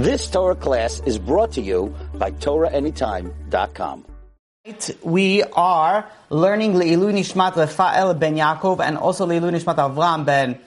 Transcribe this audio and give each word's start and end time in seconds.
This 0.00 0.30
Torah 0.30 0.56
class 0.56 1.02
is 1.04 1.18
brought 1.18 1.52
to 1.52 1.60
you 1.60 1.94
by 2.14 2.30
TorahAnytime.com. 2.30 4.06
We 5.02 5.42
are 5.42 6.10
learning 6.30 6.72
Leilu 6.72 7.12
Nishmat 7.12 7.54
Rafael 7.54 8.14
ben 8.14 8.34
Yaakov 8.34 8.80
and 8.80 8.96
also 8.96 9.26
Leilu 9.26 9.52
Nishmat 9.52 9.76
Avram 9.76 10.24
ben 10.24 10.58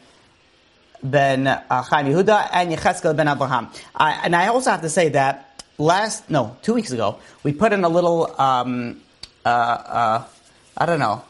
ben 1.02 1.48
uh, 1.48 1.82
Chaim 1.82 2.06
Yehuda 2.06 2.48
and 2.54 2.72
Yecheskel 2.74 3.16
ben 3.16 3.28
Abraham. 3.28 3.70
And 3.96 4.36
I 4.36 4.50
also 4.50 4.70
have 4.70 4.82
to 4.82 4.90
say 4.90 5.10
that 5.10 5.64
last, 5.80 6.30
no, 6.30 6.56
two 6.62 6.76
weeks 6.76 6.92
ago, 6.92 7.18
we 7.42 7.54
put 7.54 7.74
in 7.74 7.84
a 7.84 7.90
little, 7.90 8.40
um, 8.40 9.02
uh, 9.44 9.50
uh, 9.50 10.24
I 10.78 10.86
don't 10.86 11.00
know, 11.00 11.24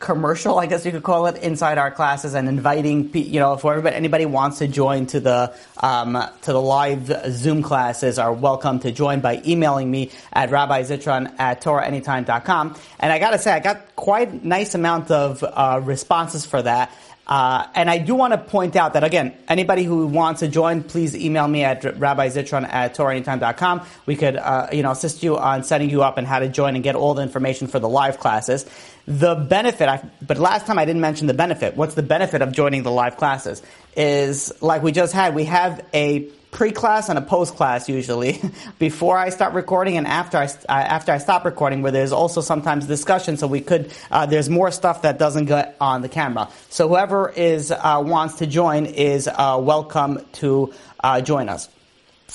commercial, 0.00 0.58
I 0.58 0.64
guess 0.64 0.84
you 0.86 0.92
could 0.92 1.02
call 1.02 1.26
it, 1.26 1.36
inside 1.42 1.76
our 1.76 1.90
classes 1.90 2.34
and 2.34 2.48
inviting, 2.48 3.14
you 3.14 3.38
know, 3.38 3.52
if 3.52 3.64
everybody, 3.64 3.94
anybody 3.94 4.24
wants 4.24 4.58
to 4.58 4.66
join 4.66 5.06
to 5.06 5.20
the, 5.20 5.54
um, 5.82 6.18
to 6.42 6.52
the 6.52 6.60
live 6.60 7.12
Zoom 7.30 7.62
classes 7.62 8.18
are 8.18 8.32
welcome 8.32 8.80
to 8.80 8.90
join 8.90 9.20
by 9.20 9.42
emailing 9.46 9.90
me 9.90 10.10
at 10.32 10.50
Rabbi 10.50 10.82
Zitron 10.82 11.32
at 11.38 11.62
TorahAnytime.com. 11.62 12.76
And 12.98 13.12
I 13.12 13.18
gotta 13.18 13.38
say, 13.38 13.52
I 13.52 13.60
got 13.60 13.94
quite 13.94 14.32
a 14.32 14.48
nice 14.48 14.74
amount 14.74 15.10
of, 15.10 15.44
uh, 15.44 15.80
responses 15.84 16.46
for 16.46 16.62
that. 16.62 16.90
Uh, 17.30 17.64
and 17.76 17.88
I 17.88 17.98
do 17.98 18.16
want 18.16 18.32
to 18.32 18.38
point 18.38 18.74
out 18.74 18.94
that 18.94 19.04
again, 19.04 19.32
anybody 19.46 19.84
who 19.84 20.08
wants 20.08 20.40
to 20.40 20.48
join, 20.48 20.82
please 20.82 21.14
email 21.14 21.46
me 21.46 21.62
at 21.62 21.80
rabbizitron 21.82 22.68
at 22.68 22.96
torahanytime.com. 22.96 23.86
We 24.04 24.16
could, 24.16 24.34
uh, 24.34 24.66
you 24.72 24.82
know, 24.82 24.90
assist 24.90 25.22
you 25.22 25.38
on 25.38 25.62
setting 25.62 25.90
you 25.90 26.02
up 26.02 26.18
and 26.18 26.26
how 26.26 26.40
to 26.40 26.48
join 26.48 26.74
and 26.74 26.82
get 26.82 26.96
all 26.96 27.14
the 27.14 27.22
information 27.22 27.68
for 27.68 27.78
the 27.78 27.88
live 27.88 28.18
classes. 28.18 28.66
The 29.06 29.36
benefit, 29.36 29.88
I, 29.88 30.04
but 30.20 30.38
last 30.38 30.66
time 30.66 30.76
I 30.76 30.84
didn't 30.84 31.02
mention 31.02 31.28
the 31.28 31.34
benefit. 31.34 31.76
What's 31.76 31.94
the 31.94 32.02
benefit 32.02 32.42
of 32.42 32.50
joining 32.50 32.82
the 32.82 32.90
live 32.90 33.16
classes? 33.16 33.62
Is 33.96 34.52
like 34.60 34.82
we 34.82 34.90
just 34.90 35.12
had, 35.12 35.36
we 35.36 35.44
have 35.44 35.84
a 35.94 36.28
pre-class 36.50 37.08
and 37.08 37.18
a 37.18 37.22
post-class 37.22 37.88
usually 37.88 38.40
before 38.78 39.16
I 39.16 39.28
start 39.28 39.54
recording 39.54 39.96
and 39.96 40.06
after 40.06 40.36
I 40.36 40.44
uh, 40.44 40.72
after 40.72 41.12
I 41.12 41.18
stop 41.18 41.44
recording 41.44 41.82
where 41.82 41.92
there's 41.92 42.12
also 42.12 42.40
sometimes 42.40 42.86
discussion 42.86 43.36
so 43.36 43.46
we 43.46 43.60
could 43.60 43.92
uh, 44.10 44.26
there's 44.26 44.48
more 44.48 44.70
stuff 44.70 45.02
that 45.02 45.18
doesn't 45.18 45.46
get 45.46 45.76
on 45.80 46.02
the 46.02 46.08
camera 46.08 46.48
so 46.68 46.88
whoever 46.88 47.28
is 47.30 47.70
uh, 47.70 48.02
wants 48.04 48.36
to 48.36 48.46
join 48.46 48.86
is 48.86 49.28
uh, 49.28 49.58
welcome 49.60 50.24
to 50.32 50.72
uh, 51.04 51.20
join 51.20 51.48
us 51.48 51.68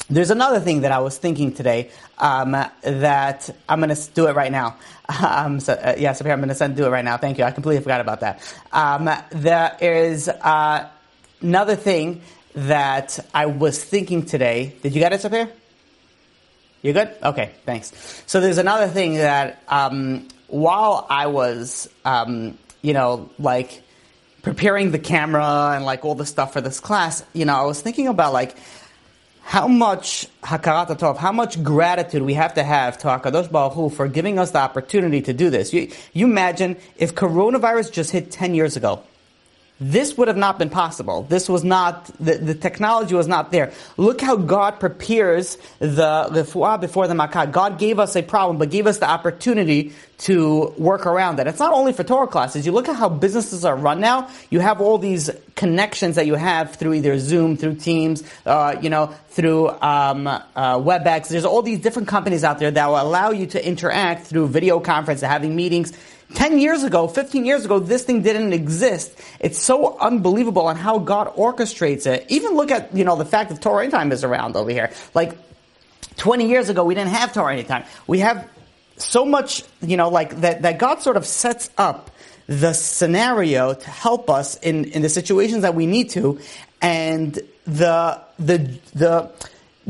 there's 0.10 0.30
another 0.30 0.60
thing 0.60 0.82
that 0.82 0.92
I 0.92 1.00
was 1.00 1.18
thinking 1.18 1.54
today 1.54 1.90
um, 2.18 2.52
that 2.52 3.50
I'm 3.68 3.80
going 3.80 3.96
to 3.96 4.10
do 4.12 4.28
it 4.28 4.36
right 4.36 4.52
now. 4.52 4.78
Um, 5.08 5.60
so, 5.60 5.74
uh, 5.74 5.94
yes, 6.00 6.20
I'm 6.20 6.26
going 6.26 6.50
to 6.50 6.70
do 6.70 6.86
it 6.88 6.90
right 6.90 7.06
now. 7.06 7.18
Thank 7.18 7.38
you. 7.38 7.44
I 7.44 7.52
completely 7.52 7.84
forgot 7.84 8.02
about 8.02 8.22
that. 8.22 8.42
Um, 8.72 9.08
there 9.30 9.78
is 9.80 10.28
another 10.42 11.76
thing 11.76 12.24
that 12.56 13.20
I 13.34 13.46
was 13.48 13.84
thinking 13.84 14.26
today. 14.26 14.76
Did 14.82 14.94
you 14.94 15.00
get 15.00 15.14
it 15.14 15.24
up 15.26 15.32
here? 15.32 15.50
You 16.82 16.94
good? 16.94 17.16
Okay, 17.22 17.52
thanks. 17.66 18.24
So 18.28 18.40
there's 18.40 18.58
another 18.58 18.88
thing 18.88 19.16
that 19.16 19.62
um, 19.68 20.28
while 20.48 21.06
I 21.10 21.28
was, 21.28 21.90
um, 22.06 22.58
you 22.82 22.94
know, 22.94 23.30
like 23.40 23.82
preparing 24.44 24.92
the 24.92 25.00
camera 25.00 25.74
and 25.76 25.84
like 25.84 26.06
all 26.06 26.16
the 26.16 26.26
stuff 26.26 26.54
for 26.54 26.62
this 26.62 26.80
class, 26.80 27.24
you 27.34 27.46
know, 27.46 27.56
I 27.56 27.64
was 27.64 27.82
thinking 27.82 28.08
about 28.08 28.34
like 28.34 28.56
how 29.42 29.68
much 29.68 30.28
hakarat 30.44 30.88
tov, 30.98 31.18
how 31.18 31.32
much 31.32 31.62
gratitude 31.64 32.22
we 32.22 32.36
have 32.36 32.54
to 32.54 32.64
have 32.64 32.98
to 33.00 33.08
Hakadosh 33.08 33.52
Baruch 33.52 33.74
Hu 33.74 33.90
for 33.90 34.08
giving 34.08 34.40
us 34.40 34.52
the 34.52 34.60
opportunity 34.60 35.22
to 35.24 35.34
do 35.34 35.50
this. 35.50 35.74
You, 35.74 35.92
you 36.14 36.26
imagine 36.26 36.78
if 36.98 37.16
coronavirus 37.16 37.92
just 37.92 38.12
hit 38.12 38.32
ten 38.32 38.56
years 38.56 38.78
ago 38.78 39.04
this 39.80 40.18
would 40.18 40.30
have 40.30 40.38
not 40.38 40.58
been 40.58 40.70
possible. 40.70 41.24
This 41.24 41.50
was 41.50 41.64
not, 41.64 42.06
the, 42.20 42.38
the 42.38 42.56
technology 42.56 43.14
was 43.14 43.28
not 43.28 43.52
there. 43.52 43.74
Look 43.98 44.22
how 44.22 44.38
God 44.38 44.80
prepares 44.80 45.58
the 45.80 46.28
refuah 46.32 46.80
before 46.80 47.08
the 47.08 47.16
makkah. 47.16 47.48
God 47.48 47.78
gave 47.78 48.00
us 48.00 48.16
a 48.16 48.22
problem, 48.22 48.58
but 48.58 48.70
gave 48.70 48.88
us 48.88 49.00
the 49.00 49.10
opportunity 49.10 49.94
to 50.18 50.74
work 50.78 51.06
around 51.06 51.40
it. 51.40 51.48
It's 51.48 51.60
not 51.60 51.74
only 51.74 51.92
for 51.92 52.06
Torah 52.06 52.28
classes. 52.28 52.66
You 52.66 52.72
look 52.72 52.88
at 52.88 52.96
how 52.96 53.10
businesses 53.10 53.66
are 53.66 53.76
run 53.76 54.00
now. 54.00 54.30
You 54.50 54.62
have 54.62 54.80
all 54.80 54.98
these 54.98 55.30
connections 55.56 56.16
that 56.16 56.26
you 56.26 56.36
have 56.36 56.76
through 56.76 56.94
either 56.94 57.20
Zoom, 57.20 57.58
through 57.58 57.76
Teams, 57.76 58.24
uh, 58.46 58.78
you 58.82 58.90
know, 58.90 59.14
through 59.30 59.70
um, 59.82 60.28
uh, 60.28 60.42
WebEx. 60.56 61.28
There's 61.28 61.44
all 61.44 61.62
these 61.62 61.80
different 61.80 62.08
companies 62.08 62.46
out 62.46 62.60
there 62.60 62.72
that 62.72 62.88
will 62.88 63.02
allow 63.02 63.32
you 63.32 63.46
to 63.48 63.68
interact 63.68 64.28
through 64.28 64.48
video 64.48 64.80
conference, 64.80 65.20
having 65.20 65.54
meetings. 65.54 65.92
10 66.34 66.60
years 66.60 66.84
ago, 66.84 67.08
15 67.08 67.46
years 67.46 67.66
ago, 67.66 67.80
this 67.80 68.04
thing 68.04 68.22
didn't 68.22 68.52
exist. 68.52 69.18
It's 69.40 69.60
so 69.60 69.98
unbelievable 70.00 70.68
on 70.68 70.76
how 70.76 70.98
God 70.98 71.36
orchestrates 71.36 72.08
it. 72.08 72.26
Even 72.30 72.56
look 72.56 72.72
at, 72.72 72.96
you 72.96 73.04
know, 73.04 73.16
the 73.16 73.26
fact 73.26 73.52
that 73.52 73.62
Torah 73.62 73.84
Anytime 73.84 74.12
is 74.12 74.24
around 74.24 74.56
over 74.56 74.72
here. 74.72 74.92
Like, 75.14 75.38
20 76.18 76.48
years 76.48 76.70
ago, 76.70 76.84
we 76.84 76.96
didn't 76.96 77.12
have 77.12 77.34
Torah 77.34 77.54
Anytime. 77.54 77.84
We 78.08 78.20
have 78.20 78.50
so 78.98 79.26
much, 79.26 79.64
you 79.82 79.98
know, 79.98 80.10
like 80.10 80.42
that, 80.42 80.64
that 80.64 80.80
God 80.80 81.02
sort 81.02 81.18
of 81.18 81.26
sets 81.26 81.70
up 81.78 82.10
the 82.48 82.74
scenario 82.74 83.74
to 83.74 83.90
help 83.90 84.30
us 84.30 84.58
in, 84.58 84.86
in 84.86 85.02
the 85.02 85.10
situations 85.10 85.64
that 85.64 85.76
we 85.76 85.86
need 85.86 86.12
to. 86.12 86.40
And 86.82 87.34
the, 87.66 88.22
the, 88.40 88.80
the, 88.94 89.32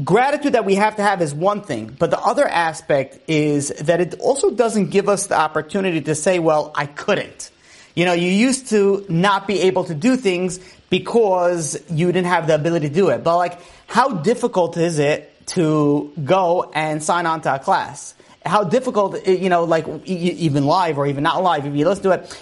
gratitude 0.03 0.53
that 0.53 0.66
we 0.66 0.75
have 0.75 0.97
to 0.97 1.03
have 1.03 1.22
is 1.22 1.33
one 1.33 1.61
thing, 1.61 1.95
but 1.97 2.11
the 2.11 2.19
other 2.19 2.47
aspect 2.47 3.19
is 3.29 3.69
that 3.69 4.01
it 4.01 4.19
also 4.19 4.51
doesn't 4.51 4.89
give 4.89 5.07
us 5.07 5.28
the 5.28 5.38
opportunity 5.38 6.01
to 6.01 6.16
say, 6.16 6.39
well, 6.39 6.72
I 6.75 6.85
couldn't. 6.85 7.51
You 7.95 8.03
know, 8.03 8.13
you 8.13 8.29
used 8.29 8.69
to 8.69 9.05
not 9.07 9.47
be 9.47 9.61
able 9.61 9.85
to 9.85 9.95
do 9.95 10.17
things 10.17 10.59
because 10.89 11.81
you 11.89 12.07
didn't 12.07 12.28
have 12.28 12.47
the 12.47 12.55
ability 12.55 12.89
to 12.89 12.94
do 12.94 13.09
it. 13.09 13.23
But 13.23 13.38
like, 13.38 13.59
how 13.88 14.09
difficult 14.09 14.75
is 14.75 15.00
it 15.00 15.31
to 15.47 16.11
go 16.23 16.72
and 16.73 17.01
sign 17.01 17.25
on 17.25 17.41
to 17.41 17.55
a 17.55 17.59
class? 17.59 18.16
How 18.45 18.63
difficult, 18.66 19.25
you 19.25 19.50
know, 19.50 19.63
like 19.63 19.88
even 20.05 20.66
live 20.66 20.97
or 20.97 21.07
even 21.07 21.23
not 21.23 21.41
live, 21.41 21.66
if 21.66 21.73
you 21.73 21.88
listen 21.88 22.03
to 22.03 22.11
it, 22.11 22.39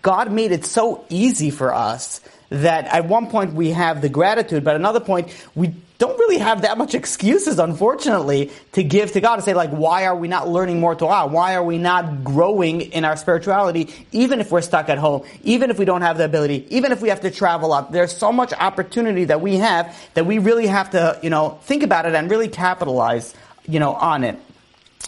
God 0.00 0.32
made 0.32 0.52
it 0.52 0.64
so 0.64 1.04
easy 1.10 1.50
for 1.50 1.72
us 1.72 2.20
that 2.48 2.86
at 2.86 3.06
one 3.06 3.28
point 3.28 3.54
we 3.54 3.70
have 3.70 4.00
the 4.00 4.08
gratitude, 4.08 4.64
but 4.64 4.74
another 4.74 5.00
point 5.00 5.28
we 5.54 5.74
don't 6.02 6.18
really 6.18 6.38
have 6.38 6.62
that 6.62 6.78
much 6.78 6.96
excuses, 6.96 7.60
unfortunately, 7.60 8.50
to 8.72 8.82
give 8.82 9.12
to 9.12 9.20
God 9.20 9.36
to 9.36 9.42
say, 9.42 9.54
like, 9.54 9.70
why 9.70 10.06
are 10.06 10.16
we 10.16 10.26
not 10.26 10.48
learning 10.48 10.80
more 10.80 10.96
Torah? 10.96 11.28
Why 11.28 11.54
are 11.54 11.62
we 11.62 11.78
not 11.78 12.24
growing 12.24 12.80
in 12.80 13.04
our 13.04 13.16
spirituality, 13.16 13.88
even 14.10 14.40
if 14.40 14.50
we're 14.50 14.62
stuck 14.62 14.88
at 14.88 14.98
home, 14.98 15.22
even 15.44 15.70
if 15.70 15.78
we 15.78 15.84
don't 15.84 16.02
have 16.02 16.18
the 16.18 16.24
ability, 16.24 16.66
even 16.70 16.90
if 16.90 17.00
we 17.02 17.10
have 17.10 17.20
to 17.20 17.30
travel 17.30 17.72
up? 17.72 17.92
There's 17.92 18.16
so 18.16 18.32
much 18.32 18.52
opportunity 18.52 19.26
that 19.26 19.40
we 19.40 19.58
have 19.58 19.96
that 20.14 20.26
we 20.26 20.38
really 20.38 20.66
have 20.66 20.90
to, 20.90 21.20
you 21.22 21.30
know, 21.30 21.60
think 21.62 21.84
about 21.84 22.04
it 22.04 22.16
and 22.16 22.28
really 22.28 22.48
capitalize, 22.48 23.32
you 23.68 23.78
know, 23.78 23.94
on 23.94 24.24
it. 24.24 24.40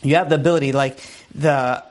You 0.05 0.15
have 0.15 0.29
the 0.29 0.37
ability, 0.37 0.71
like, 0.71 1.01
the, 1.35 1.83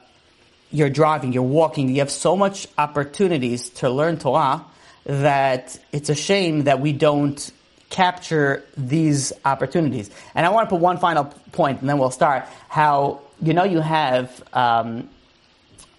you're 0.71 0.89
driving, 0.89 1.33
you're 1.33 1.43
walking, 1.43 1.89
you 1.89 1.99
have 1.99 2.09
so 2.09 2.37
much 2.37 2.69
opportunities 2.77 3.67
to 3.81 3.89
learn 3.89 4.17
Torah 4.17 4.63
that 5.03 5.77
it's 5.91 6.07
a 6.07 6.15
shame 6.15 6.63
that 6.63 6.79
we 6.79 6.93
don't 6.93 7.51
capture 7.93 8.65
these 8.75 9.31
opportunities. 9.45 10.09
And 10.33 10.45
I 10.45 10.49
want 10.49 10.67
to 10.67 10.75
put 10.75 10.81
one 10.81 10.97
final 10.97 11.25
point, 11.51 11.79
and 11.79 11.87
then 11.87 11.99
we'll 11.99 12.11
start. 12.11 12.45
How 12.67 13.21
you 13.41 13.53
know 13.53 13.63
you 13.63 13.79
have 13.79 14.43
um, 14.51 15.09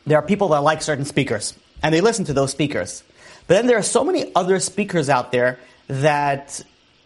there 0.04 0.18
are 0.18 0.26
people 0.26 0.48
that 0.48 0.58
like 0.58 0.82
certain 0.82 1.04
speakers, 1.04 1.54
and 1.82 1.94
they 1.94 2.00
listen 2.00 2.26
to 2.26 2.34
those 2.34 2.50
speakers. 2.50 3.04
But 3.46 3.54
then 3.54 3.66
there 3.68 3.78
are 3.78 3.82
so 3.82 4.04
many 4.04 4.32
other 4.34 4.58
speakers 4.58 5.08
out 5.08 5.30
there 5.30 5.60
that 5.86 6.60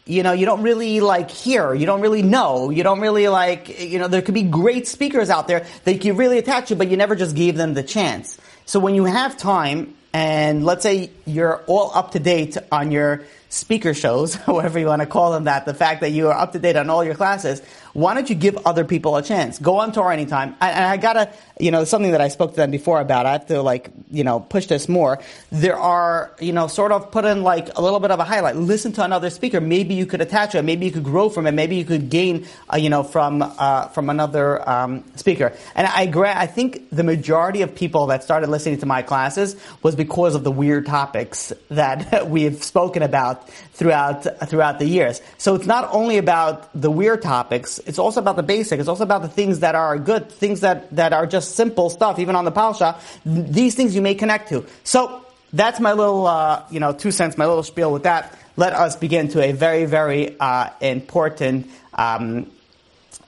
you 0.06 0.22
know 0.22 0.32
you 0.32 0.46
don't 0.46 0.62
really 0.62 1.00
like 1.00 1.30
hear, 1.30 1.74
you 1.74 1.84
don't 1.84 2.00
really 2.00 2.22
know, 2.22 2.70
you 2.70 2.82
don't 2.82 3.00
really 3.00 3.28
like 3.28 3.80
you 3.80 3.98
know 3.98 4.08
there 4.08 4.22
could 4.22 4.34
be 4.34 4.42
great 4.42 4.88
speakers 4.88 5.28
out 5.28 5.48
there 5.48 5.66
that 5.84 6.02
you 6.02 6.14
really 6.14 6.38
attach 6.38 6.68
to, 6.68 6.76
but 6.76 6.88
you 6.88 6.96
never 6.96 7.14
just 7.14 7.36
gave 7.36 7.56
them 7.56 7.74
the 7.74 7.82
chance. 7.82 8.38
So 8.64 8.80
when 8.80 8.94
you 8.94 9.04
have 9.04 9.36
time, 9.36 9.94
and 10.12 10.64
let's 10.64 10.82
say 10.82 11.10
you're 11.26 11.62
all 11.66 11.90
up 11.94 12.12
to 12.12 12.18
date 12.18 12.56
on 12.72 12.90
your 12.90 13.22
speaker 13.48 13.94
shows, 13.94 14.34
whatever 14.46 14.78
you 14.78 14.86
want 14.86 15.00
to 15.00 15.06
call 15.06 15.32
them 15.32 15.44
that, 15.44 15.64
the 15.64 15.74
fact 15.74 16.00
that 16.00 16.10
you 16.10 16.28
are 16.28 16.34
up 16.34 16.52
to 16.52 16.58
date 16.58 16.76
on 16.76 16.90
all 16.90 17.04
your 17.04 17.14
classes, 17.14 17.62
why 17.92 18.14
don't 18.14 18.28
you 18.28 18.36
give 18.36 18.56
other 18.66 18.84
people 18.84 19.16
a 19.16 19.22
chance? 19.22 19.58
Go 19.58 19.78
on 19.78 19.92
Torah 19.92 20.12
Anytime. 20.12 20.56
And 20.60 20.84
I 20.84 20.96
gotta, 20.96 21.32
you 21.60 21.70
know, 21.70 21.84
something 21.84 22.12
that 22.12 22.20
I 22.20 22.28
spoke 22.28 22.50
to 22.50 22.56
them 22.56 22.70
before 22.70 23.00
about, 23.00 23.26
I 23.26 23.32
have 23.32 23.46
to 23.46 23.62
like, 23.62 23.90
you 24.10 24.24
know, 24.24 24.40
push 24.40 24.66
this 24.66 24.88
more. 24.88 25.18
There 25.50 25.76
are, 25.76 26.32
you 26.40 26.52
know, 26.52 26.66
sort 26.66 26.92
of 26.92 27.10
put 27.10 27.24
in 27.24 27.42
like 27.42 27.76
a 27.76 27.82
little 27.82 28.00
bit 28.00 28.10
of 28.10 28.20
a 28.20 28.24
highlight. 28.24 28.56
Listen 28.56 28.92
to 28.92 29.04
another 29.04 29.30
speaker. 29.30 29.60
Maybe 29.60 29.94
you 29.94 30.06
could 30.06 30.20
attach 30.20 30.54
it. 30.54 30.62
Maybe 30.62 30.86
you 30.86 30.92
could 30.92 31.04
grow 31.04 31.28
from 31.28 31.46
it. 31.46 31.52
Maybe 31.52 31.76
you 31.76 31.84
could 31.84 32.10
gain, 32.10 32.46
uh, 32.72 32.76
you 32.76 32.90
know, 32.90 33.02
from, 33.02 33.42
uh, 33.42 33.88
from 33.88 34.10
another, 34.10 34.68
um, 34.68 35.04
speaker. 35.16 35.52
And 35.74 35.86
I 35.86 36.02
agree, 36.02 36.28
I 36.28 36.46
think 36.46 36.90
the 36.90 37.04
majority 37.04 37.62
of 37.62 37.74
people 37.74 38.06
that 38.06 38.22
started 38.22 38.48
listening 38.48 38.78
to 38.78 38.86
my 38.86 39.02
classes 39.02 39.56
was 39.82 39.96
because 39.96 40.34
of 40.34 40.44
the 40.44 40.52
weird 40.52 40.86
topics 40.86 41.52
that 41.70 42.28
we've 42.30 42.62
spoken 42.62 43.02
about 43.02 43.48
throughout, 43.72 44.26
throughout 44.48 44.78
the 44.78 44.86
years. 44.86 45.20
So 45.38 45.54
it's 45.54 45.66
not 45.66 45.88
only 45.92 46.18
about 46.18 46.68
the 46.80 46.90
weird 46.90 47.22
topics, 47.22 47.78
it's 47.86 47.98
also 47.98 48.20
about 48.20 48.36
the 48.36 48.42
basic. 48.42 48.80
It's 48.80 48.88
also 48.88 49.04
about 49.04 49.22
the 49.22 49.28
things 49.28 49.60
that 49.60 49.74
are 49.74 49.98
good, 49.98 50.30
things 50.30 50.60
that, 50.60 50.90
that 50.94 51.12
are 51.12 51.26
just 51.26 51.47
simple 51.48 51.90
stuff, 51.90 52.18
even 52.18 52.36
on 52.36 52.44
the 52.44 52.52
Parsha. 52.52 53.00
These 53.24 53.74
things 53.74 53.94
you 53.94 54.02
may 54.02 54.14
connect 54.14 54.48
to. 54.50 54.64
So, 54.84 55.24
that's 55.52 55.80
my 55.80 55.92
little, 55.92 56.26
uh, 56.26 56.62
you 56.70 56.80
know, 56.80 56.92
two 56.92 57.10
cents, 57.10 57.38
my 57.38 57.46
little 57.46 57.62
spiel 57.62 57.92
with 57.92 58.02
that. 58.02 58.36
let 58.56 58.72
us 58.72 58.96
begin 58.96 59.28
to 59.28 59.42
a 59.42 59.52
very, 59.52 59.84
very 59.84 60.38
uh, 60.40 60.70
important, 60.80 61.70
um, 61.94 62.50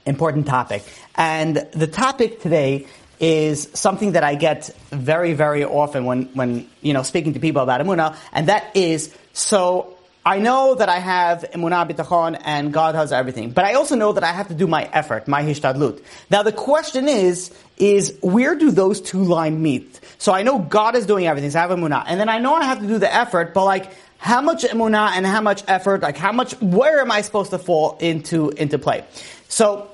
important 0.05 0.46
topic. 0.46 0.82
And 1.14 1.56
the 1.72 1.87
topic 1.87 2.40
today 2.40 2.87
is 3.20 3.69
something 3.75 4.12
that 4.12 4.25
I 4.25 4.34
get 4.34 4.70
very, 4.90 5.34
very 5.34 5.64
often 5.64 6.05
when, 6.05 6.25
when 6.34 6.69
you 6.81 6.93
know, 6.93 7.02
speaking 7.02 7.34
to 7.34 7.40
people 7.40 7.62
about 7.62 7.81
Emunah, 7.81 8.17
and 8.32 8.49
that 8.49 8.75
is, 8.75 9.14
so 9.32 9.90
I 10.25 10.38
know 10.38 10.75
that 10.75 10.90
I 10.90 10.99
have 10.99 11.46
emunah 11.55 11.90
bitachon 11.90 12.40
and 12.44 12.72
God 12.75 12.94
has 12.94 13.11
everything, 13.11 13.52
but 13.52 13.64
I 13.64 13.75
also 13.75 13.96
know 13.96 14.12
that 14.12 14.22
I 14.22 14.32
have 14.32 14.49
to 14.49 14.55
do 14.55 14.67
my 14.67 14.84
effort, 14.93 15.26
my 15.26 15.43
hishtadlut. 15.43 16.02
Now 16.31 16.43
the 16.43 16.52
question 16.52 17.08
is, 17.08 17.50
is 17.78 18.19
where 18.20 18.55
do 18.55 18.70
those 18.70 19.00
two 19.00 19.22
lines 19.22 19.58
meet? 19.58 19.99
So 20.19 20.32
I 20.32 20.43
know 20.43 20.58
God 20.58 20.94
is 20.94 21.06
doing 21.06 21.26
everything, 21.26 21.50
so 21.50 21.58
I 21.58 21.62
have 21.62 21.70
emunah, 21.70 22.05
and 22.06 22.20
then 22.20 22.28
I 22.28 22.38
know 22.38 22.55
I 22.55 22.64
have 22.64 22.81
to 22.81 22.87
do 22.87 22.99
the 22.99 23.12
effort, 23.12 23.55
but 23.55 23.64
like, 23.64 23.90
how 24.19 24.43
much 24.43 24.64
emunah 24.64 25.12
and 25.12 25.26
how 25.26 25.40
much 25.40 25.62
effort, 25.67 26.02
like 26.02 26.19
how 26.19 26.32
much, 26.32 26.52
where 26.61 27.00
am 27.00 27.11
I 27.11 27.22
supposed 27.22 27.50
to 27.52 27.58
fall 27.58 27.96
into, 28.00 28.50
into 28.50 28.78
play? 28.78 29.05
So, 29.49 29.90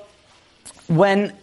when 0.87 1.33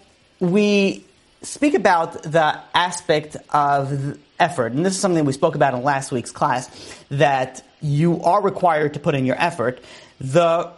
we 0.41 1.05
speak 1.41 1.73
about 1.73 2.23
the 2.23 2.61
aspect 2.75 3.37
of 3.51 4.19
effort, 4.39 4.73
and 4.73 4.85
this 4.85 4.95
is 4.95 5.01
something 5.01 5.25
we 5.25 5.33
spoke 5.33 5.55
about 5.55 5.73
in 5.73 5.83
last 5.83 6.13
week's 6.13 6.31
class, 6.31 6.69
that 7.11 7.63
you 7.85 8.23
are 8.23 8.43
required 8.43 8.95
to 8.95 9.01
put 9.01 9.15
in 9.15 9.27
your 9.27 9.37
effort. 9.39 9.83
The 10.21 10.71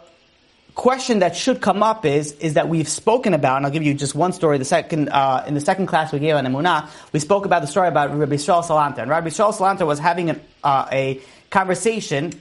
question 0.75 1.19
that 1.19 1.35
should 1.35 1.61
come 1.61 1.81
up 1.81 2.05
is 2.05 2.33
is 2.33 2.53
that 2.53 2.69
we've 2.69 2.87
spoken 2.87 3.33
about, 3.33 3.57
and 3.57 3.65
I'll 3.65 3.71
give 3.71 3.81
you 3.81 3.93
just 3.93 4.13
one 4.13 4.33
story. 4.33 4.57
The 4.57 4.65
second 4.65 5.09
uh, 5.09 5.43
in 5.47 5.53
the 5.53 5.61
second 5.61 5.87
class 5.87 6.11
we 6.11 6.19
gave 6.19 6.35
on 6.35 6.45
Emunah, 6.45 6.89
we 7.13 7.19
spoke 7.19 7.45
about 7.45 7.61
the 7.61 7.67
story 7.67 7.87
about 7.87 8.15
Rabbi 8.15 8.35
Yisrael 8.35 8.63
Salanter, 8.63 8.99
and 8.99 9.09
Rabbi 9.09 9.29
Yisrael 9.29 9.53
Salanter 9.53 9.87
was 9.87 9.99
having 9.99 10.29
an, 10.29 10.41
uh, 10.63 10.87
a 10.91 11.21
conversation, 11.49 12.33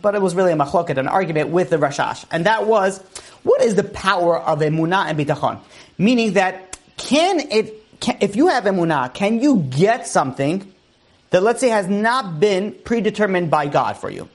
but 0.00 0.14
it 0.14 0.22
was 0.22 0.34
really 0.36 0.52
a 0.52 0.56
machloket, 0.56 0.96
an 0.96 1.08
argument 1.08 1.50
with 1.50 1.70
the 1.70 1.76
Rashash, 1.76 2.24
and 2.30 2.46
that 2.46 2.66
was 2.66 3.02
what 3.42 3.60
is 3.62 3.74
the 3.74 3.84
power 3.84 4.38
of 4.38 4.60
Emunah 4.60 5.06
and 5.06 5.18
Bitachon, 5.18 5.58
meaning 5.98 6.34
that 6.34 6.78
can 6.96 7.40
it 7.50 7.80
can, 8.00 8.16
if 8.20 8.36
you 8.36 8.46
have 8.46 8.64
Emunah, 8.64 9.12
can 9.12 9.40
you 9.40 9.56
get 9.58 10.06
something? 10.06 10.70
That 11.34 11.42
let's 11.42 11.58
say 11.58 11.68
has 11.68 11.88
not 11.88 12.38
been 12.38 12.70
predetermined 12.70 13.50
by 13.50 13.66
God 13.66 13.96
for 13.96 14.08
you. 14.08 14.28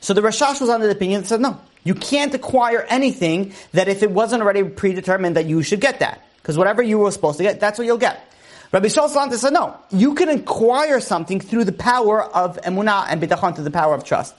So 0.00 0.14
the 0.14 0.20
Rashash 0.20 0.60
was 0.60 0.68
under 0.68 0.88
the 0.88 0.92
opinion 0.92 1.20
that 1.20 1.28
said, 1.28 1.40
no, 1.40 1.60
you 1.84 1.94
can't 1.94 2.34
acquire 2.34 2.84
anything 2.88 3.54
that 3.70 3.86
if 3.86 4.02
it 4.02 4.10
wasn't 4.10 4.42
already 4.42 4.64
predetermined 4.64 5.36
that 5.36 5.46
you 5.46 5.62
should 5.62 5.80
get 5.80 6.00
that. 6.00 6.26
Because 6.42 6.58
whatever 6.58 6.82
you 6.82 6.98
were 6.98 7.12
supposed 7.12 7.36
to 7.36 7.44
get, 7.44 7.60
that's 7.60 7.78
what 7.78 7.86
you'll 7.86 7.98
get. 7.98 8.34
Rabbi 8.72 8.88
Shal 8.88 9.08
said, 9.08 9.52
no, 9.52 9.76
you 9.90 10.16
can 10.16 10.28
acquire 10.28 10.98
something 10.98 11.38
through 11.38 11.66
the 11.66 11.72
power 11.72 12.20
of 12.20 12.60
emunah 12.62 13.06
and 13.08 13.22
bitachon, 13.22 13.54
through 13.54 13.62
the 13.62 13.70
power 13.70 13.94
of 13.94 14.02
trust. 14.02 14.34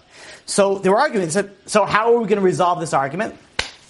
So 0.45 0.79
they 0.79 0.89
were 0.89 0.99
arguing, 0.99 1.27
they 1.27 1.31
said, 1.31 1.55
so 1.65 1.85
how 1.85 2.13
are 2.13 2.19
we 2.19 2.27
going 2.27 2.39
to 2.39 2.45
resolve 2.45 2.81
this 2.81 2.93
argument? 2.93 3.37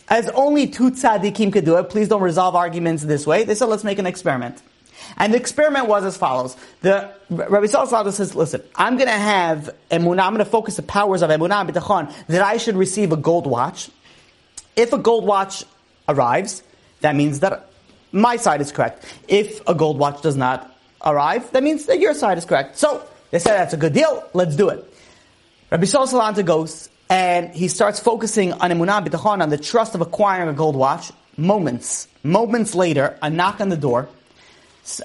As 0.09 0.29
only 0.29 0.67
two 0.67 0.91
tzaddikim 0.91 1.53
could 1.53 1.65
do 1.65 1.77
it, 1.77 1.89
please 1.89 2.07
don't 2.07 2.21
resolve 2.21 2.53
arguments 2.53 3.01
this 3.01 3.25
way. 3.25 3.45
They 3.45 3.55
said, 3.55 3.65
let's 3.65 3.83
make 3.83 3.97
an 3.97 4.05
experiment. 4.05 4.61
And 5.17 5.33
the 5.33 5.37
experiment 5.37 5.87
was 5.87 6.03
as 6.03 6.17
follows. 6.17 6.55
The 6.81 7.11
Rabbi 7.29 7.65
Sallallahu 7.65 8.11
says, 8.11 8.35
listen, 8.35 8.61
I'm 8.75 8.97
going 8.97 9.09
to 9.09 9.13
have 9.13 9.73
emunah, 9.89 10.21
I'm 10.21 10.33
going 10.33 10.45
to 10.45 10.45
focus 10.45 10.75
the 10.75 10.83
powers 10.83 11.21
of 11.21 11.29
emunah 11.29 11.61
and 11.61 11.69
bitachon 11.69 12.13
that 12.27 12.41
I 12.41 12.57
should 12.57 12.75
receive 12.75 13.11
a 13.11 13.17
gold 13.17 13.47
watch. 13.47 13.89
If 14.75 14.93
a 14.93 14.97
gold 14.97 15.25
watch 15.25 15.63
arrives, 16.07 16.63
that 17.01 17.15
means 17.15 17.41
that 17.41 17.67
my 18.11 18.35
side 18.35 18.61
is 18.61 18.71
correct. 18.71 19.05
If 19.27 19.61
a 19.67 19.75
gold 19.75 19.97
watch 19.97 20.21
does 20.21 20.35
not 20.35 20.73
arrive, 21.03 21.51
that 21.51 21.63
means 21.63 21.85
that 21.85 21.99
your 21.99 22.13
side 22.13 22.37
is 22.37 22.45
correct. 22.45 22.77
So, 22.77 23.05
they 23.31 23.39
said 23.39 23.57
that's 23.57 23.73
a 23.73 23.77
good 23.77 23.93
deal, 23.93 24.27
let's 24.33 24.55
do 24.55 24.69
it. 24.69 24.85
Rabbi 25.71 25.85
Sallallahu 25.85 26.45
goes 26.45 26.89
and 27.09 27.53
he 27.53 27.67
starts 27.67 27.99
focusing 27.99 28.53
on 28.53 28.71
emunah 28.71 29.05
bitachon, 29.05 29.41
on 29.41 29.49
the 29.49 29.57
trust 29.57 29.95
of 29.95 30.01
acquiring 30.01 30.49
a 30.49 30.53
gold 30.53 30.75
watch. 30.75 31.11
Moments, 31.37 32.07
moments 32.23 32.75
later, 32.75 33.17
a 33.21 33.29
knock 33.29 33.61
on 33.61 33.69
the 33.69 33.77
door 33.77 34.09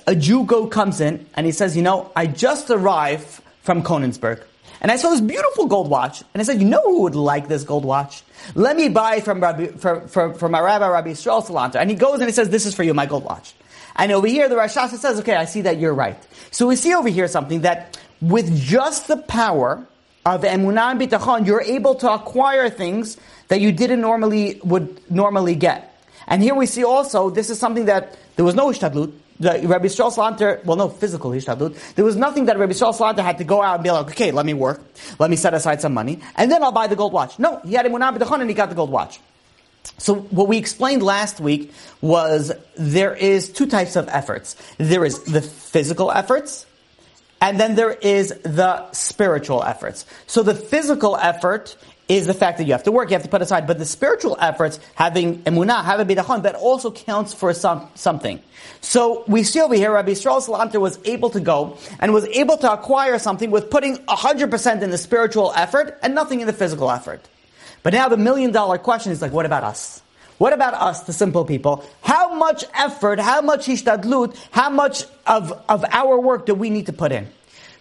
a 0.07 0.15
Jew 0.15 0.45
go 0.45 0.67
comes 0.67 1.01
in 1.01 1.27
and 1.35 1.47
he 1.47 1.53
says, 1.53 1.77
you 1.77 1.83
know, 1.83 2.11
I 2.17 2.27
just 2.27 2.71
arrived 2.71 3.27
from 3.63 3.83
Konigsberg. 3.83 4.43
And 4.81 4.93
I 4.93 4.97
saw 4.97 5.11
this 5.11 5.21
beautiful 5.21 5.67
gold 5.67 5.89
watch. 5.89 6.23
And 6.35 6.41
I 6.41 6.45
said, 6.45 6.61
you 6.61 6.67
know 6.67 6.83
who 6.83 7.03
would 7.03 7.15
like 7.15 7.49
this 7.49 7.65
gold 7.65 7.85
watch? 7.85 8.23
Let 8.55 8.77
me 8.77 8.89
buy 8.89 9.17
it 9.17 9.25
from, 9.25 9.41
Rabbi, 9.41 9.69
from, 9.69 10.07
from, 10.09 10.35
from 10.35 10.53
my 10.53 10.61
rabbi, 10.61 10.89
Rabbi 10.89 11.11
Yisrael 11.11 11.45
Salanter. 11.45 11.77
And 11.77 11.91
he 11.91 11.97
goes 11.97 12.21
and 12.21 12.29
he 12.29 12.33
says, 12.33 12.51
this 12.51 12.67
is 12.67 12.75
for 12.75 12.83
you, 12.83 12.95
my 12.95 13.07
gold 13.07 13.25
watch. 13.25 13.55
And 13.97 14.13
over 14.13 14.27
here, 14.27 14.49
the 14.49 14.57
Rashash 14.57 14.91
says, 14.91 15.19
okay, 15.21 15.35
I 15.35 15.47
see 15.47 15.63
that 15.63 15.79
you're 15.79 15.95
right. 15.95 16.17
So 16.51 16.67
we 16.67 16.77
see 16.77 16.95
over 16.95 17.09
here 17.09 17.29
something 17.29 17.63
that 17.63 17.99
with 18.21 18.55
just 18.61 19.09
the 19.09 19.17
power 19.17 19.87
of 20.27 20.43
emunah 20.43 20.93
and 20.93 21.01
bitachon, 21.01 21.47
you're 21.47 21.63
able 21.63 21.95
to 21.97 22.13
acquire 22.13 22.69
things 22.69 23.17
that 23.49 23.61
you 23.61 23.73
didn't 23.73 24.01
normally, 24.01 24.61
would 24.65 25.11
normally 25.11 25.55
get. 25.55 25.99
And 26.27 26.43
here 26.43 26.55
we 26.55 26.67
see 26.67 26.85
also, 26.85 27.31
this 27.31 27.49
is 27.49 27.59
something 27.59 27.87
that 27.87 28.19
there 28.37 28.45
was 28.45 28.55
no 28.55 28.69
ishtadlut, 28.69 29.13
the 29.39 29.61
Rabbi 29.65 29.87
Yisrael 29.87 30.13
Salanter, 30.13 30.65
well, 30.65 30.77
no 30.77 30.89
physical 30.89 31.31
hishtadlut. 31.31 31.95
There 31.95 32.05
was 32.05 32.17
nothing 32.17 32.47
that 32.47 32.59
Rabbi 32.59 32.73
Yisrael 32.73 32.95
Salanter 32.95 33.23
had 33.23 33.39
to 33.39 33.45
go 33.45 33.63
out 33.63 33.77
and 33.77 33.85
be 33.85 33.91
like, 33.91 34.11
okay, 34.11 34.31
let 34.31 34.47
me 34.47 34.55
work, 34.55 34.83
let 35.19 35.31
me 35.31 35.37
set 35.37 35.55
aside 35.55 35.81
some 35.81 35.95
money, 35.95 36.21
and 36.37 36.51
then 36.51 36.63
I'll 36.63 36.73
buy 36.73 36.87
the 36.87 36.97
gold 36.97 37.13
watch. 37.13 37.39
No, 37.39 37.61
he 37.65 37.75
had 37.75 37.87
emunah 37.87 38.17
b'tachon 38.17 38.41
and 38.41 38.51
he 38.51 38.55
got 38.55 38.69
the 38.69 38.75
gold 38.75 38.91
watch. 38.91 39.21
So 39.99 40.15
what 40.15 40.49
we 40.49 40.59
explained 40.59 41.03
last 41.03 41.41
week 41.41 41.73
was 42.01 42.53
there 42.77 43.15
is 43.15 43.51
two 43.51 43.67
types 43.67 43.97
of 43.97 44.09
efforts. 44.09 44.57
There 44.79 45.05
is 45.05 45.23
the 45.23 45.41
physical 45.41 46.11
efforts, 46.11 46.66
and 47.41 47.61
then 47.61 47.75
there 47.75 47.93
is 47.93 48.29
the 48.43 48.91
spiritual 48.93 49.63
efforts. 49.63 50.07
So 50.27 50.43
the 50.43 50.55
physical 50.55 51.17
effort 51.17 51.77
is 52.09 52.27
the 52.27 52.35
fact 52.35 52.59
that 52.59 52.65
you 52.65 52.73
have 52.73 52.85
to 52.85 52.93
work, 52.93 53.11
you 53.11 53.15
have 53.15 53.25
to 53.25 53.29
put 53.29 53.43
aside. 53.43 53.67
But 53.67 53.79
the 53.79 53.85
spiritual 53.85 54.37
efforts, 54.41 54.79
having 54.95 55.43
emunah, 55.43 55.85
having 55.85 56.07
bitachon, 56.07 56.45
that 56.45 56.55
also 56.55 56.91
counts 56.91 57.35
for 57.35 57.53
some, 57.53 57.89
something. 57.95 58.41
So 58.81 59.25
we 59.27 59.43
see 59.43 59.61
over 59.61 59.75
here, 59.75 59.93
Rabbi 59.93 60.13
Yisrael 60.13 60.41
Salanter 60.41 60.81
was 60.81 61.01
able 61.05 61.31
to 61.31 61.41
go 61.41 61.79
and 61.99 62.13
was 62.15 62.25
able 62.27 62.57
to 62.59 62.73
acquire 62.73 63.19
something 63.19 63.51
with 63.51 63.71
putting 63.71 63.97
100% 63.97 64.83
in 64.83 64.91
the 64.91 64.99
spiritual 64.99 65.53
effort 65.57 65.99
and 66.03 66.15
nothing 66.15 66.41
in 66.41 66.47
the 66.47 66.53
physical 66.53 66.91
effort. 66.91 67.29
But 67.83 67.93
now 67.93 68.09
the 68.09 68.17
million 68.17 68.53
dollar 68.53 68.79
question 68.79 69.13
is 69.13 69.21
like, 69.21 69.33
what 69.33 69.47
about 69.47 69.65
us? 69.65 70.03
What 70.39 70.53
about 70.53 70.75
us, 70.75 71.03
the 71.05 71.13
simple 71.13 71.45
people? 71.45 71.85
How 72.03 72.35
much 72.35 72.65
effort, 72.75 73.19
how 73.19 73.41
much 73.41 73.67
hishtadlut, 73.67 74.37
how 74.51 74.71
much 74.71 75.05
of, 75.27 75.53
of 75.69 75.85
our 75.91 76.21
work 76.21 76.47
do 76.47 76.55
we 76.55 76.71
need 76.71 76.87
to 76.87 76.93
put 76.93 77.13
in? 77.13 77.29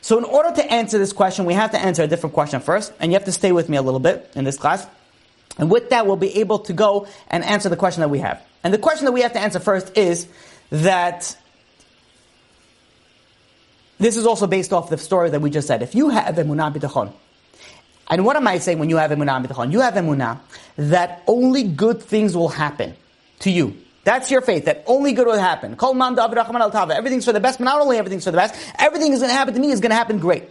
So 0.02 0.18
in 0.18 0.24
order 0.24 0.56
to 0.56 0.72
answer 0.72 0.98
this 0.98 1.14
question, 1.14 1.46
we 1.46 1.54
have 1.56 1.72
to 1.72 1.80
answer 1.80 2.04
a 2.04 2.08
different 2.08 2.34
question 2.34 2.62
first, 2.62 2.94
and 3.00 3.12
you 3.12 3.18
have 3.18 3.26
to 3.26 3.32
stay 3.32 3.52
with 3.52 3.70
me 3.70 3.78
a 3.78 3.82
little 3.82 4.00
bit 4.00 4.32
in 4.36 4.44
this 4.44 4.58
class. 4.58 4.86
And 5.58 5.72
with 5.72 5.90
that, 5.90 6.06
we'll 6.06 6.16
be 6.16 6.38
able 6.40 6.60
to 6.60 6.74
go 6.74 7.08
and 7.28 7.44
answer 7.44 7.70
the 7.70 7.78
question 7.78 8.02
that 8.02 8.10
we 8.10 8.20
have. 8.20 8.42
And 8.64 8.74
the 8.74 8.78
question 8.78 9.06
that 9.06 9.12
we 9.12 9.22
have 9.22 9.34
to 9.34 9.40
answer 9.40 9.60
first 9.60 9.98
is 9.98 10.28
that 10.70 11.36
this 13.98 14.18
is 14.18 14.26
also 14.26 14.48
based 14.48 14.74
off 14.74 14.90
the 14.90 14.98
story 14.98 15.30
that 15.30 15.42
we 15.42 15.50
just 15.50 15.68
said. 15.68 15.82
If 15.82 15.96
you 15.96 16.10
have 16.10 16.36
emunah 16.36 16.74
bitachon, 16.74 17.12
and 18.08 18.26
what 18.26 18.36
am 18.36 18.48
I 18.48 18.60
saying 18.60 18.80
when 18.80 18.90
you 18.90 18.98
have 18.98 19.12
emunah 19.12 19.46
bitachon? 19.46 19.72
You 19.72 19.82
have 19.82 19.96
emunah 19.96 20.40
that 20.78 21.24
only 21.28 21.64
good 21.64 22.02
things 22.02 22.36
will 22.36 22.50
happen 22.50 22.96
to 23.40 23.52
you. 23.52 23.78
That's 24.04 24.30
your 24.30 24.42
faith, 24.42 24.66
that 24.66 24.84
only 24.86 25.14
good 25.14 25.26
will 25.26 25.40
happen. 25.40 25.76
Al 25.82 26.72
Tav. 26.72 26.92
Everything's 26.92 27.26
for 27.26 27.34
the 27.34 27.40
best, 27.40 27.58
but 27.58 27.66
not 27.66 27.82
only 27.82 27.98
everything's 27.98 28.24
for 28.24 28.32
the 28.32 28.38
best, 28.38 28.56
everything 28.78 29.14
is 29.14 29.20
going 29.20 29.30
to 29.30 29.36
happen 29.36 29.56
to 29.56 29.60
me 29.60 29.72
is 29.72 29.80
going 29.80 29.90
to 29.90 29.96
happen 29.96 30.20
great. 30.20 30.44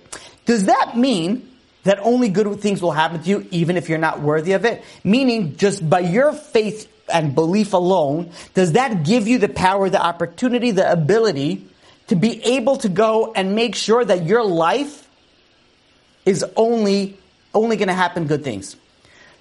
Does 0.45 0.65
that 0.65 0.97
mean 0.97 1.49
that 1.85 2.01
only 2.01 2.29
good 2.29 2.61
things 2.61 2.83
will 2.83 2.91
happen 2.91 3.23
to 3.23 3.29
you 3.29 3.47
even 3.53 3.77
if 3.77 3.89
you're 3.89 3.99
not 3.99 4.21
worthy 4.21 4.53
of 4.53 4.65
it? 4.65 4.83
Meaning, 5.05 5.57
just 5.57 5.89
by 5.89 6.01
your 6.01 6.33
faith 6.33 6.91
and 7.13 7.35
belief 7.35 7.75
alone, 7.75 8.33
does 8.55 8.73
that 8.73 9.05
give 9.05 9.29
you 9.29 9.39
the 9.39 9.49
power, 9.49 9.89
the 9.89 10.03
opportunity, 10.03 10.73
the 10.73 10.91
ability 10.91 11.67
to 12.09 12.17
be 12.17 12.43
able 12.45 12.77
to 12.79 12.89
go 12.89 13.33
and 13.35 13.55
make 13.55 13.77
sure 13.77 14.05
that 14.05 14.25
your 14.25 14.45
life 14.45 15.09
is 16.27 16.45
only, 16.57 17.19
only 17.55 17.77
going 17.77 17.89
to 17.89 17.95
happen 17.95 18.27
good 18.27 18.45
things? 18.45 18.77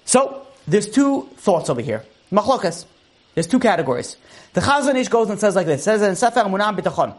So, 0.04 0.46
there's 0.66 0.88
two 0.88 1.28
thoughts 1.36 1.68
over 1.68 1.80
here. 1.80 2.04
Machlokas. 2.32 2.86
There's 3.34 3.46
two 3.46 3.58
categories. 3.58 4.16
The 4.52 4.60
Chazon 4.60 4.94
Ish 4.94 5.08
goes 5.08 5.28
and 5.28 5.38
says 5.38 5.56
like 5.56 5.66
this, 5.66 5.82
says 5.82 6.02
in 6.02 6.14
Sefer 6.14 6.40
Munam 6.40 6.78
Bitachon, 6.78 7.16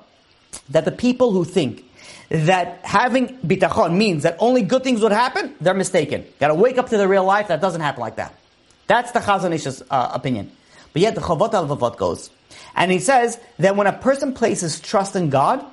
that 0.69 0.85
the 0.85 0.91
people 0.91 1.31
who 1.31 1.43
think 1.43 1.83
that 2.29 2.79
having 2.83 3.37
bitachon 3.39 3.95
means 3.95 4.23
that 4.23 4.37
only 4.39 4.61
good 4.61 4.83
things 4.83 5.01
would 5.01 5.11
happen, 5.11 5.53
they're 5.61 5.73
mistaken. 5.73 6.25
Gotta 6.39 6.55
wake 6.55 6.77
up 6.77 6.89
to 6.89 6.97
the 6.97 7.07
real 7.07 7.25
life, 7.25 7.49
that 7.49 7.61
doesn't 7.61 7.81
happen 7.81 8.01
like 8.01 8.15
that. 8.15 8.33
That's 8.87 9.11
the 9.11 9.19
Chazon 9.19 9.53
Ish's 9.53 9.83
uh, 9.89 10.11
opinion. 10.13 10.51
But 10.93 11.01
yet 11.01 11.15
the 11.15 11.21
Chavot 11.21 11.53
al 11.53 11.91
goes, 11.91 12.29
and 12.75 12.91
he 12.91 12.99
says 12.99 13.39
that 13.59 13.75
when 13.75 13.87
a 13.87 13.93
person 13.93 14.33
places 14.33 14.79
trust 14.79 15.15
in 15.15 15.29
God, 15.29 15.65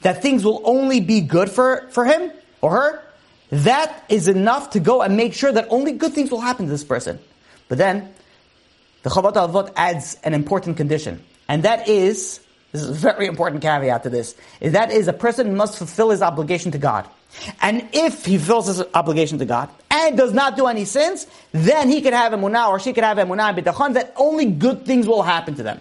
that 0.00 0.22
things 0.22 0.44
will 0.44 0.62
only 0.64 1.00
be 1.00 1.20
good 1.20 1.50
for, 1.50 1.86
for 1.90 2.04
him 2.04 2.32
or 2.60 2.70
her, 2.70 3.02
that 3.52 4.04
is 4.08 4.28
enough 4.28 4.70
to 4.70 4.80
go 4.80 5.02
and 5.02 5.14
make 5.14 5.34
sure 5.34 5.52
that 5.52 5.66
only 5.68 5.92
good 5.92 6.14
things 6.14 6.30
will 6.30 6.40
happen 6.40 6.64
to 6.64 6.72
this 6.72 6.84
person. 6.84 7.18
But 7.68 7.76
then, 7.76 8.12
the 9.02 9.10
Chovot 9.10 9.34
HaLevavot 9.34 9.74
adds 9.76 10.16
an 10.24 10.32
important 10.32 10.78
condition, 10.78 11.22
and 11.48 11.62
that 11.64 11.86
is, 11.86 12.40
this 12.72 12.80
is 12.80 12.88
a 12.88 12.92
very 12.94 13.26
important 13.26 13.60
caveat 13.60 14.04
to 14.04 14.10
this, 14.10 14.34
is 14.60 14.72
that 14.72 14.90
is 14.90 15.06
a 15.06 15.12
person 15.12 15.54
must 15.54 15.76
fulfill 15.76 16.08
his 16.08 16.22
obligation 16.22 16.72
to 16.72 16.78
God. 16.78 17.06
And 17.60 17.86
if 17.92 18.24
he 18.24 18.38
fulfills 18.38 18.68
his 18.68 18.82
obligation 18.94 19.38
to 19.38 19.44
God 19.44 19.68
and 19.90 20.16
does 20.16 20.32
not 20.32 20.56
do 20.56 20.66
any 20.66 20.86
sins, 20.86 21.26
then 21.52 21.90
he 21.90 22.00
could 22.00 22.14
have 22.14 22.32
emunah 22.32 22.68
or 22.68 22.80
she 22.80 22.94
could 22.94 23.04
have 23.04 23.18
emunah 23.18 23.50
and 23.50 23.58
bitachon 23.58 23.94
that 23.94 24.14
only 24.16 24.46
good 24.46 24.86
things 24.86 25.06
will 25.06 25.22
happen 25.22 25.56
to 25.56 25.62
them. 25.62 25.80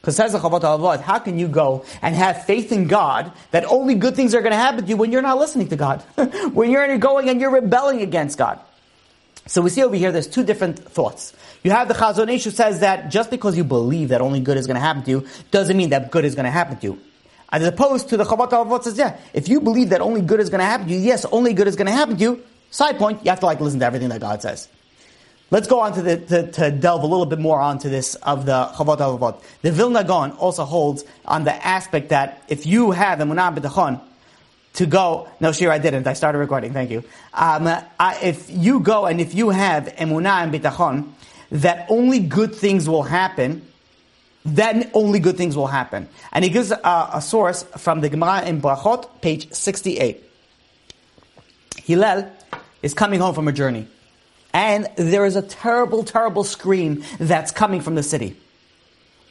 Because 0.00 0.16
says 0.16 0.32
the 0.32 0.98
how 1.04 1.18
can 1.18 1.38
you 1.38 1.46
go 1.46 1.84
and 2.00 2.14
have 2.14 2.46
faith 2.46 2.72
in 2.72 2.86
God 2.86 3.32
that 3.50 3.66
only 3.66 3.94
good 3.94 4.16
things 4.16 4.34
are 4.34 4.40
going 4.40 4.52
to 4.52 4.56
happen 4.56 4.82
to 4.82 4.88
you 4.88 4.96
when 4.96 5.12
you're 5.12 5.20
not 5.20 5.38
listening 5.38 5.68
to 5.68 5.76
God? 5.76 6.00
when 6.54 6.70
you're 6.70 6.96
going 6.96 7.28
and 7.28 7.40
you're 7.40 7.50
rebelling 7.50 8.00
against 8.00 8.38
God? 8.38 8.58
So 9.46 9.60
we 9.60 9.68
see 9.68 9.82
over 9.82 9.96
here 9.96 10.10
there's 10.10 10.26
two 10.26 10.44
different 10.44 10.78
thoughts. 10.78 11.34
You 11.62 11.72
have 11.72 11.88
the 11.88 11.94
Chazon 11.94 12.32
Ish 12.32 12.44
who 12.44 12.50
says 12.50 12.80
that 12.80 13.10
just 13.10 13.30
because 13.30 13.56
you 13.56 13.64
believe 13.64 14.08
that 14.08 14.22
only 14.22 14.40
good 14.40 14.56
is 14.56 14.66
going 14.66 14.76
to 14.76 14.80
happen 14.80 15.02
to 15.02 15.10
you, 15.10 15.26
doesn't 15.50 15.76
mean 15.76 15.90
that 15.90 16.10
good 16.10 16.24
is 16.24 16.34
going 16.34 16.44
to 16.44 16.50
happen 16.50 16.78
to 16.78 16.86
you. 16.86 17.00
As 17.52 17.62
opposed 17.64 18.08
to 18.10 18.16
the 18.16 18.24
Chovot 18.24 18.50
HaLevavot 18.50 18.84
says, 18.84 18.96
yeah, 18.96 19.18
if 19.34 19.48
you 19.48 19.60
believe 19.60 19.90
that 19.90 20.00
only 20.00 20.22
good 20.22 20.40
is 20.40 20.48
going 20.48 20.60
to 20.60 20.64
happen 20.64 20.86
to 20.86 20.94
you, 20.94 21.00
yes, 21.00 21.26
only 21.26 21.52
good 21.52 21.66
is 21.66 21.76
going 21.76 21.88
to 21.88 21.92
happen 21.92 22.16
to 22.16 22.22
you, 22.22 22.42
side 22.70 22.96
point, 22.96 23.24
you 23.24 23.30
have 23.30 23.40
to 23.40 23.46
like 23.46 23.60
listen 23.60 23.80
to 23.80 23.86
everything 23.86 24.08
that 24.10 24.20
God 24.20 24.40
says. 24.40 24.68
Let's 25.52 25.66
go 25.66 25.80
on 25.80 25.92
to, 25.94 26.02
the, 26.02 26.16
to, 26.16 26.50
to, 26.52 26.70
delve 26.70 27.02
a 27.02 27.06
little 27.06 27.26
bit 27.26 27.40
more 27.40 27.60
onto 27.60 27.88
this 27.88 28.14
of 28.16 28.46
the 28.46 28.70
Chovot 28.76 28.98
HaLevavot. 28.98 29.42
The 29.62 29.72
Vilna 29.72 30.04
Gaon 30.04 30.30
also 30.32 30.64
holds 30.64 31.04
on 31.24 31.42
the 31.42 31.66
aspect 31.66 32.10
that 32.10 32.44
if 32.48 32.66
you 32.66 32.92
have 32.92 33.18
emunah 33.18 33.56
b'tachon 33.56 34.00
to 34.74 34.86
go, 34.86 35.28
no, 35.40 35.50
Shira, 35.50 35.74
I 35.74 35.78
didn't. 35.78 36.06
I 36.06 36.12
started 36.12 36.38
recording. 36.38 36.72
Thank 36.72 36.92
you. 36.92 37.02
Um, 37.34 37.66
I, 37.66 38.18
if 38.22 38.48
you 38.48 38.78
go 38.78 39.06
and 39.06 39.20
if 39.20 39.34
you 39.34 39.50
have 39.50 39.86
emunah 39.96 40.44
and 40.44 40.54
bitachon, 40.54 41.10
that 41.50 41.86
only 41.88 42.20
good 42.20 42.54
things 42.54 42.88
will 42.88 43.02
happen, 43.02 43.66
then 44.44 44.88
only 44.94 45.18
good 45.18 45.36
things 45.36 45.56
will 45.56 45.66
happen. 45.66 46.08
And 46.32 46.44
he 46.44 46.50
gives 46.50 46.70
a, 46.70 47.10
a 47.14 47.20
source 47.20 47.64
from 47.76 48.02
the 48.02 48.08
Gemara 48.08 48.44
in 48.44 48.62
Brachot, 48.62 49.20
page 49.20 49.52
68. 49.52 50.22
Hillel 51.82 52.30
is 52.82 52.94
coming 52.94 53.18
home 53.18 53.34
from 53.34 53.48
a 53.48 53.52
journey. 53.52 53.88
And 54.52 54.88
there 54.96 55.24
is 55.24 55.36
a 55.36 55.42
terrible, 55.42 56.04
terrible 56.04 56.44
scream 56.44 57.04
that's 57.18 57.50
coming 57.52 57.80
from 57.80 57.94
the 57.94 58.02
city. 58.02 58.36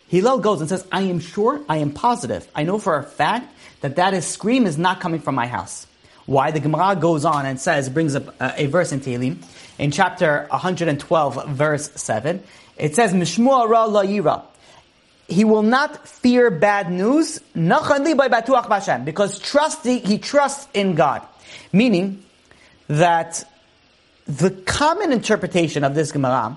Hillel 0.08 0.40
goes 0.40 0.60
and 0.60 0.70
says, 0.70 0.86
I 0.92 1.02
am 1.04 1.20
sure, 1.20 1.62
I 1.70 1.78
am 1.78 1.92
positive, 1.92 2.48
I 2.56 2.64
know 2.64 2.80
for 2.80 2.98
a 2.98 3.04
fact 3.04 3.54
that 3.82 3.98
that 3.98 4.14
is 4.14 4.26
scream 4.26 4.66
is 4.66 4.78
not 4.78 5.00
coming 5.00 5.22
from 5.22 5.36
my 5.36 5.48
house. 5.48 5.86
Why? 6.26 6.52
The 6.52 6.60
Gemara 6.60 6.96
goes 6.96 7.26
on 7.26 7.46
and 7.46 7.60
says, 7.60 7.90
brings 7.90 8.16
up 8.16 8.40
a, 8.42 8.64
a 8.64 8.66
verse 8.68 8.92
in 8.92 9.02
Tehillim, 9.02 9.38
in 9.78 9.92
chapter 9.92 10.48
112, 10.50 11.48
verse 11.50 11.92
7. 11.96 12.44
It 12.78 12.96
says, 12.96 13.14
Mishmua 13.14 13.68
ra 13.68 13.86
la 13.86 14.04
yira. 14.04 14.44
He 15.28 15.44
will 15.44 15.64
not 15.64 16.08
fear 16.08 16.50
bad 16.50 16.92
news, 16.92 17.40
because 17.54 19.40
trusting, 19.40 20.06
he 20.06 20.18
trusts 20.18 20.68
in 20.74 20.96
God. 20.96 21.22
Meaning 21.72 22.24
that 22.88 23.44
the 24.30 24.52
common 24.52 25.12
interpretation 25.12 25.84
of 25.84 25.96
this 25.96 26.12
Gemara, 26.12 26.56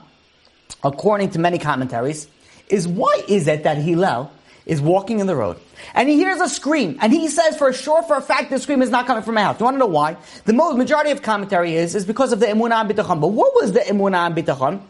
according 0.85 1.31
to 1.31 1.39
many 1.39 1.59
commentaries, 1.59 2.29
is 2.69 2.87
why 2.87 3.23
is 3.29 3.49
it 3.49 3.65
that 3.65 3.79
Hillel 3.79 4.31
is 4.67 4.81
walking 4.81 5.21
in 5.21 5.27
the 5.27 5.35
road 5.35 5.59
and 5.95 6.09
he 6.09 6.17
hears 6.17 6.41
a 6.41 6.49
scream 6.49 6.97
and 7.01 7.13
he 7.13 7.29
says 7.29 7.57
for 7.57 7.73
sure 7.73 8.03
for 8.03 8.17
a 8.17 8.21
fact 8.21 8.51
the 8.51 8.59
scream 8.59 8.83
is 8.83 8.91
not 8.91 9.07
coming 9.07 9.23
from 9.23 9.35
my 9.35 9.43
house. 9.43 9.57
Do 9.57 9.63
you 9.63 9.65
want 9.65 9.75
to 9.77 9.79
know 9.79 9.87
why? 9.87 10.17
The 10.45 10.53
majority 10.53 11.11
of 11.11 11.23
commentary 11.23 11.75
is 11.75 11.95
is 11.95 12.05
because 12.05 12.33
of 12.33 12.41
the 12.41 12.47
emunah 12.47 12.83
and. 12.83 13.21
But 13.21 13.29
what 13.29 13.55
was 13.55 13.73
the 13.73 13.81
emunah 13.81 14.69
and? 14.69 14.83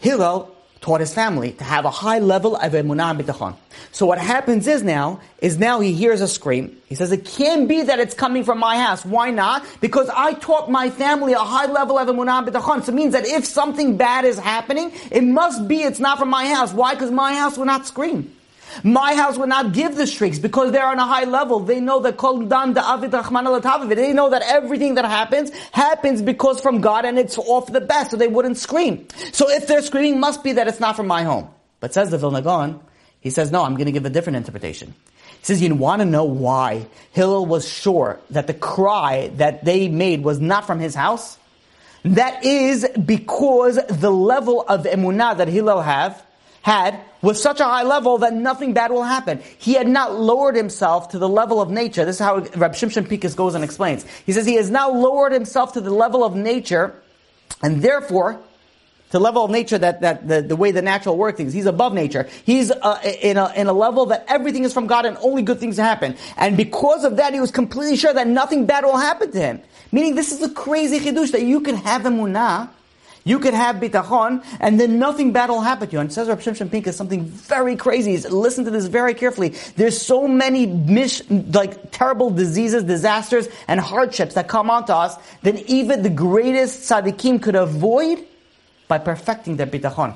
Hillel 0.00 0.53
taught 0.84 1.00
his 1.00 1.14
family 1.14 1.52
to 1.52 1.64
have 1.64 1.86
a 1.86 1.90
high 1.90 2.18
level 2.18 2.56
of 2.56 2.72
emunah 2.72 3.18
bitachon. 3.18 3.56
So 3.92 4.04
what 4.04 4.18
happens 4.18 4.66
is 4.66 4.82
now, 4.82 5.18
is 5.38 5.58
now 5.58 5.80
he 5.80 5.94
hears 5.94 6.20
a 6.20 6.28
scream. 6.28 6.76
He 6.90 6.94
says, 6.94 7.10
it 7.10 7.24
can't 7.24 7.66
be 7.66 7.80
that 7.84 8.00
it's 8.00 8.12
coming 8.12 8.44
from 8.44 8.58
my 8.58 8.76
house. 8.76 9.02
Why 9.02 9.30
not? 9.30 9.64
Because 9.80 10.10
I 10.10 10.34
taught 10.34 10.70
my 10.70 10.90
family 10.90 11.32
a 11.32 11.38
high 11.38 11.72
level 11.72 11.98
of 11.98 12.06
emunah 12.06 12.46
bitachon. 12.46 12.84
So 12.84 12.92
it 12.92 12.96
means 12.96 13.14
that 13.14 13.26
if 13.26 13.46
something 13.46 13.96
bad 13.96 14.26
is 14.26 14.38
happening, 14.38 14.92
it 15.10 15.24
must 15.24 15.66
be 15.66 15.82
it's 15.82 16.00
not 16.00 16.18
from 16.18 16.28
my 16.28 16.46
house. 16.48 16.74
Why? 16.74 16.92
Because 16.92 17.10
my 17.10 17.32
house 17.34 17.56
will 17.56 17.64
not 17.64 17.86
scream. 17.86 18.36
My 18.82 19.14
house 19.14 19.38
would 19.38 19.48
not 19.48 19.72
give 19.72 19.96
the 19.96 20.06
shrieks 20.06 20.38
because 20.38 20.72
they're 20.72 20.86
on 20.86 20.98
a 20.98 21.06
high 21.06 21.24
level. 21.24 21.60
They 21.60 21.80
know 21.80 22.00
that 22.00 22.16
kol 22.16 22.38
They 22.38 24.12
know 24.12 24.30
that 24.30 24.42
everything 24.44 24.94
that 24.94 25.04
happens 25.04 25.50
happens 25.72 26.22
because 26.22 26.60
from 26.60 26.80
God 26.80 27.04
and 27.04 27.18
it's 27.18 27.38
off 27.38 27.72
the 27.72 27.80
best, 27.80 28.10
so 28.10 28.16
they 28.16 28.28
wouldn't 28.28 28.58
scream. 28.58 29.06
So 29.32 29.50
if 29.50 29.66
they're 29.66 29.82
screaming, 29.82 30.20
must 30.20 30.42
be 30.42 30.52
that 30.52 30.68
it's 30.68 30.80
not 30.80 30.96
from 30.96 31.06
my 31.06 31.22
home. 31.22 31.48
But 31.80 31.94
says 31.94 32.10
the 32.10 32.18
Vilna 32.18 32.42
Gaon, 32.42 32.80
he 33.20 33.30
says, 33.30 33.52
no, 33.52 33.62
I'm 33.62 33.74
going 33.74 33.86
to 33.86 33.92
give 33.92 34.06
a 34.06 34.10
different 34.10 34.36
interpretation. 34.36 34.94
He 35.40 35.44
says, 35.44 35.60
you 35.60 35.74
want 35.74 36.00
to 36.00 36.06
know 36.06 36.24
why 36.24 36.86
Hillel 37.12 37.44
was 37.46 37.68
sure 37.68 38.18
that 38.30 38.46
the 38.46 38.54
cry 38.54 39.28
that 39.36 39.64
they 39.64 39.88
made 39.88 40.22
was 40.22 40.40
not 40.40 40.66
from 40.66 40.80
his 40.80 40.94
house? 40.94 41.38
That 42.04 42.44
is 42.44 42.86
because 43.04 43.78
the 43.88 44.10
level 44.10 44.62
of 44.62 44.84
emunah 44.84 45.38
that 45.38 45.48
Hillel 45.48 45.82
have 45.82 46.23
had 46.64 46.98
was 47.20 47.42
such 47.42 47.60
a 47.60 47.64
high 47.64 47.82
level 47.82 48.16
that 48.18 48.32
nothing 48.32 48.72
bad 48.72 48.90
will 48.90 49.02
happen. 49.02 49.38
He 49.58 49.74
had 49.74 49.86
not 49.86 50.18
lowered 50.18 50.56
himself 50.56 51.10
to 51.10 51.18
the 51.18 51.28
level 51.28 51.60
of 51.60 51.70
nature. 51.70 52.06
This 52.06 52.16
is 52.16 52.20
how 52.20 52.38
Rab 52.56 52.72
Shimshon 52.72 53.06
Pincus 53.06 53.34
goes 53.34 53.54
and 53.54 53.62
explains. 53.62 54.06
He 54.24 54.32
says 54.32 54.46
he 54.46 54.54
has 54.54 54.70
now 54.70 54.90
lowered 54.90 55.32
himself 55.32 55.74
to 55.74 55.82
the 55.82 55.90
level 55.90 56.24
of 56.24 56.34
nature, 56.34 56.94
and 57.62 57.82
therefore, 57.82 58.32
to 58.32 59.12
the 59.12 59.20
level 59.20 59.44
of 59.44 59.50
nature 59.50 59.76
that, 59.76 60.00
that 60.00 60.26
the, 60.26 60.40
the 60.40 60.56
way 60.56 60.70
the 60.70 60.80
natural 60.80 61.18
work 61.18 61.36
things. 61.36 61.52
He's 61.52 61.66
above 61.66 61.92
nature. 61.92 62.26
He's 62.46 62.70
uh, 62.70 62.98
in, 63.20 63.36
a, 63.36 63.52
in 63.52 63.66
a 63.66 63.74
level 63.74 64.06
that 64.06 64.24
everything 64.26 64.64
is 64.64 64.72
from 64.72 64.86
God 64.86 65.04
and 65.04 65.18
only 65.18 65.42
good 65.42 65.60
things 65.60 65.76
happen. 65.76 66.16
And 66.38 66.56
because 66.56 67.04
of 67.04 67.16
that, 67.16 67.34
he 67.34 67.40
was 67.40 67.50
completely 67.50 67.96
sure 67.98 68.14
that 68.14 68.26
nothing 68.26 68.64
bad 68.64 68.86
will 68.86 68.96
happen 68.96 69.30
to 69.32 69.38
him. 69.38 69.60
Meaning 69.92 70.14
this 70.14 70.32
is 70.32 70.40
a 70.40 70.48
crazy 70.48 70.98
chidush 70.98 71.32
that 71.32 71.42
you 71.42 71.60
can 71.60 71.74
have 71.76 72.02
emunah 72.04 72.70
you 73.24 73.38
could 73.38 73.54
have 73.54 73.76
bitachon, 73.76 74.44
and 74.60 74.78
then 74.78 74.98
nothing 74.98 75.32
bad 75.32 75.48
will 75.48 75.62
happen 75.62 75.88
to 75.88 75.92
you. 75.94 76.00
And 76.00 76.12
says 76.12 76.28
Rav 76.28 76.40
Shimshon 76.40 76.70
Pincus 76.70 76.96
something 76.96 77.24
very 77.24 77.74
crazy. 77.74 78.16
Listen 78.28 78.64
to 78.66 78.70
this 78.70 78.86
very 78.86 79.14
carefully. 79.14 79.54
There's 79.76 80.00
so 80.00 80.28
many 80.28 80.66
mish, 80.66 81.22
like 81.30 81.90
terrible 81.90 82.30
diseases, 82.30 82.84
disasters, 82.84 83.48
and 83.66 83.80
hardships 83.80 84.34
that 84.34 84.46
come 84.48 84.70
onto 84.70 84.92
us 84.92 85.16
that 85.42 85.56
even 85.70 86.02
the 86.02 86.10
greatest 86.10 86.88
tzaddikim 86.90 87.42
could 87.42 87.56
avoid 87.56 88.24
by 88.88 88.98
perfecting 88.98 89.56
their 89.56 89.66
bitachon. 89.66 90.14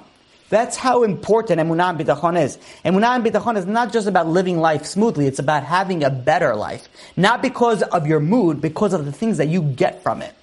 That's 0.50 0.76
how 0.76 1.02
important 1.02 1.60
emunah 1.60 1.90
and 1.90 1.98
bitachon 1.98 2.42
is. 2.42 2.58
Emunah 2.84 3.16
and 3.16 3.24
bitachon 3.24 3.56
is 3.56 3.66
not 3.66 3.92
just 3.92 4.06
about 4.06 4.26
living 4.26 4.58
life 4.58 4.84
smoothly, 4.84 5.26
it's 5.26 5.38
about 5.38 5.62
having 5.62 6.04
a 6.04 6.10
better 6.10 6.54
life. 6.54 6.88
Not 7.16 7.42
because 7.42 7.82
of 7.82 8.06
your 8.06 8.20
mood, 8.20 8.60
because 8.60 8.92
of 8.92 9.04
the 9.04 9.12
things 9.12 9.38
that 9.38 9.48
you 9.48 9.62
get 9.62 10.02
from 10.02 10.22
it. 10.22 10.34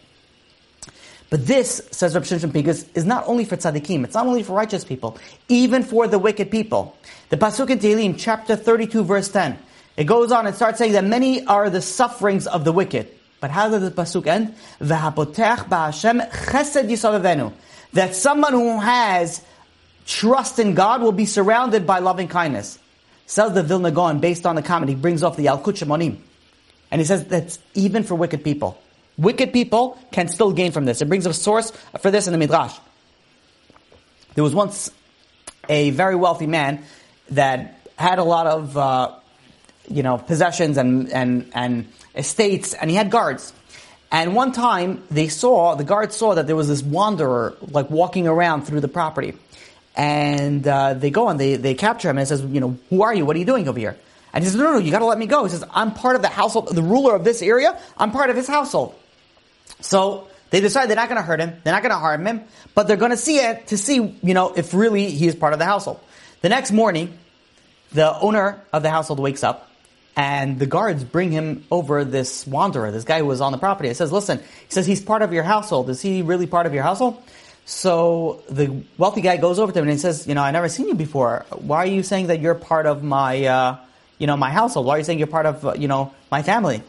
But 1.30 1.48
this, 1.48 1.82
says 1.92 2.14
Rabbi 2.14 2.26
Shimshon 2.26 2.54
Pincus, 2.54 2.86
is 2.94 3.06
not 3.06 3.28
only 3.28 3.46
for 3.46 3.58
tzaddikim, 3.58 4.04
it's 4.04 4.14
not 4.14 4.28
only 4.28 4.44
for 4.44 4.54
righteous 4.54 4.86
people, 4.86 5.18
even 5.50 5.84
for 5.84 6.08
the 6.08 6.20
wicked 6.20 6.52
people. 6.52 6.96
The 7.30 7.38
Pasuk 7.38 7.70
in 7.70 7.80
Tehillim, 7.80 8.16
chapter 8.18 8.56
32, 8.56 9.04
verse 9.04 9.30
10, 9.30 9.58
it 9.98 10.04
goes 10.04 10.32
on 10.32 10.46
and 10.46 10.56
starts 10.56 10.78
saying 10.78 10.92
that 10.92 11.04
many 11.04 11.46
are 11.46 11.70
the 11.70 11.82
sufferings 11.82 12.46
of 12.48 12.64
the 12.64 12.72
wicked. 12.72 13.10
But 13.40 13.52
how 13.52 13.70
does 13.70 13.82
the 13.82 13.92
Pasuk 13.92 14.28
end? 14.28 14.56
V'hapotech 14.82 15.68
ba'Hashem 15.70 16.30
chesed 16.32 16.90
yisavavenu. 16.90 17.54
That 17.94 18.16
someone 18.16 18.54
who 18.54 18.80
has 18.80 19.42
trust 20.06 20.60
in 20.60 20.76
God 20.76 21.02
will 21.02 21.12
be 21.12 21.26
surrounded 21.26 21.88
by 21.88 22.00
loving 22.00 22.28
kindness. 22.28 22.78
Says 23.26 23.54
the 23.54 23.64
Vilna 23.64 23.92
Gaon, 23.92 24.20
based 24.20 24.46
on 24.46 24.56
the 24.56 24.86
he 24.88 24.96
brings 24.96 25.24
off 25.24 25.38
the 25.38 25.46
Yalkut 25.46 25.74
Shimonim. 25.74 26.18
And 26.92 27.02
he 27.02 27.06
says 27.06 27.26
that's 27.26 27.58
even 27.74 28.04
for 28.04 28.16
wicked 28.16 28.44
people. 28.44 28.80
Wicked 29.18 29.54
people 29.54 29.98
can 30.12 30.28
still 30.28 30.52
gain 30.52 30.72
from 30.72 30.86
this. 30.86 31.02
It 31.02 31.06
brings 31.06 31.26
a 31.26 31.34
source 31.34 31.72
for 32.00 32.12
this 32.12 32.28
in 32.28 32.34
the 32.34 32.38
Midrash. 32.38 32.78
There 34.34 34.44
was 34.44 34.54
once 34.54 34.92
a 35.70 35.92
very 35.92 36.16
wealthy 36.16 36.48
man 36.48 36.84
that 37.30 37.80
had 37.98 38.20
a 38.20 38.24
lot 38.24 38.48
of, 38.48 38.78
uh, 38.78 39.16
you 39.90 40.04
know, 40.04 40.18
possessions 40.18 40.78
and, 40.78 41.12
and, 41.12 41.50
and 41.54 41.88
estates, 42.14 42.74
and 42.74 42.90
he 42.90 42.96
had 42.96 43.10
guards. 43.10 43.54
And 44.12 44.36
one 44.36 44.52
time 44.52 45.04
they 45.10 45.30
saw, 45.30 45.76
the 45.76 45.84
guards 45.84 46.16
saw 46.16 46.36
that 46.36 46.48
there 46.48 46.56
was 46.56 46.68
this 46.68 46.84
wanderer, 46.84 47.56
like 47.62 47.90
walking 47.90 48.28
around 48.28 48.64
through 48.64 48.82
the 48.82 48.88
property. 48.88 49.34
And 49.96 50.68
uh, 50.68 50.94
they 50.94 51.10
go 51.10 51.30
and 51.30 51.40
they, 51.40 51.56
they 51.56 51.74
capture 51.74 52.10
him 52.10 52.18
and 52.18 52.28
says, 52.28 52.44
you 52.44 52.60
know, 52.60 52.78
who 52.90 53.02
are 53.02 53.14
you? 53.14 53.26
What 53.26 53.38
are 53.38 53.40
you 53.40 53.46
doing 53.46 53.68
over 53.68 53.80
here? 53.80 53.98
And 54.34 54.44
he 54.44 54.50
says, 54.50 54.58
no, 54.58 54.66
no, 54.66 54.74
no, 54.74 54.78
you 54.80 54.92
gotta 54.92 55.06
let 55.06 55.18
me 55.18 55.26
go. 55.26 55.46
He 55.46 55.50
says, 55.50 55.64
I'm 55.72 55.94
part 55.94 56.18
of 56.18 56.22
the 56.22 56.28
household, 56.28 56.76
the 56.76 56.82
ruler 56.82 57.16
of 57.16 57.24
this 57.24 57.42
area, 57.42 57.80
I'm 57.98 58.12
part 58.12 58.30
of 58.30 58.36
his 58.36 58.48
household. 58.48 58.94
So 59.86 60.28
they 60.50 60.62
decide 60.62 60.90
they're 60.90 60.96
not 60.96 61.10
going 61.10 61.22
to 61.22 61.26
hurt 61.26 61.40
him, 61.40 61.54
they're 61.64 61.74
not 61.74 61.84
going 61.84 61.92
to 61.92 62.00
harm 62.00 62.26
him, 62.26 62.42
but 62.74 62.88
they're 62.88 62.98
going 62.98 63.12
to 63.12 63.18
see 63.18 63.38
it 63.38 63.68
to 63.68 63.78
see, 63.78 63.96
you 63.96 64.34
know, 64.34 64.54
if 64.54 64.74
really 64.74 65.12
he 65.12 65.28
is 65.28 65.36
part 65.36 65.54
of 65.54 65.60
the 65.60 65.66
household. 65.66 66.00
The 66.42 66.50
next 66.50 66.72
morning, 66.72 67.18
the 67.92 68.18
owner 68.20 68.62
of 68.74 68.84
the 68.84 68.90
household 68.90 69.20
wakes 69.20 69.44
up 69.44 69.70
and 70.16 70.58
the 70.60 70.66
guards 70.66 71.04
bring 71.04 71.32
him 71.32 71.66
over 71.70 72.04
this 72.04 72.48
wanderer, 72.48 72.92
this 72.92 73.04
guy 73.04 73.20
who 73.20 73.26
was 73.26 73.42
on 73.42 73.52
the 73.52 73.58
property. 73.58 73.90
He 73.90 73.96
says, 73.96 74.12
listen, 74.12 74.40
he 74.40 74.46
says, 74.70 74.88
he's 74.88 75.02
part 75.02 75.22
of 75.22 75.34
your 75.34 75.44
household. 75.44 75.90
Is 75.90 76.02
he 76.02 76.22
really 76.24 76.48
part 76.48 76.66
of 76.66 76.74
your 76.74 76.84
household? 76.84 77.22
So 77.66 78.42
the 78.50 78.84
wealthy 78.98 79.22
guy 79.22 79.38
goes 79.38 79.60
over 79.60 79.72
to 79.72 79.80
him 79.80 79.84
and 79.84 79.92
he 79.92 79.98
says, 79.98 80.28
you 80.28 80.36
know, 80.36 80.42
I 80.42 80.52
never 80.52 80.70
seen 80.70 80.88
you 80.88 80.96
before. 80.96 81.46
Why 81.50 81.78
are 81.78 81.88
you 81.88 82.04
saying 82.04 82.28
that 82.28 82.40
you're 82.40 82.56
part 82.56 82.86
of 82.86 83.04
my, 83.04 83.46
uh, 83.46 83.78
you 84.18 84.28
know, 84.28 84.38
my 84.38 84.52
household? 84.52 84.86
Why 84.86 84.96
are 84.96 84.98
you 85.00 85.04
saying 85.04 85.20
you're 85.20 85.28
part 85.28 85.46
of, 85.46 85.66
uh, 85.66 85.74
you 85.74 85.88
know, 85.88 86.14
my 86.32 86.42
family? 86.42 86.82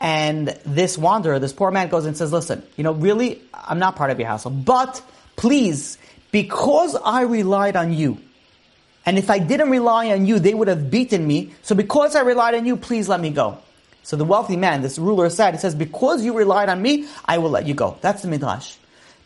And 0.00 0.48
this 0.64 0.96
wanderer, 0.96 1.38
this 1.38 1.52
poor 1.52 1.70
man 1.70 1.88
goes 1.88 2.06
and 2.06 2.16
says, 2.16 2.32
listen, 2.32 2.62
you 2.76 2.84
know, 2.84 2.92
really, 2.92 3.42
I'm 3.52 3.78
not 3.78 3.96
part 3.96 4.10
of 4.10 4.18
your 4.18 4.28
household, 4.28 4.64
but 4.64 5.02
please, 5.36 5.98
because 6.30 6.94
I 6.94 7.22
relied 7.22 7.74
on 7.74 7.92
you, 7.92 8.18
and 9.04 9.18
if 9.18 9.30
I 9.30 9.38
didn't 9.38 9.70
rely 9.70 10.10
on 10.10 10.26
you, 10.26 10.38
they 10.38 10.52
would 10.52 10.68
have 10.68 10.90
beaten 10.90 11.26
me. 11.26 11.54
So 11.62 11.74
because 11.74 12.14
I 12.14 12.20
relied 12.20 12.54
on 12.54 12.66
you, 12.66 12.76
please 12.76 13.08
let 13.08 13.20
me 13.20 13.30
go. 13.30 13.58
So 14.02 14.16
the 14.16 14.24
wealthy 14.24 14.56
man, 14.56 14.82
this 14.82 14.98
ruler 14.98 15.30
said, 15.30 15.54
he 15.54 15.60
says, 15.60 15.74
because 15.74 16.24
you 16.24 16.36
relied 16.36 16.68
on 16.68 16.80
me, 16.82 17.06
I 17.24 17.38
will 17.38 17.50
let 17.50 17.66
you 17.66 17.74
go. 17.74 17.96
That's 18.02 18.22
the 18.22 18.28
midrash. 18.28 18.76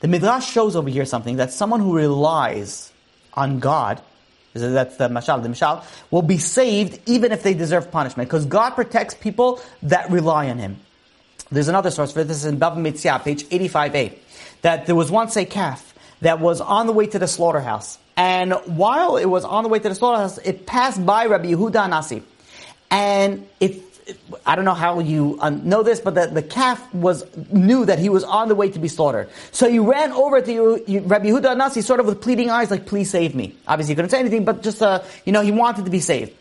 The 0.00 0.08
midrash 0.08 0.50
shows 0.50 0.76
over 0.76 0.88
here 0.88 1.04
something, 1.04 1.36
that 1.36 1.52
someone 1.52 1.80
who 1.80 1.96
relies 1.96 2.92
on 3.34 3.58
God, 3.58 4.00
that's 4.54 4.96
the 4.96 5.08
mashal, 5.08 5.42
the 5.42 5.48
mashal, 5.48 5.84
will 6.10 6.22
be 6.22 6.38
saved 6.38 7.00
even 7.06 7.32
if 7.32 7.42
they 7.42 7.54
deserve 7.54 7.90
punishment. 7.90 8.28
Because 8.28 8.46
God 8.46 8.70
protects 8.70 9.14
people 9.14 9.60
that 9.82 10.10
rely 10.10 10.50
on 10.50 10.58
Him. 10.58 10.78
There's 11.50 11.68
another 11.68 11.90
source 11.90 12.12
for 12.12 12.24
this 12.24 12.44
in 12.44 12.58
Bava 12.58 12.76
Metzia, 12.76 13.22
page 13.22 13.44
85a, 13.44 14.16
that 14.62 14.86
there 14.86 14.94
was 14.94 15.10
once 15.10 15.36
a 15.36 15.44
calf 15.44 15.94
that 16.20 16.40
was 16.40 16.60
on 16.60 16.86
the 16.86 16.92
way 16.92 17.06
to 17.06 17.18
the 17.18 17.28
slaughterhouse. 17.28 17.98
And 18.16 18.52
while 18.66 19.16
it 19.16 19.26
was 19.26 19.44
on 19.44 19.62
the 19.62 19.68
way 19.68 19.78
to 19.78 19.88
the 19.88 19.94
slaughterhouse, 19.94 20.38
it 20.38 20.66
passed 20.66 21.04
by 21.04 21.26
Rabbi 21.26 21.46
Yehuda 21.46 21.88
Nasi. 21.88 22.22
And 22.90 23.46
it 23.58 23.82
I 24.44 24.56
don't 24.56 24.64
know 24.64 24.74
how 24.74 24.98
you 24.98 25.38
um, 25.40 25.68
know 25.68 25.82
this, 25.82 26.00
but 26.00 26.14
the, 26.14 26.26
the 26.26 26.42
calf 26.42 26.92
was 26.94 27.24
knew 27.52 27.84
that 27.84 27.98
he 27.98 28.08
was 28.08 28.24
on 28.24 28.48
the 28.48 28.54
way 28.54 28.70
to 28.70 28.78
be 28.78 28.88
slaughtered. 28.88 29.30
So 29.52 29.70
he 29.70 29.78
ran 29.78 30.12
over 30.12 30.40
to 30.40 30.84
Rabbi 31.04 31.26
Yehuda 31.26 31.56
Nasi, 31.56 31.82
sort 31.82 32.00
of 32.00 32.06
with 32.06 32.20
pleading 32.20 32.50
eyes, 32.50 32.70
like, 32.70 32.86
"Please 32.86 33.10
save 33.10 33.34
me." 33.34 33.54
Obviously, 33.66 33.92
he 33.92 33.96
couldn't 33.96 34.10
say 34.10 34.18
anything, 34.18 34.44
but 34.44 34.62
just 34.62 34.82
uh, 34.82 35.02
you 35.24 35.32
know, 35.32 35.40
he 35.40 35.52
wanted 35.52 35.84
to 35.84 35.90
be 35.90 36.00
saved. 36.00 36.32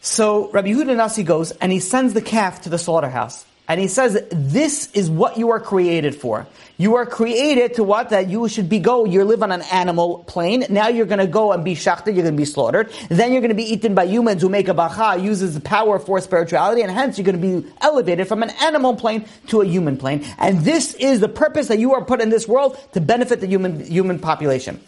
So 0.00 0.50
Rabbi 0.50 0.68
Yehuda 0.68 0.96
Nasi 0.96 1.22
goes 1.22 1.52
and 1.52 1.70
he 1.70 1.78
sends 1.78 2.12
the 2.12 2.22
calf 2.22 2.62
to 2.62 2.68
the 2.68 2.78
slaughterhouse. 2.78 3.46
And 3.68 3.80
he 3.80 3.86
says, 3.86 4.22
this 4.30 4.90
is 4.92 5.08
what 5.08 5.38
you 5.38 5.50
are 5.50 5.60
created 5.60 6.16
for. 6.16 6.46
You 6.78 6.96
are 6.96 7.06
created 7.06 7.74
to 7.74 7.84
what? 7.84 8.10
That 8.10 8.28
you 8.28 8.48
should 8.48 8.68
be 8.68 8.80
go, 8.80 9.04
you 9.04 9.22
live 9.24 9.42
on 9.42 9.52
an 9.52 9.62
animal 9.72 10.24
plane. 10.24 10.64
Now 10.68 10.88
you're 10.88 11.06
gonna 11.06 11.28
go 11.28 11.52
and 11.52 11.64
be 11.64 11.76
shachted, 11.76 12.16
you're 12.16 12.24
gonna 12.24 12.36
be 12.36 12.44
slaughtered. 12.44 12.92
Then 13.08 13.32
you're 13.32 13.40
gonna 13.40 13.54
be 13.54 13.72
eaten 13.72 13.94
by 13.94 14.06
humans 14.06 14.42
who 14.42 14.48
make 14.48 14.66
a 14.66 14.74
bacha, 14.74 15.20
uses 15.20 15.54
the 15.54 15.60
power 15.60 16.00
for 16.00 16.20
spirituality, 16.20 16.82
and 16.82 16.90
hence 16.90 17.16
you're 17.16 17.24
gonna 17.24 17.38
be 17.38 17.64
elevated 17.80 18.26
from 18.26 18.42
an 18.42 18.50
animal 18.60 18.96
plane 18.96 19.26
to 19.46 19.60
a 19.60 19.64
human 19.64 19.96
plane. 19.96 20.24
And 20.38 20.60
this 20.62 20.94
is 20.94 21.20
the 21.20 21.28
purpose 21.28 21.68
that 21.68 21.78
you 21.78 21.94
are 21.94 22.04
put 22.04 22.20
in 22.20 22.30
this 22.30 22.48
world 22.48 22.76
to 22.94 23.00
benefit 23.00 23.40
the 23.40 23.46
human, 23.46 23.84
human 23.86 24.18
population. 24.18 24.80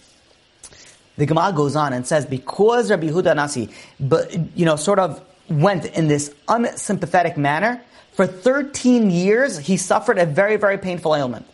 The 1.16 1.26
Gemara 1.26 1.52
goes 1.52 1.76
on 1.76 1.92
and 1.92 2.04
says, 2.04 2.26
because 2.26 2.90
Rabbi 2.90 3.06
Huda 3.06 3.36
Nasi, 3.36 3.70
but, 4.00 4.34
you 4.56 4.64
know, 4.64 4.74
sort 4.74 4.98
of 4.98 5.22
went 5.48 5.84
in 5.84 6.08
this 6.08 6.34
unsympathetic 6.48 7.36
manner, 7.36 7.80
for 8.14 8.26
13 8.26 9.10
years, 9.10 9.58
he 9.58 9.76
suffered 9.76 10.18
a 10.18 10.26
very, 10.26 10.56
very 10.56 10.78
painful 10.78 11.14
ailment. 11.14 11.46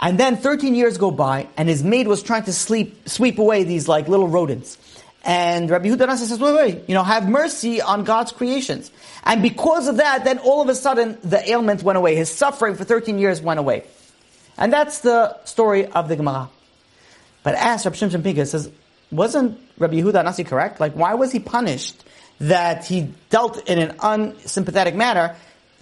And 0.00 0.18
then 0.18 0.36
13 0.36 0.74
years 0.74 0.98
go 0.98 1.10
by, 1.10 1.48
and 1.56 1.68
his 1.68 1.82
maid 1.82 2.08
was 2.08 2.22
trying 2.22 2.44
to 2.44 2.52
sleep, 2.52 3.08
sweep 3.08 3.38
away 3.38 3.64
these 3.64 3.88
like 3.88 4.08
little 4.08 4.28
rodents. 4.28 4.78
And 5.24 5.70
Rabbi 5.70 5.86
Yehuda 5.86 6.06
Nasi 6.06 6.26
says, 6.26 6.38
wait, 6.38 6.54
wait, 6.54 6.88
you 6.88 6.94
know, 6.94 7.02
have 7.02 7.28
mercy 7.28 7.80
on 7.80 8.04
God's 8.04 8.30
creations. 8.30 8.90
And 9.24 9.40
because 9.40 9.88
of 9.88 9.96
that, 9.96 10.24
then 10.24 10.38
all 10.38 10.60
of 10.60 10.68
a 10.68 10.74
sudden, 10.74 11.18
the 11.24 11.48
ailment 11.50 11.82
went 11.82 11.96
away. 11.96 12.14
His 12.14 12.30
suffering 12.30 12.74
for 12.74 12.84
13 12.84 13.18
years 13.18 13.40
went 13.40 13.58
away. 13.58 13.84
And 14.58 14.72
that's 14.72 15.00
the 15.00 15.42
story 15.44 15.86
of 15.86 16.08
the 16.08 16.16
Gemara. 16.16 16.50
But 17.42 17.54
as 17.54 17.84
Rabbi 17.84 17.96
Shimshon 17.96 18.22
Pinkus 18.22 18.48
says, 18.48 18.70
wasn't 19.10 19.58
Rabbi 19.78 19.94
Yehuda 19.94 20.24
Nasi 20.24 20.44
correct? 20.44 20.78
Like, 20.78 20.92
why 20.92 21.14
was 21.14 21.32
he 21.32 21.38
punished 21.38 22.04
that 22.40 22.84
he 22.84 23.12
dealt 23.30 23.68
in 23.68 23.78
an 23.78 23.96
unsympathetic 24.02 24.94
manner? 24.94 25.36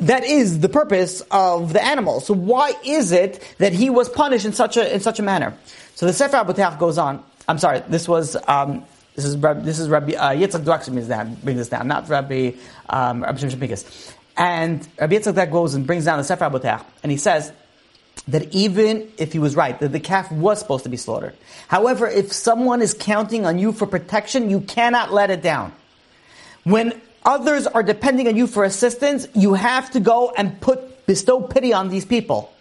That 0.06 0.24
is 0.24 0.60
the 0.60 0.68
purpose 0.68 1.22
of 1.30 1.72
the 1.72 1.84
animal. 1.84 2.20
So 2.20 2.34
why 2.34 2.74
is 2.84 3.12
it 3.12 3.42
that 3.58 3.72
he 3.72 3.90
was 3.90 4.08
punished 4.08 4.44
in 4.44 4.52
such 4.52 4.76
a 4.76 4.92
in 4.92 5.00
such 5.00 5.18
a 5.18 5.22
manner? 5.22 5.56
So 5.94 6.06
the 6.06 6.12
Sefer 6.12 6.36
Abotach 6.36 6.78
goes 6.78 6.98
on. 6.98 7.22
I'm 7.48 7.58
sorry. 7.58 7.82
This 7.88 8.08
was 8.08 8.36
um, 8.48 8.84
this 9.14 9.24
is 9.24 9.40
this 9.40 9.78
is 9.78 9.88
Rabbi 9.88 10.14
uh, 10.14 10.30
Yitzchak 10.30 10.64
Dwakshin 10.64 11.42
brings 11.42 11.58
this 11.58 11.68
down, 11.68 11.88
not 11.88 12.08
Rabbi 12.08 12.52
um, 12.88 13.22
Rabbi 13.22 13.38
Shimshon 13.38 14.04
And 14.36 14.88
Rabbi 14.98 15.14
Yitzchak 15.16 15.50
goes 15.50 15.74
and 15.74 15.86
brings 15.86 16.04
down 16.04 16.18
the 16.18 16.24
Sefer 16.24 16.44
Abotach, 16.44 16.84
and 17.02 17.12
he 17.12 17.18
says 17.18 17.52
that 18.28 18.52
even 18.54 19.10
if 19.18 19.32
he 19.32 19.38
was 19.38 19.56
right, 19.56 19.78
that 19.80 19.92
the 19.92 20.00
calf 20.00 20.30
was 20.30 20.58
supposed 20.58 20.84
to 20.84 20.90
be 20.90 20.96
slaughtered. 20.96 21.34
However, 21.68 22.06
if 22.06 22.32
someone 22.32 22.82
is 22.82 22.94
counting 22.94 23.46
on 23.46 23.58
you 23.58 23.72
for 23.72 23.86
protection, 23.86 24.50
you 24.50 24.60
cannot 24.60 25.12
let 25.12 25.30
it 25.30 25.42
down. 25.42 25.72
When 26.64 27.00
others 27.24 27.66
are 27.66 27.82
depending 27.82 28.28
on 28.28 28.36
you 28.36 28.46
for 28.46 28.64
assistance, 28.64 29.26
you 29.34 29.54
have 29.54 29.90
to 29.92 30.00
go 30.00 30.32
and 30.36 30.60
put, 30.60 31.06
bestow 31.06 31.40
pity 31.40 31.72
on 31.72 31.88
these 31.88 32.04
people. 32.04 32.52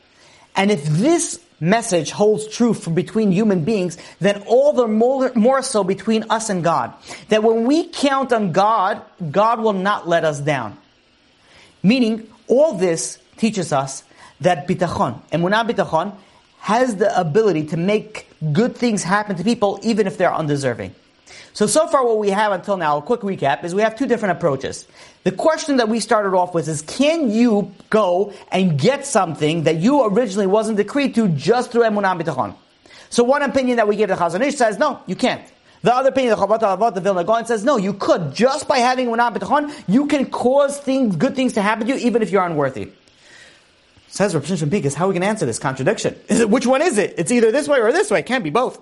And 0.56 0.71
if 0.71 0.84
this 0.86 1.39
message 1.62 2.12
holds 2.12 2.47
true 2.47 2.74
for 2.74 2.89
between 2.89 3.32
human 3.32 3.63
beings, 3.63 3.97
then 4.19 4.43
all 4.47 4.74
the 4.74 4.88
more, 4.88 5.32
more 5.36 5.62
so 5.62 5.84
between 5.84 6.26
us 6.30 6.50
and 6.50 6.63
God. 6.63 6.93
That 7.30 7.43
when 7.43 7.65
we 7.65 7.88
count 7.88 8.34
on 8.34 8.52
God, 8.52 9.02
God 9.32 9.60
will 9.62 9.74
not 9.74 10.10
let 10.10 10.26
us 10.26 10.39
down. 10.39 10.78
Meaning, 11.84 12.28
all 12.47 12.74
this 12.74 13.19
teaches 13.38 13.71
us 13.71 14.04
that 14.41 14.67
bitachon, 14.67 15.21
emunah 15.32 15.69
bitachon, 15.69 16.15
has 16.60 16.97
the 16.97 17.17
ability 17.19 17.67
to 17.67 17.78
make 17.78 18.28
good 18.52 18.76
things 18.76 19.04
happen 19.04 19.36
to 19.36 19.43
people 19.43 19.80
even 19.84 20.06
if 20.06 20.17
they're 20.17 20.34
undeserving. 20.34 20.93
So, 21.54 21.67
so 21.67 21.88
far 21.88 22.06
what 22.06 22.17
we 22.17 22.30
have 22.30 22.52
until 22.52 22.78
now, 22.78 22.98
a 22.98 23.02
quick 23.02 23.22
recap, 23.22 23.63
is 23.63 23.76
we 23.76 23.82
have 23.82 23.98
two 23.98 24.08
different 24.08 24.38
approaches. 24.38 24.88
The 25.24 25.32
question 25.32 25.78
that 25.78 25.89
we 25.89 26.00
started 26.00 26.36
off 26.36 26.54
with 26.54 26.67
is, 26.67 26.82
can 26.82 27.30
you 27.30 27.72
go 27.89 28.34
and 28.52 28.80
get 28.80 29.06
something 29.06 29.63
that 29.63 29.78
you 29.78 30.06
originally 30.06 30.48
wasn't 30.48 30.78
decreed 30.78 31.15
to 31.15 31.28
just 31.30 31.72
through 31.72 31.84
emunah 31.84 32.22
bitachon? 32.22 32.56
So 33.10 33.24
one 33.24 33.41
opinion 33.41 33.78
that 33.78 33.88
we 33.88 33.98
gave 33.98 34.08
the 34.08 34.15
Chazon 34.15 34.41
Ish 34.41 34.56
says, 34.56 34.78
no, 34.78 35.02
you 35.06 35.15
can't. 35.15 35.44
The 35.84 35.94
other 35.94 36.10
opinion, 36.10 36.38
the 36.38 36.46
Chovot 36.46 36.60
HaLevavot, 36.60 36.94
the 36.94 37.02
Vilna 37.02 37.24
Gaon 37.24 37.46
says, 37.46 37.65
no, 37.65 37.78
you 37.78 37.94
could. 37.94 38.34
Just 38.34 38.67
by 38.67 38.78
having 38.78 39.08
emunah 39.08 39.36
bitachon, 39.36 39.74
you 39.88 40.08
can 40.08 40.28
cause 40.28 40.80
things, 40.80 41.15
good 41.15 41.36
things 41.36 41.54
to 41.54 41.62
happen 41.62 41.88
to 41.88 41.94
you, 41.94 42.00
even 42.06 42.22
if 42.22 42.32
you're 42.32 42.46
unworthy. 42.46 42.91
Says 44.08 44.36
Rav 44.36 44.46
Shimshon 44.46 44.70
Pinkus, 44.70 44.94
how 44.94 45.06
are 45.06 45.13
we 45.13 45.20
to 45.20 45.26
answer 45.26 45.46
this 45.46 45.58
contradiction? 45.58 46.15
Is 46.28 46.41
it, 46.41 46.50
which 46.50 46.67
one 46.67 46.82
is 46.82 46.98
it? 46.98 47.15
It's 47.17 47.32
either 47.32 47.52
this 47.52 47.67
way 47.67 47.80
or 47.80 47.91
this 47.91 48.12
way. 48.12 48.20
It 48.20 48.26
can't 48.26 48.44
be 48.44 48.50
both. 48.50 48.80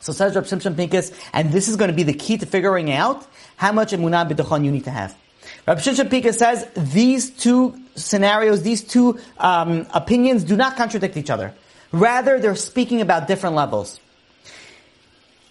So 0.00 0.12
says 0.12 0.34
Rab 0.34 0.44
Shimshon 0.44 0.74
Pinkus, 0.74 1.12
and 1.32 1.52
this 1.52 1.68
is 1.68 1.76
going 1.76 1.90
to 1.90 1.96
be 1.96 2.02
the 2.02 2.14
key 2.14 2.38
to 2.38 2.46
figuring 2.46 2.90
out 2.90 3.26
how 3.56 3.72
much 3.72 3.92
emunah 3.92 4.28
b'tochon 4.28 4.64
you 4.64 4.72
need 4.72 4.84
to 4.84 4.90
have. 4.90 5.14
Rab 5.66 5.78
Shimshon 5.78 6.08
Pinkus 6.08 6.36
says 6.36 6.66
these 6.74 7.30
two 7.30 7.78
scenarios, 7.96 8.62
these 8.62 8.82
two 8.82 9.18
um, 9.38 9.86
opinions 9.92 10.44
do 10.44 10.56
not 10.56 10.76
contradict 10.76 11.16
each 11.16 11.30
other. 11.30 11.54
Rather, 11.92 12.40
they're 12.40 12.56
speaking 12.56 13.00
about 13.00 13.28
different 13.28 13.56
levels. 13.56 14.00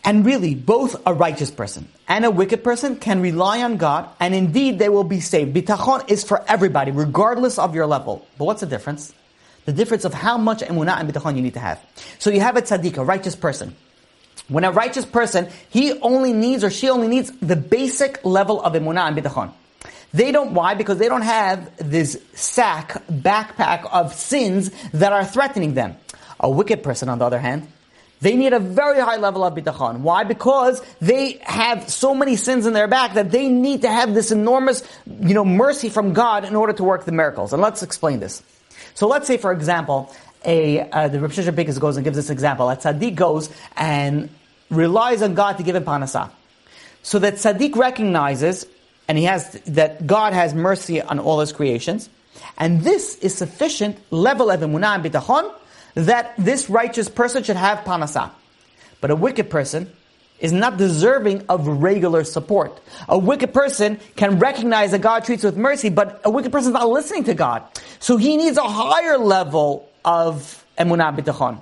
And 0.04 0.26
really, 0.26 0.56
both 0.56 0.96
a 1.06 1.14
righteous 1.14 1.52
person 1.52 1.88
and 2.08 2.26
a 2.26 2.32
wicked 2.32 2.64
person 2.64 2.96
can 2.96 3.22
rely 3.22 3.62
on 3.62 3.78
God, 3.78 4.10
and 4.20 4.34
indeed 4.34 4.80
they 4.80 4.90
will 4.90 5.04
be 5.04 5.20
saved. 5.20 5.56
Bitachon 5.56 6.10
is 6.10 6.24
for 6.24 6.44
everybody, 6.48 6.90
regardless 6.90 7.60
of 7.60 7.76
your 7.76 7.86
level. 7.86 8.26
But 8.38 8.46
what's 8.46 8.62
the 8.62 8.68
difference? 8.68 9.14
The 9.66 9.74
difference 9.74 10.06
of 10.06 10.14
how 10.14 10.38
much 10.38 10.62
emunah 10.62 11.00
and 11.00 11.12
bitachon 11.12 11.36
you 11.36 11.44
need 11.44 11.54
to 11.54 11.60
have. 11.60 11.80
So 12.18 12.32
you 12.32 12.40
have 12.40 12.58
a 12.58 12.62
tzaddik, 12.64 12.98
a 12.98 13.04
righteous 13.04 13.36
person. 13.36 13.76
When 14.50 14.64
a 14.64 14.72
righteous 14.72 15.06
person, 15.06 15.48
he 15.70 15.94
only 16.02 16.34
needs 16.34 16.64
or 16.64 16.70
she 16.70 16.90
only 16.90 17.08
needs 17.08 17.32
the 17.40 17.56
basic 17.56 18.26
level 18.26 18.62
of 18.62 18.74
emunah 18.74 19.08
and 19.08 19.18
bitachon. 19.18 19.54
They 20.12 20.32
don't, 20.32 20.54
why? 20.54 20.74
Because 20.74 20.98
they 20.98 21.08
don't 21.08 21.22
have 21.22 21.72
this 21.78 22.20
sack, 22.34 23.06
backpack 23.08 23.88
of 23.92 24.14
sins 24.14 24.72
that 24.92 25.14
are 25.14 25.24
threatening 25.24 25.76
them. 25.76 25.98
A 26.40 26.50
wicked 26.50 26.82
person, 26.82 27.10
on 27.10 27.20
the 27.20 27.26
other 27.26 27.38
hand, 27.38 27.68
they 28.22 28.36
need 28.36 28.54
a 28.54 28.60
very 28.60 29.00
high 29.00 29.18
level 29.18 29.44
of 29.44 29.54
bitachon. 29.54 30.00
Why? 30.00 30.24
Because 30.24 30.82
they 31.00 31.40
have 31.44 31.90
so 31.90 32.16
many 32.16 32.36
sins 32.36 32.66
in 32.66 32.74
their 32.74 32.88
back 32.88 33.14
that 33.14 33.32
they 33.32 33.50
need 33.50 33.84
to 33.84 33.90
have 33.90 34.14
this 34.14 34.32
enormous, 34.32 34.84
you 35.06 35.34
know, 35.34 35.46
mercy 35.46 35.90
from 35.90 36.14
God 36.14 36.44
in 36.44 36.56
order 36.56 36.74
to 36.74 36.84
work 36.84 37.06
the 37.06 37.12
miracles. 37.12 37.54
And 37.54 37.62
let's 37.62 37.84
explain 37.84 38.20
this. 38.20 38.42
So 38.96 39.08
let's 39.08 39.28
say, 39.28 39.38
for 39.38 39.52
example, 39.52 40.14
a 40.44 40.82
uh, 40.90 41.08
the 41.08 41.20
Rav 41.20 41.32
Shimshon 41.32 41.80
goes 41.80 41.98
and 41.98 42.04
gives 42.04 42.16
this 42.16 42.30
example. 42.30 42.70
A 42.70 42.78
tzaddik 42.78 43.16
goes 43.16 43.50
and 43.76 44.30
relies 44.70 45.22
on 45.22 45.34
God 45.34 45.58
to 45.58 45.64
give 45.64 45.76
him 45.76 45.84
panasa. 45.84 46.32
So 47.04 47.20
that 47.20 47.36
tzaddik 47.36 47.76
recognizes, 47.76 48.66
and 49.08 49.18
he 49.18 49.24
has, 49.26 49.52
that 49.68 50.06
God 50.06 50.34
has 50.34 50.54
mercy 50.54 51.02
on 51.02 51.20
all 51.20 51.40
his 51.40 51.52
creations, 51.52 52.10
and 52.58 52.82
this 52.82 53.16
is 53.18 53.36
sufficient 53.36 53.98
level 54.12 54.50
of 54.50 54.62
emunah 54.62 54.96
and 54.96 55.04
bitachon 55.04 55.54
that 55.96 56.34
this 56.38 56.70
righteous 56.70 57.10
person 57.10 57.44
should 57.44 57.56
have 57.56 57.80
panasa. 57.80 58.32
But 59.02 59.12
a 59.12 59.16
wicked 59.16 59.50
person 59.50 59.92
is 60.40 60.52
not 60.52 60.78
deserving 60.78 61.46
of 61.50 61.68
regular 61.68 62.24
support. 62.24 62.80
A 63.08 63.18
wicked 63.18 63.54
person 63.54 64.00
can 64.16 64.40
recognize 64.40 64.92
that 64.92 65.02
God 65.02 65.26
treats 65.26 65.44
with 65.44 65.58
mercy, 65.58 65.90
but 65.90 66.22
a 66.24 66.30
wicked 66.30 66.52
person 66.52 66.70
is 66.70 66.74
not 66.74 66.88
listening 66.88 67.26
to 67.26 67.34
God. 67.34 67.64
So 68.00 68.18
he 68.18 68.38
needs 68.38 68.58
a 68.58 68.64
higher 68.64 69.18
level 69.18 69.90
of 70.06 70.66
emunah 70.78 71.18
bitachon. 71.18 71.60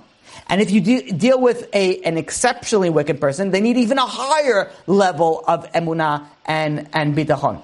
And 0.48 0.60
if 0.60 0.70
you 0.70 0.80
de- 0.80 1.12
deal 1.12 1.40
with 1.40 1.68
a, 1.74 2.00
an 2.02 2.16
exceptionally 2.16 2.90
wicked 2.90 3.20
person, 3.20 3.50
they 3.50 3.60
need 3.60 3.76
even 3.76 3.98
a 3.98 4.06
higher 4.06 4.70
level 4.86 5.44
of 5.46 5.70
emunah 5.72 6.26
and, 6.46 6.88
and 6.92 7.14
bitachon. 7.14 7.62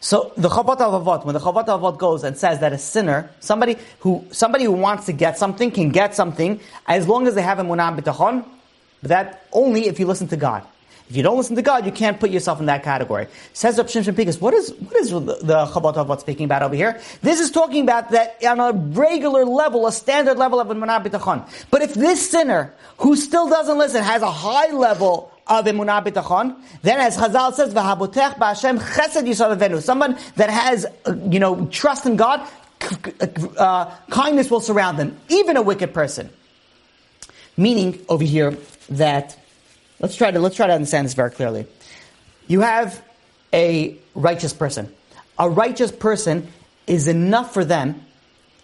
So 0.00 0.32
the 0.36 0.50
Chovot 0.50 0.76
HaLevavot, 0.76 1.24
when 1.24 1.32
the 1.32 1.40
Chovot 1.40 1.64
HaLevavot 1.64 1.98
goes 1.98 2.24
and 2.24 2.36
says 2.36 2.60
that 2.60 2.74
a 2.74 2.78
sinner, 2.78 3.30
somebody 3.40 3.78
who 4.00 4.26
somebody 4.32 4.64
who 4.64 4.72
wants 4.72 5.06
to 5.06 5.14
get 5.14 5.38
something 5.38 5.70
can 5.70 5.88
get 5.88 6.14
something 6.14 6.60
as 6.86 7.08
long 7.08 7.26
as 7.26 7.34
they 7.34 7.40
have 7.40 7.58
a 7.58 7.62
munam 7.62 7.98
bitachon, 7.98 8.44
but 9.00 9.08
that 9.08 9.46
only 9.50 9.86
if 9.86 9.98
you 9.98 10.06
listen 10.06 10.28
to 10.28 10.36
God. 10.36 10.62
If 11.10 11.16
you 11.16 11.22
don't 11.22 11.36
listen 11.36 11.54
to 11.56 11.62
God, 11.62 11.84
you 11.84 11.92
can't 11.92 12.18
put 12.18 12.30
yourself 12.30 12.60
in 12.60 12.66
that 12.66 12.82
category. 12.82 13.26
Says 13.52 13.76
Reb 13.76 13.88
Shimshon 13.88 14.16
Pincus, 14.16 14.40
what 14.40 14.54
is 14.54 14.72
what 14.72 14.96
is 14.96 15.10
the, 15.10 15.20
the 15.20 15.66
Chovot 15.66 15.94
HaLevavot 15.94 16.20
speaking 16.20 16.46
about 16.46 16.62
over 16.62 16.74
here? 16.74 16.98
This 17.20 17.40
is 17.40 17.50
talking 17.50 17.82
about 17.82 18.10
that 18.10 18.42
on 18.42 18.58
a 18.58 18.72
regular 18.72 19.44
level, 19.44 19.86
a 19.86 19.92
standard 19.92 20.38
level 20.38 20.60
of 20.60 20.70
a 20.70 20.74
munah 20.74 21.04
bitachon. 21.04 21.46
But 21.70 21.82
if 21.82 21.92
this 21.92 22.30
sinner 22.30 22.72
who 22.98 23.16
still 23.16 23.48
doesn't 23.48 23.76
listen 23.76 24.02
has 24.02 24.22
a 24.22 24.30
high 24.30 24.72
level 24.72 25.30
of 25.46 25.66
emunah 25.66 26.02
bitachon. 26.04 26.56
Then, 26.82 27.00
as 27.00 27.16
Chazal 27.16 27.52
says, 27.52 27.74
"V'habotech 27.74 28.38
b'Hashem 28.38 28.78
chesed 28.78 29.26
yisavenu." 29.26 29.82
Someone 29.82 30.16
that 30.36 30.50
has, 30.50 30.86
you 31.28 31.38
know, 31.38 31.66
trust 31.66 32.06
in 32.06 32.16
God, 32.16 32.40
uh, 33.58 33.94
kindness 34.10 34.50
will 34.50 34.60
surround 34.60 34.98
them, 34.98 35.18
even 35.28 35.56
a 35.56 35.62
wicked 35.62 35.92
person. 35.92 36.30
Meaning 37.56 38.04
over 38.08 38.24
here 38.24 38.56
that 38.88 39.36
let's 40.04 40.16
try 40.16 40.30
to 40.30 40.38
let's 40.38 40.54
try 40.54 40.66
to 40.66 40.74
understand 40.74 41.06
this 41.06 41.14
very 41.14 41.30
clearly. 41.30 41.66
You 42.46 42.60
have 42.60 43.02
a 43.54 43.96
righteous 44.14 44.52
person. 44.52 44.92
A 45.38 45.48
righteous 45.48 45.90
person 45.90 46.48
is 46.86 47.08
enough 47.08 47.54
for 47.54 47.64
them 47.64 48.04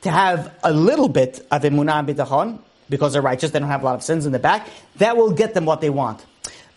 to 0.03 0.11
have 0.11 0.55
a 0.62 0.70
little 0.70 1.09
bit 1.09 1.46
of 1.50 1.62
emunah 1.62 2.07
bitachon 2.07 2.59
because 2.90 3.14
they're 3.14 3.22
righteous. 3.22 3.53
They 3.53 3.59
don't 3.59 3.70
have 3.70 3.81
a 3.81 3.87
lot 3.87 3.94
of 3.94 4.03
sins 4.03 4.26
in 4.26 4.33
the 4.33 4.38
back. 4.38 4.68
That 4.96 5.16
will 5.16 5.31
get 5.31 5.55
them 5.55 5.64
what 5.64 5.81
they 5.81 5.88
want. 5.88 6.22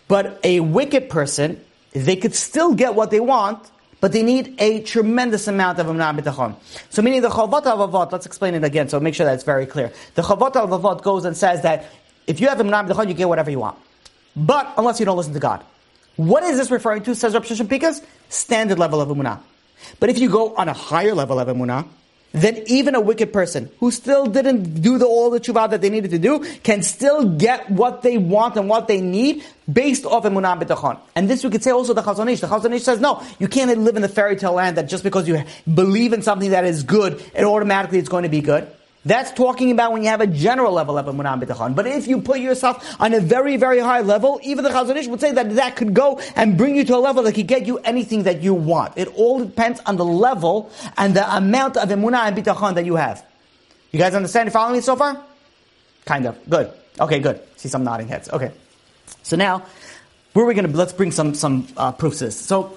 But 0.08 0.40
a 0.42 0.60
wicked 0.60 1.10
person, 1.10 1.62
they 1.92 2.16
could 2.16 2.34
still 2.34 2.72
get 2.74 2.94
what 2.94 3.10
they 3.10 3.20
want, 3.20 3.70
but 4.00 4.12
they 4.12 4.22
need 4.22 4.54
a 4.58 4.80
tremendous 4.80 5.46
amount 5.46 5.78
of 5.78 5.90
Amna 5.90 6.22
B'tachon. 6.22 6.56
So 6.88 7.02
meaning 7.02 7.20
the 7.20 7.28
Chovot 7.28 7.64
HaLevavot, 7.64 8.12
let's 8.12 8.24
explain 8.24 8.54
it 8.54 8.64
again, 8.64 8.88
so 8.88 8.98
make 8.98 9.14
sure 9.14 9.26
that's 9.26 9.44
very 9.44 9.66
clear. 9.66 9.92
The 10.14 10.22
Chovot 10.22 10.52
HaLevavot 10.52 11.02
goes 11.02 11.26
and 11.26 11.36
says 11.36 11.60
that 11.62 11.90
if 12.26 12.40
you 12.40 12.48
have 12.48 12.60
Amna 12.60 12.84
B'tachon, 12.84 13.08
you 13.08 13.14
get 13.14 13.28
whatever 13.28 13.50
you 13.50 13.58
want. 13.58 13.76
But 14.36 14.72
unless 14.76 15.00
you 15.00 15.06
don't 15.06 15.16
listen 15.16 15.34
to 15.34 15.40
God. 15.40 15.64
What 16.16 16.44
is 16.44 16.56
this 16.56 16.70
referring 16.70 17.02
to, 17.04 17.14
says 17.14 17.34
Shimshon 17.34 17.68
Pincus? 17.68 18.00
Standard 18.28 18.78
level 18.78 19.00
of 19.00 19.08
Emunah. 19.08 19.40
But 20.00 20.10
if 20.10 20.18
you 20.18 20.30
go 20.30 20.54
on 20.54 20.68
a 20.68 20.72
higher 20.72 21.14
level 21.14 21.38
of 21.38 21.48
Emunah, 21.48 21.86
then 22.34 22.64
even 22.66 22.96
a 22.96 23.00
wicked 23.00 23.32
person 23.32 23.70
who 23.78 23.92
still 23.92 24.26
didn't 24.26 24.82
do 24.82 24.98
the, 24.98 25.06
all 25.06 25.30
the 25.30 25.38
tshuva 25.38 25.70
that 25.70 25.80
they 25.80 25.88
needed 25.88 26.10
to 26.10 26.18
do 26.18 26.44
can 26.64 26.82
still 26.82 27.24
get 27.24 27.70
what 27.70 28.02
they 28.02 28.18
want 28.18 28.56
and 28.56 28.68
what 28.68 28.88
they 28.88 29.00
need 29.00 29.44
based 29.72 30.04
off 30.04 30.24
emunah 30.24 30.60
b'tachon. 30.60 30.98
And 31.14 31.30
this 31.30 31.44
we 31.44 31.50
could 31.50 31.62
say 31.62 31.70
also 31.70 31.94
the 31.94 32.02
Chazon 32.02 32.28
Ish. 32.28 32.40
The 32.40 32.48
Chazon 32.48 32.74
Ish 32.74 32.82
says, 32.82 33.00
no, 33.00 33.22
you 33.38 33.46
can't 33.46 33.78
live 33.78 33.94
in 33.94 34.02
the 34.02 34.08
fairy 34.08 34.34
tale 34.34 34.52
land 34.52 34.76
that 34.78 34.88
just 34.88 35.04
because 35.04 35.28
you 35.28 35.44
believe 35.72 36.12
in 36.12 36.22
something 36.22 36.50
that 36.50 36.64
is 36.64 36.82
good, 36.82 37.24
it 37.36 37.44
automatically 37.44 38.00
it's 38.00 38.08
going 38.08 38.24
to 38.24 38.28
be 38.28 38.40
good. 38.40 38.68
That's 39.06 39.30
talking 39.32 39.70
about 39.70 39.92
when 39.92 40.02
you 40.02 40.08
have 40.08 40.22
a 40.22 40.26
general 40.26 40.72
level 40.72 40.96
of 40.96 41.04
emunah 41.06 41.42
bitachon. 41.42 41.74
But 41.74 41.86
if 41.86 42.06
you 42.06 42.22
put 42.22 42.40
yourself 42.40 42.96
on 42.98 43.12
a 43.12 43.20
very, 43.20 43.58
very 43.58 43.78
high 43.78 44.00
level, 44.00 44.40
even 44.42 44.64
the 44.64 44.70
Chazon 44.70 44.96
Ish 44.96 45.08
would 45.08 45.20
say 45.20 45.32
that 45.32 45.56
that 45.56 45.76
could 45.76 45.92
go 45.92 46.20
and 46.34 46.56
bring 46.56 46.74
you 46.74 46.84
to 46.86 46.96
a 46.96 46.98
level 46.98 47.22
that 47.24 47.34
could 47.34 47.46
get 47.46 47.66
you 47.66 47.78
anything 47.78 48.22
that 48.22 48.40
you 48.40 48.54
want. 48.54 48.96
It 48.96 49.08
all 49.08 49.44
depends 49.44 49.80
on 49.84 49.96
the 49.96 50.04
level 50.04 50.70
and 50.96 51.14
the 51.14 51.36
amount 51.36 51.76
of 51.76 51.88
emunah 51.90 52.28
and 52.28 52.36
bitachon 52.36 52.76
that 52.76 52.86
you 52.86 52.96
have. 52.96 53.24
You 53.92 53.98
guys 53.98 54.14
understand? 54.14 54.50
Following 54.52 54.76
me 54.76 54.80
so 54.80 54.96
far? 54.96 55.22
Kind 56.06 56.26
of. 56.26 56.38
Good. 56.48 56.72
Okay, 56.98 57.18
good. 57.18 57.40
See 57.56 57.68
some 57.68 57.84
nodding 57.84 58.08
heads. 58.08 58.30
Okay. 58.30 58.52
So 59.22 59.36
now, 59.36 59.66
where 60.32 60.44
are 60.44 60.48
we 60.48 60.54
going 60.54 60.70
to, 60.70 60.76
let's 60.76 60.92
bring 60.94 61.12
some, 61.12 61.34
some 61.34 61.68
uh, 61.76 61.92
proofs 61.92 62.20
this. 62.20 62.40
So, 62.40 62.76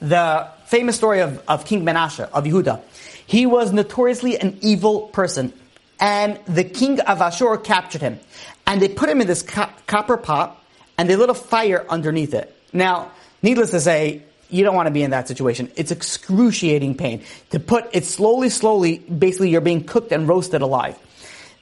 the 0.00 0.48
famous 0.66 0.96
story 0.96 1.20
of, 1.20 1.42
of 1.48 1.64
King 1.64 1.84
Menashe, 1.84 2.20
of 2.20 2.44
Yehuda. 2.44 2.82
He 3.26 3.46
was 3.46 3.72
notoriously 3.72 4.38
an 4.38 4.58
evil 4.60 5.08
person 5.08 5.52
and 6.00 6.38
the 6.46 6.64
king 6.64 7.00
of 7.00 7.20
Ashur 7.20 7.56
captured 7.56 8.02
him. 8.02 8.20
And 8.66 8.80
they 8.80 8.88
put 8.88 9.08
him 9.08 9.20
in 9.20 9.26
this 9.26 9.42
co- 9.42 9.70
copper 9.86 10.16
pot, 10.16 10.62
and 10.96 11.08
they 11.08 11.16
lit 11.16 11.30
a 11.30 11.34
fire 11.34 11.86
underneath 11.88 12.34
it. 12.34 12.54
Now, 12.72 13.10
needless 13.42 13.70
to 13.70 13.80
say, 13.80 14.22
you 14.50 14.64
don't 14.64 14.74
want 14.74 14.86
to 14.86 14.92
be 14.92 15.02
in 15.02 15.10
that 15.10 15.28
situation. 15.28 15.70
It's 15.76 15.90
excruciating 15.90 16.96
pain. 16.96 17.22
To 17.50 17.60
put 17.60 17.88
it 17.92 18.04
slowly, 18.04 18.48
slowly, 18.48 18.98
basically 18.98 19.50
you're 19.50 19.60
being 19.60 19.84
cooked 19.84 20.12
and 20.12 20.26
roasted 20.26 20.62
alive. 20.62 20.98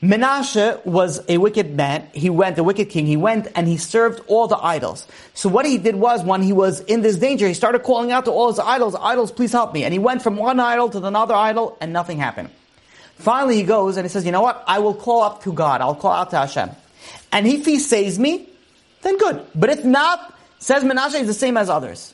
Menashe 0.03 0.85
was 0.85 1.25
a 1.29 1.39
wicked 1.39 1.75
man. 1.75 2.07
He 2.13 2.29
went, 2.29 2.59
a 2.59 2.63
wicked 2.63 2.91
king. 2.91 3.07
He 3.07 3.17
went 3.17 3.49
and 3.55 3.67
he 3.67 3.79
served 3.79 4.21
all 4.27 4.47
the 4.47 4.59
idols. 4.59 5.07
So 5.35 5.49
what 5.49 5.65
he 5.65 5.79
did 5.79 5.97
was, 5.97 6.23
when 6.23 6.43
he 6.43 6.53
was 6.53 6.81
in 6.81 7.01
this 7.01 7.17
danger, 7.17 7.49
he 7.49 7.55
started 7.55 7.83
calling 7.83 8.13
out 8.13 8.27
to 8.27 8.31
all 8.31 8.49
his 8.49 8.59
idols, 8.59 8.95
idols, 8.95 9.33
please 9.33 9.53
help 9.53 9.73
me. 9.73 9.85
And 9.85 9.93
he 9.93 9.99
went 9.99 10.23
from 10.23 10.37
one 10.37 10.61
idol 10.61 10.91
to 10.91 11.05
another 11.05 11.35
idol, 11.35 11.79
and 11.81 11.93
nothing 11.93 12.19
happened. 12.19 12.51
Finally, 13.17 13.57
he 13.57 13.63
goes 13.63 13.97
and 13.97 14.05
he 14.05 14.09
says, 14.09 14.25
you 14.25 14.33
know 14.33 14.43
what? 14.43 14.63
I 14.67 14.79
will 14.79 14.95
call 14.95 15.23
up 15.23 15.43
to 15.45 15.53
God. 15.53 15.81
I'll 15.81 15.95
call 15.95 16.13
out 16.13 16.31
to 16.31 16.37
Hashem. 16.39 16.71
And 17.33 17.47
if 17.47 17.65
he 17.65 17.79
saves 17.79 18.19
me, 18.19 18.49
then 19.03 19.19
good. 19.19 19.45
But 19.55 19.71
if 19.71 19.85
not, 19.85 20.35
says 20.59 20.85
Menashe 20.85 21.21
is 21.21 21.27
the 21.27 21.35
same 21.35 21.57
as 21.57 21.69
others. 21.69 22.13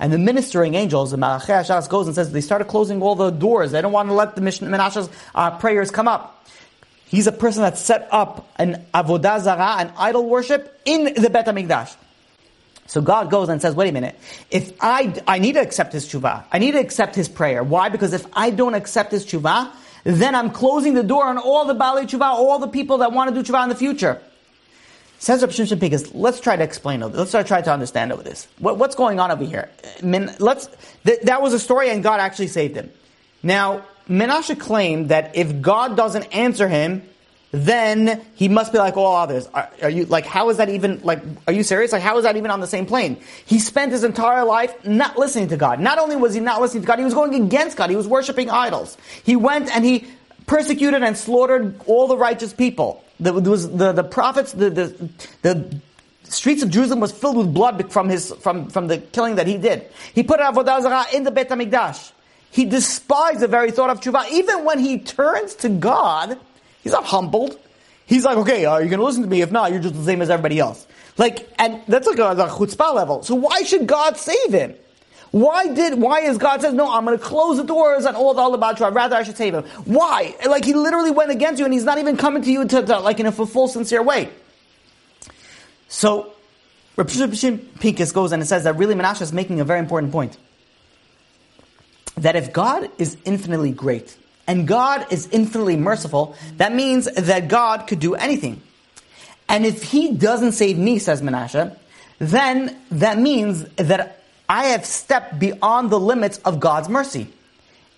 And 0.00 0.12
the 0.12 0.18
ministering 0.18 0.74
angels, 0.74 1.10
the 1.10 1.16
Malachi 1.16 1.52
Hashas 1.52 1.88
goes 1.88 2.06
and 2.06 2.14
says 2.14 2.30
they 2.30 2.40
started 2.40 2.66
closing 2.66 3.02
all 3.02 3.16
the 3.16 3.30
doors. 3.30 3.72
They 3.72 3.82
don't 3.82 3.92
want 3.92 4.08
to 4.08 4.14
let 4.14 4.36
the 4.36 4.40
Menashe's 4.40 5.10
uh, 5.34 5.58
prayers 5.58 5.90
come 5.90 6.06
up. 6.06 6.46
He's 7.06 7.26
a 7.26 7.32
person 7.32 7.62
that 7.62 7.78
set 7.78 8.06
up 8.12 8.48
an 8.56 8.84
avodah 8.94 9.40
zarah, 9.40 9.76
an 9.78 9.92
idol 9.96 10.26
worship, 10.26 10.80
in 10.84 11.04
the 11.14 11.30
Bet 11.30 11.46
HaMikdash. 11.46 11.96
So 12.86 13.00
God 13.00 13.30
goes 13.30 13.48
and 13.48 13.60
says, 13.60 13.74
wait 13.74 13.88
a 13.88 13.92
minute, 13.92 14.18
if 14.50 14.72
I, 14.80 15.14
I 15.26 15.38
need 15.38 15.54
to 15.54 15.60
accept 15.60 15.92
his 15.92 16.06
tshuva, 16.06 16.44
I 16.52 16.58
need 16.58 16.72
to 16.72 16.80
accept 16.80 17.14
his 17.14 17.28
prayer. 17.28 17.62
Why? 17.62 17.88
Because 17.88 18.12
if 18.12 18.26
I 18.32 18.50
don't 18.50 18.74
accept 18.74 19.10
his 19.12 19.26
tshuva, 19.26 19.72
then 20.08 20.34
I'm 20.34 20.50
closing 20.50 20.94
the 20.94 21.02
door 21.02 21.26
on 21.26 21.36
all 21.36 21.66
the 21.66 21.74
Baalei 21.74 22.04
Tshuva, 22.04 22.22
all 22.22 22.58
the 22.58 22.68
people 22.68 22.98
that 22.98 23.12
want 23.12 23.34
to 23.34 23.42
do 23.42 23.52
Tshuva 23.52 23.62
in 23.64 23.68
the 23.68 23.74
future. 23.74 24.20
Says 25.18 25.42
Rav 25.42 25.50
Shimshon 25.50 26.10
let's 26.14 26.40
try 26.40 26.56
to 26.56 26.62
explain 26.62 27.00
Let's 27.00 27.32
try 27.32 27.60
to 27.60 27.72
understand 27.72 28.12
over 28.12 28.22
this. 28.22 28.46
What, 28.58 28.78
what's 28.78 28.94
going 28.94 29.20
on 29.20 29.30
over 29.30 29.44
here? 29.44 29.68
let's, 30.38 30.68
th- 31.04 31.20
that 31.22 31.42
was 31.42 31.52
a 31.52 31.58
story 31.58 31.90
and 31.90 32.02
God 32.02 32.20
actually 32.20 32.46
saved 32.46 32.76
him. 32.76 32.90
Now, 33.42 33.84
Menashe 34.08 34.58
claimed 34.58 35.10
that 35.10 35.36
if 35.36 35.60
God 35.60 35.96
doesn't 35.96 36.34
answer 36.34 36.68
him, 36.68 37.02
then 37.50 38.20
he 38.34 38.48
must 38.48 38.72
be 38.72 38.78
like 38.78 38.96
oh, 38.96 39.04
all 39.04 39.16
others. 39.16 39.46
Are, 39.54 39.70
are, 39.82 39.90
you 39.90 40.04
like 40.04 40.26
how 40.26 40.50
is 40.50 40.58
that 40.58 40.68
even 40.68 41.00
like 41.02 41.22
are 41.46 41.52
you 41.52 41.62
serious? 41.62 41.92
Like 41.92 42.02
how 42.02 42.18
is 42.18 42.24
that 42.24 42.36
even 42.36 42.50
on 42.50 42.60
the 42.60 42.66
same 42.66 42.84
plane? 42.84 43.18
He 43.46 43.58
spent 43.58 43.92
his 43.92 44.04
entire 44.04 44.44
life 44.44 44.84
not 44.84 45.18
listening 45.18 45.48
to 45.48 45.56
God. 45.56 45.80
Not 45.80 45.98
only 45.98 46.16
was 46.16 46.34
he 46.34 46.40
not 46.40 46.60
listening 46.60 46.82
to 46.82 46.86
God, 46.86 46.98
he 46.98 47.04
was 47.04 47.14
going 47.14 47.34
against 47.34 47.76
God. 47.76 47.90
He 47.90 47.96
was 47.96 48.06
worshiping 48.06 48.50
idols. 48.50 48.98
He 49.24 49.36
went 49.36 49.74
and 49.74 49.84
he 49.84 50.06
persecuted 50.46 51.02
and 51.02 51.16
slaughtered 51.16 51.80
all 51.86 52.08
the 52.08 52.16
righteous 52.16 52.52
people. 52.52 53.04
The, 53.20 53.32
was 53.32 53.70
the, 53.70 53.92
the 53.92 54.04
prophets, 54.04 54.52
the, 54.52 54.70
the, 54.70 55.10
the 55.42 55.80
streets 56.24 56.62
of 56.62 56.70
Jerusalem 56.70 57.00
was 57.00 57.12
filled 57.12 57.36
with 57.36 57.52
blood 57.52 57.90
from 57.92 58.08
his 58.08 58.32
from, 58.34 58.68
from 58.68 58.86
the 58.88 58.98
killing 58.98 59.36
that 59.36 59.46
he 59.46 59.56
did. 59.56 59.86
He 60.14 60.22
put 60.22 60.40
Avodah 60.40 60.82
Zarah 60.82 61.06
in 61.14 61.24
the 61.24 61.30
Beit 61.30 61.48
HaMikdash. 61.48 62.12
He 62.50 62.64
despised 62.64 63.40
the 63.40 63.48
very 63.48 63.70
thought 63.70 63.90
of 63.90 64.00
tshuva. 64.00 64.30
Even 64.30 64.64
when 64.64 64.78
he 64.78 64.98
turns 64.98 65.54
to 65.56 65.68
God, 65.68 66.38
He's 66.82 66.92
not 66.92 67.04
humbled. 67.04 67.58
He's 68.06 68.24
like, 68.24 68.38
okay, 68.38 68.64
uh, 68.64 68.72
are 68.72 68.82
you 68.82 68.88
going 68.88 69.00
to 69.00 69.04
listen 69.04 69.22
to 69.22 69.28
me? 69.28 69.42
If 69.42 69.52
not, 69.52 69.70
you're 69.70 69.80
just 69.80 69.94
the 69.94 70.04
same 70.04 70.22
as 70.22 70.30
everybody 70.30 70.58
else. 70.58 70.86
Like, 71.18 71.48
and 71.58 71.82
that's 71.88 72.06
like 72.06 72.18
a, 72.18 72.30
a 72.30 72.48
chutzpah 72.48 72.94
level. 72.94 73.22
So 73.22 73.34
why 73.34 73.62
should 73.62 73.86
God 73.86 74.16
save 74.16 74.52
him? 74.52 74.74
Why 75.30 75.66
did, 75.74 76.00
why 76.00 76.20
is 76.20 76.38
God 76.38 76.62
says, 76.62 76.72
no, 76.72 76.90
I'm 76.90 77.04
going 77.04 77.18
to 77.18 77.22
close 77.22 77.58
the 77.58 77.64
doors 77.64 78.06
on 78.06 78.16
all 78.16 78.32
the 78.32 78.40
Alabatra, 78.40 78.94
rather 78.94 79.16
I 79.16 79.24
should 79.24 79.36
save 79.36 79.52
him. 79.52 79.64
Why? 79.84 80.34
Like, 80.48 80.64
he 80.64 80.72
literally 80.72 81.10
went 81.10 81.30
against 81.30 81.58
you 81.58 81.66
and 81.66 81.74
he's 81.74 81.84
not 81.84 81.98
even 81.98 82.16
coming 82.16 82.42
to 82.42 82.50
you 82.50 82.64
to, 82.64 82.82
to 82.82 83.00
like 83.00 83.20
in 83.20 83.26
a 83.26 83.32
full, 83.32 83.68
sincere 83.68 84.02
way. 84.02 84.30
So, 85.88 86.32
Rav 86.96 87.08
Pincus 87.08 88.12
goes 88.12 88.32
and 88.32 88.42
it 88.42 88.46
says 88.46 88.64
that 88.64 88.76
really 88.76 88.94
Menashe 88.94 89.20
is 89.20 89.32
making 89.32 89.60
a 89.60 89.64
very 89.64 89.80
important 89.80 90.12
point. 90.12 90.36
That 92.16 92.34
if 92.34 92.52
God 92.52 92.90
is 92.98 93.16
infinitely 93.24 93.72
great, 93.72 94.16
and 94.48 94.66
God 94.66 95.06
is 95.12 95.28
infinitely 95.30 95.76
merciful, 95.76 96.34
that 96.56 96.74
means 96.74 97.04
that 97.04 97.46
God 97.46 97.86
could 97.86 98.00
do 98.00 98.16
anything. 98.16 98.60
And 99.48 99.64
if 99.64 99.84
He 99.84 100.12
doesn't 100.12 100.52
save 100.52 100.76
me, 100.76 100.98
says 100.98 101.22
Menashe, 101.22 101.76
then 102.18 102.76
that 102.90 103.18
means 103.18 103.64
that 103.76 104.20
I 104.48 104.64
have 104.66 104.84
stepped 104.84 105.38
beyond 105.38 105.90
the 105.90 106.00
limits 106.00 106.38
of 106.38 106.58
God's 106.58 106.88
mercy. 106.88 107.28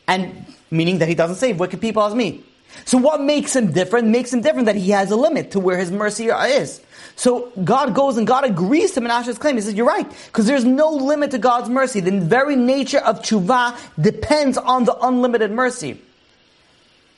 And 0.06 0.44
meaning 0.70 0.98
that 0.98 1.08
He 1.08 1.14
doesn't 1.14 1.36
save 1.36 1.58
wicked 1.58 1.80
people 1.80 2.02
as 2.02 2.14
me. 2.14 2.44
So 2.84 2.98
what 2.98 3.20
makes 3.20 3.54
him 3.54 3.72
different? 3.72 4.08
Makes 4.08 4.32
him 4.32 4.42
different 4.42 4.66
that 4.66 4.76
he 4.76 4.90
has 4.90 5.10
a 5.10 5.16
limit 5.16 5.52
to 5.52 5.60
where 5.60 5.76
his 5.76 5.90
mercy 5.90 6.28
is. 6.28 6.80
So 7.16 7.52
God 7.64 7.94
goes 7.94 8.16
and 8.16 8.26
God 8.26 8.44
agrees 8.44 8.92
to 8.92 9.00
Menashe's 9.00 9.38
claim. 9.38 9.56
He 9.56 9.60
says, 9.60 9.74
you're 9.74 9.86
right, 9.86 10.08
because 10.26 10.46
there's 10.46 10.64
no 10.64 10.90
limit 10.90 11.32
to 11.32 11.38
God's 11.38 11.68
mercy. 11.68 12.00
The 12.00 12.20
very 12.20 12.56
nature 12.56 13.00
of 13.00 13.20
tshuva 13.20 13.76
depends 14.00 14.56
on 14.56 14.84
the 14.84 14.96
unlimited 14.98 15.50
mercy. 15.50 16.00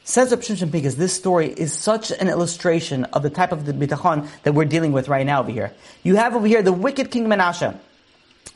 Says 0.04 0.30
Reb 0.32 0.40
Shimshon 0.40 0.70
because 0.70 0.96
this 0.96 1.12
story 1.12 1.48
is 1.48 1.72
such 1.72 2.10
an 2.10 2.28
illustration 2.28 3.04
of 3.04 3.22
the 3.22 3.30
type 3.30 3.52
of 3.52 3.66
the 3.66 3.72
bitachon 3.72 4.28
that 4.42 4.52
we're 4.52 4.64
dealing 4.64 4.92
with 4.92 5.08
right 5.08 5.24
now 5.24 5.40
over 5.40 5.50
here. 5.50 5.72
You 6.02 6.16
have 6.16 6.34
over 6.34 6.46
here 6.46 6.62
the 6.62 6.72
wicked 6.72 7.10
King 7.10 7.26
Menashe. 7.26 7.78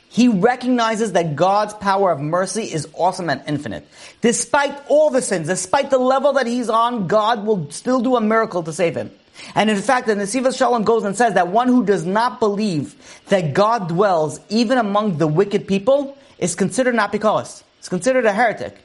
He 0.09 0.29
recognizes 0.29 1.13
that 1.13 1.37
God's 1.37 1.75
power 1.75 2.11
of 2.11 2.21
mercy 2.21 2.63
is 2.63 2.89
awesome 2.95 3.29
and 3.31 3.43
infinite. 3.47 3.87
Despite 4.23 4.75
all 4.89 5.11
the 5.11 5.23
sins, 5.23 5.47
despite 5.47 5.91
the 5.91 5.99
level 5.99 6.33
that 6.35 6.47
he's 6.47 6.69
on, 6.69 7.07
God 7.07 7.45
will 7.45 7.71
still 7.71 8.01
do 8.01 8.17
a 8.17 8.21
miracle 8.21 8.63
to 8.63 8.73
save 8.73 8.97
him. 8.97 9.11
And 9.55 9.69
in 9.69 9.77
fact, 9.77 10.07
the 10.07 10.15
Nesivos 10.15 10.57
Shalom 10.57 10.85
goes 10.85 11.05
and 11.05 11.17
says 11.17 11.35
that 11.35 11.49
one 11.49 11.69
who 11.69 11.85
does 11.85 12.07
not 12.07 12.41
believe 12.41 12.95
that 13.27 13.53
God 13.53 13.89
dwells 13.89 14.41
even 14.49 14.79
among 14.79 15.19
the 15.19 15.27
wicked 15.27 15.69
people 15.69 16.17
is 16.39 16.55
considered 16.55 16.95
not 16.95 17.13
because. 17.13 17.63
It's 17.79 17.89
considered 17.89 18.25
a 18.25 18.33
heretic. 18.33 18.79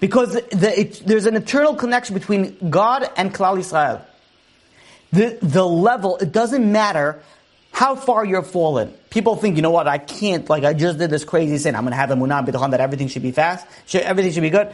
Because 0.00 0.34
the, 0.34 0.80
it, 0.80 1.02
there's 1.04 1.26
an 1.26 1.36
eternal 1.36 1.74
connection 1.74 2.14
between 2.14 2.70
God 2.70 3.10
and 3.16 3.34
Klal 3.34 3.58
Yisrael. 3.58 4.02
The, 5.12 5.38
the 5.42 5.66
level, 5.66 6.18
it 6.18 6.32
doesn't 6.32 6.70
matter 6.70 7.20
how 7.72 7.94
far 7.94 8.24
you're 8.24 8.42
fallen. 8.42 8.92
People 9.10 9.36
think, 9.36 9.56
you 9.56 9.62
know 9.62 9.70
what, 9.70 9.88
I 9.88 9.98
can't, 9.98 10.48
like 10.50 10.64
I 10.64 10.74
just 10.74 10.98
did 10.98 11.10
this 11.10 11.24
crazy 11.24 11.58
sin. 11.58 11.74
I'm 11.74 11.82
going 11.82 11.92
to 11.92 11.96
have 11.96 12.10
a 12.10 12.14
munah 12.14 12.46
bid'chan 12.46 12.72
that 12.72 12.80
everything 12.80 13.08
should 13.08 13.22
be 13.22 13.32
fast, 13.32 13.66
should, 13.86 14.02
everything 14.02 14.32
should 14.32 14.42
be 14.42 14.50
good. 14.50 14.72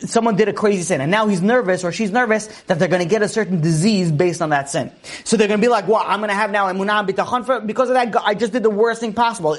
Someone 0.00 0.36
did 0.36 0.48
a 0.48 0.52
crazy 0.52 0.82
sin 0.82 1.00
and 1.00 1.10
now 1.10 1.26
he's 1.26 1.40
nervous 1.40 1.84
or 1.84 1.92
she's 1.92 2.10
nervous 2.10 2.46
that 2.62 2.78
they're 2.78 2.88
going 2.88 3.02
to 3.02 3.08
get 3.08 3.22
a 3.22 3.28
certain 3.28 3.60
disease 3.60 4.10
based 4.10 4.42
on 4.42 4.50
that 4.50 4.68
sin. 4.68 4.90
So 5.24 5.36
they're 5.36 5.48
going 5.48 5.60
to 5.60 5.64
be 5.64 5.70
like, 5.70 5.86
well, 5.86 6.02
I'm 6.04 6.20
going 6.20 6.28
to 6.28 6.34
have 6.34 6.50
now 6.50 6.68
a 6.68 6.72
munah 6.72 7.46
for, 7.46 7.60
because 7.60 7.88
of 7.88 7.94
that, 7.94 8.14
I 8.24 8.34
just 8.34 8.52
did 8.52 8.62
the 8.62 8.70
worst 8.70 9.00
thing 9.00 9.12
possible. 9.12 9.56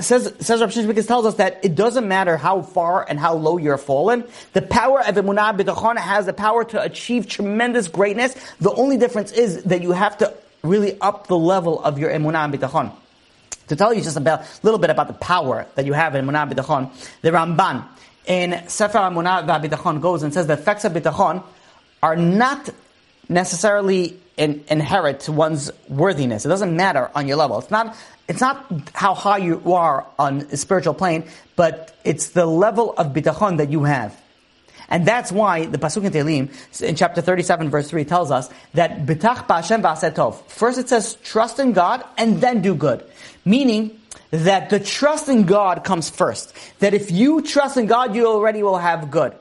Says, 0.00 0.34
says 0.40 0.60
Rav 0.60 0.70
Shishbikis 0.70 1.06
tells 1.06 1.24
us 1.26 1.34
that 1.36 1.64
it 1.64 1.74
doesn't 1.74 2.08
matter 2.08 2.36
how 2.36 2.62
far 2.62 3.08
and 3.08 3.18
how 3.18 3.34
low 3.34 3.58
you're 3.58 3.78
fallen. 3.78 4.24
The 4.52 4.62
power 4.62 5.00
of 5.00 5.14
Emunah 5.14 5.56
B'tachon 5.56 5.96
has 5.96 6.26
the 6.26 6.32
power 6.32 6.64
to 6.64 6.82
achieve 6.82 7.28
tremendous 7.28 7.88
greatness. 7.88 8.34
The 8.60 8.72
only 8.72 8.96
difference 8.96 9.30
is 9.32 9.62
that 9.64 9.82
you 9.82 9.92
have 9.92 10.18
to 10.18 10.34
really 10.62 11.00
up 11.00 11.28
the 11.28 11.38
level 11.38 11.82
of 11.82 11.98
your 11.98 12.10
Emunah 12.10 12.52
B'tachon. 12.52 12.92
To 13.68 13.76
tell 13.76 13.94
you 13.94 14.02
just 14.02 14.16
a 14.16 14.44
little 14.62 14.78
bit 14.78 14.90
about 14.90 15.06
the 15.06 15.14
power 15.14 15.66
that 15.76 15.86
you 15.86 15.92
have 15.92 16.14
in 16.14 16.26
Emunah 16.26 16.52
B'tachon, 16.52 16.90
the 17.22 17.30
Ramban 17.30 17.84
in 18.26 18.68
Sefer 18.68 18.98
Emunah 18.98 19.46
B'tachon 19.46 20.00
goes 20.00 20.22
and 20.22 20.34
says 20.34 20.46
the 20.46 20.54
effects 20.54 20.84
of 20.84 20.92
B'tachon 20.92 21.42
are 22.02 22.16
not 22.16 22.68
necessarily 23.28 24.18
in, 24.36 24.64
inherit 24.68 25.28
one's 25.28 25.70
worthiness. 25.88 26.44
It 26.44 26.48
doesn't 26.48 26.76
matter 26.76 27.10
on 27.14 27.28
your 27.28 27.36
level. 27.36 27.58
It's 27.58 27.70
not 27.70 27.96
it's 28.26 28.40
not 28.40 28.90
how 28.94 29.14
high 29.14 29.38
you 29.38 29.74
are 29.74 30.06
on 30.18 30.40
a 30.50 30.56
spiritual 30.56 30.94
plane, 30.94 31.24
but 31.56 31.94
it's 32.04 32.30
the 32.30 32.46
level 32.46 32.94
of 32.94 33.08
bitachon 33.08 33.58
that 33.58 33.70
you 33.70 33.84
have. 33.84 34.18
And 34.88 35.06
that's 35.06 35.30
why 35.30 35.66
the 35.66 35.78
Pasuk 35.78 36.04
in 36.04 36.12
Tehillim, 36.12 36.82
in 36.82 36.94
chapter 36.94 37.20
37 37.20 37.70
verse 37.70 37.88
3 37.90 38.04
tells 38.04 38.30
us 38.30 38.48
that 38.74 39.06
bitach 39.06 39.46
ba'Hashem 39.46 39.82
v'asetov. 39.82 40.42
First 40.48 40.78
it 40.78 40.88
says 40.88 41.16
trust 41.22 41.58
in 41.58 41.72
God 41.72 42.04
and 42.16 42.40
then 42.40 42.62
do 42.62 42.74
good. 42.74 43.04
Meaning 43.44 43.98
that 44.30 44.70
the 44.70 44.80
trust 44.80 45.28
in 45.28 45.44
God 45.44 45.84
comes 45.84 46.10
first. 46.10 46.54
That 46.80 46.94
if 46.94 47.10
you 47.10 47.42
trust 47.42 47.76
in 47.76 47.86
God, 47.86 48.14
you 48.14 48.26
already 48.26 48.62
will 48.62 48.78
have 48.78 49.10
good. 49.10 49.34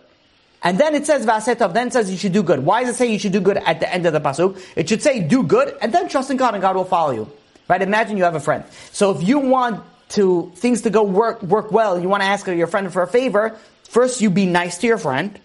And 0.64 0.80
then 0.80 0.96
it 0.96 1.06
says 1.06 1.26
v'asetov, 1.26 1.74
then 1.74 1.88
it 1.88 1.94
says 1.94 2.10
you 2.10 2.18
should 2.18 2.32
do 2.32 2.42
good. 2.42 2.60
Why 2.66 2.84
does 2.84 2.96
it 2.96 2.98
say 2.98 3.12
you 3.12 3.20
should 3.20 3.34
do 3.34 3.42
good 3.42 3.58
at 3.58 3.82
the 3.82 3.94
end 3.94 4.06
of 4.06 4.14
the 4.14 4.22
Pasuk? 4.22 4.60
It 4.78 4.88
should 4.88 5.02
say 5.02 5.20
do 5.20 5.44
good 5.44 5.78
and 5.82 5.94
then 5.94 6.08
trust 6.08 6.32
in 6.32 6.38
God 6.38 6.54
and 6.54 6.62
God 6.62 6.76
will 6.76 6.86
follow 6.86 7.12
you. 7.12 7.32
Right? 7.68 7.82
Imagine 7.82 8.18
you 8.18 8.24
have 8.24 8.36
a 8.36 8.40
friend. 8.40 8.64
So 8.92 9.12
if 9.12 9.28
you 9.28 9.40
want 9.40 9.84
to 10.10 10.52
things 10.56 10.84
to 10.84 10.90
go 10.90 11.04
work 11.04 11.44
work 11.44 11.72
well, 11.72 12.00
you 12.00 12.08
want 12.08 12.24
to 12.24 12.28
ask 12.28 12.48
your 12.48 12.68
friend 12.68 12.92
for 12.94 13.02
a 13.02 13.08
favor, 13.08 13.58
first 13.84 14.22
you 14.22 14.30
be 14.30 14.46
nice 14.46 14.78
to 14.80 14.88
your 14.88 14.98
friend, 14.98 15.38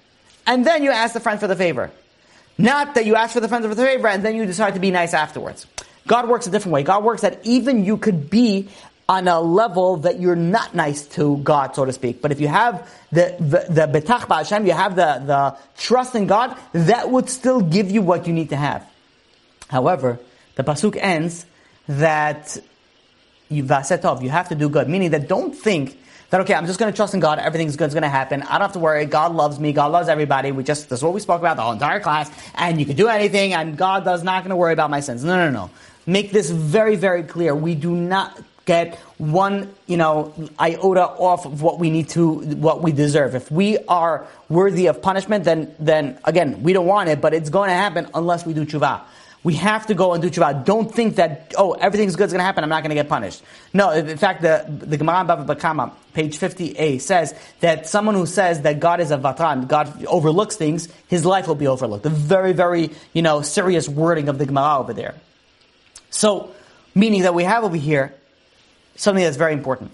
and 0.46 0.64
then 0.64 0.83
you 0.83 0.90
ask 0.90 1.14
the 1.14 1.20
friend 1.20 1.40
for 1.40 1.46
the 1.46 1.57
favor. 1.57 1.90
Not 2.59 2.94
that 2.94 3.07
you 3.07 3.14
ask 3.14 3.33
for 3.33 3.40
the 3.40 3.48
friend 3.48 3.64
for 3.64 3.74
the 3.74 3.85
favor 3.85 4.09
and 4.09 4.24
then 4.24 4.37
you 4.37 4.44
decide 4.46 4.74
to 4.74 4.81
be 4.81 4.90
nice 4.90 5.14
afterwards. 5.14 5.66
God 6.07 6.28
works 6.28 6.46
a 6.46 6.50
different 6.50 6.72
way. 6.72 6.83
God 6.83 7.04
works 7.04 7.22
that 7.22 7.40
even 7.44 7.85
you 7.85 7.98
could 7.98 8.31
be 8.31 8.68
on 9.09 9.27
a 9.27 9.40
level 9.40 9.97
that 9.99 10.21
you're 10.21 10.37
not 10.37 10.75
nice 10.75 11.07
to 11.07 11.38
God, 11.38 11.75
so 11.75 11.85
to 11.87 11.92
speak. 11.92 12.21
But 12.21 12.31
if 12.31 12.40
you 12.40 12.49
have 12.49 12.88
the 13.11 13.35
the, 13.40 13.73
the 13.73 14.01
betach 14.01 14.23
ba'Hashem, 14.23 14.66
you 14.66 14.73
have 14.73 14.97
the, 14.97 15.23
the 15.25 15.57
trust 15.79 16.14
in 16.14 16.27
God, 16.27 16.57
that 16.73 17.11
would 17.11 17.31
still 17.31 17.61
give 17.62 17.90
you 17.90 18.03
what 18.03 18.27
you 18.27 18.35
need 18.35 18.51
to 18.51 18.57
have. 18.57 18.87
However, 19.68 20.18
the 20.57 20.64
pasuk 20.64 20.97
ends 21.01 21.47
that 21.88 22.59
you 23.49 23.62
vasetov, 23.62 24.23
you 24.23 24.29
have 24.29 24.51
to 24.51 24.55
do 24.55 24.68
good. 24.68 24.88
Meaning 24.88 25.11
that 25.12 25.27
don't 25.27 25.57
think 25.57 25.99
that 26.29 26.42
okay, 26.42 26.53
I'm 26.53 26.66
just 26.66 26.79
going 26.79 26.92
to 26.92 26.97
trust 26.97 27.14
in 27.14 27.21
God, 27.21 27.38
everything's 27.38 27.77
good's 27.77 27.94
going 27.94 28.03
to 28.03 28.11
happen. 28.11 28.42
I 28.42 28.59
don't 28.59 28.62
have 28.62 28.73
to 28.73 28.79
worry. 28.79 29.07
God 29.07 29.35
loves 29.35 29.59
me. 29.59 29.73
God 29.73 29.90
loves 29.90 30.11
everybody. 30.11 30.53
We 30.53 30.64
just 30.64 30.90
that's 30.90 31.03
what 31.03 31.14
we 31.14 31.21
spoke 31.21 31.40
about 31.40 31.57
the 31.57 31.62
whole 31.62 31.73
entire 31.73 32.01
class. 32.01 32.31
And 32.55 32.79
you 32.79 32.85
can 32.85 32.97
do 32.97 33.09
anything, 33.09 33.55
and 33.55 33.79
God 33.79 34.05
does 34.05 34.23
not 34.23 34.42
going 34.42 34.51
to 34.51 34.57
worry 34.57 34.75
about 34.75 34.90
my 34.90 35.01
sins. 35.01 35.25
No, 35.25 35.37
no, 35.37 35.51
no. 35.51 35.71
Make 36.07 36.31
this 36.31 36.51
very, 36.51 36.97
very 36.97 37.23
clear. 37.23 37.55
We 37.55 37.75
do 37.75 37.94
not 37.94 38.38
get 38.68 38.96
one, 39.16 39.74
you 39.87 39.96
know, 39.96 40.35
iota 40.61 41.07
off 41.07 41.46
of 41.46 41.62
what 41.62 41.78
we 41.78 41.88
need 41.88 42.11
to, 42.11 42.35
what 42.57 42.83
we 42.83 42.92
deserve. 42.92 43.35
If 43.35 43.50
we 43.50 43.78
are 43.88 44.26
worthy 44.50 44.87
of 44.87 45.00
punishment, 45.00 45.44
then, 45.44 45.74
then 45.81 46.18
again, 46.24 46.62
we 46.62 46.74
don't 46.74 46.87
want 46.87 47.09
it, 47.09 47.18
but 47.20 47.33
it's 47.33 47.48
going 47.48 47.70
to 47.70 47.74
happen 47.74 48.07
unless 48.12 48.44
we 48.44 48.52
do 48.52 48.66
tshuva. 48.66 49.00
We 49.42 49.54
have 49.54 49.87
to 49.87 49.94
go 49.94 50.12
and 50.12 50.22
do 50.22 50.28
tshuva. 50.28 50.66
Don't 50.66 50.94
think 50.94 51.16
that, 51.16 51.54
oh, 51.57 51.72
everything's 51.72 52.14
good 52.14 52.26
is 52.26 52.33
going 52.33 52.40
to 52.40 52.44
happen, 52.44 52.62
I'm 52.62 52.68
not 52.68 52.83
going 52.83 52.90
to 52.90 52.94
get 53.02 53.09
punished. 53.09 53.42
No, 53.72 53.90
in 53.90 54.18
fact, 54.18 54.42
the, 54.42 54.66
the 54.68 54.98
Gemara 54.98 55.24
Bava 55.24 55.46
Bakama, 55.46 55.92
page 56.12 56.38
50a, 56.38 57.00
says 57.00 57.35
that 57.61 57.87
someone 57.87 58.16
who 58.16 58.26
says 58.26 58.61
that 58.62 58.81
God 58.81 59.00
is 59.00 59.11
a 59.11 59.16
vatran, 59.16 59.66
God 59.66 60.04
overlooks 60.04 60.57
things, 60.57 60.88
his 61.09 61.24
life 61.24 61.48
will 61.48 61.54
be 61.54 61.68
overlooked. 61.68 62.02
The 62.02 62.11
very, 62.11 62.52
very, 62.52 62.90
you 63.14 63.22
know, 63.22 63.40
serious 63.40 63.88
wording 63.88 64.28
of 64.28 64.37
the 64.37 64.44
Gemara 64.44 64.78
over 64.81 64.92
there. 64.92 65.14
So, 66.11 66.50
meaning 66.94 67.22
that 67.22 67.33
we 67.33 67.44
have 67.44 67.64
over 67.64 67.76
here 67.76 68.12
something 68.99 69.25
that's 69.25 69.37
very 69.37 69.55
important. 69.55 69.91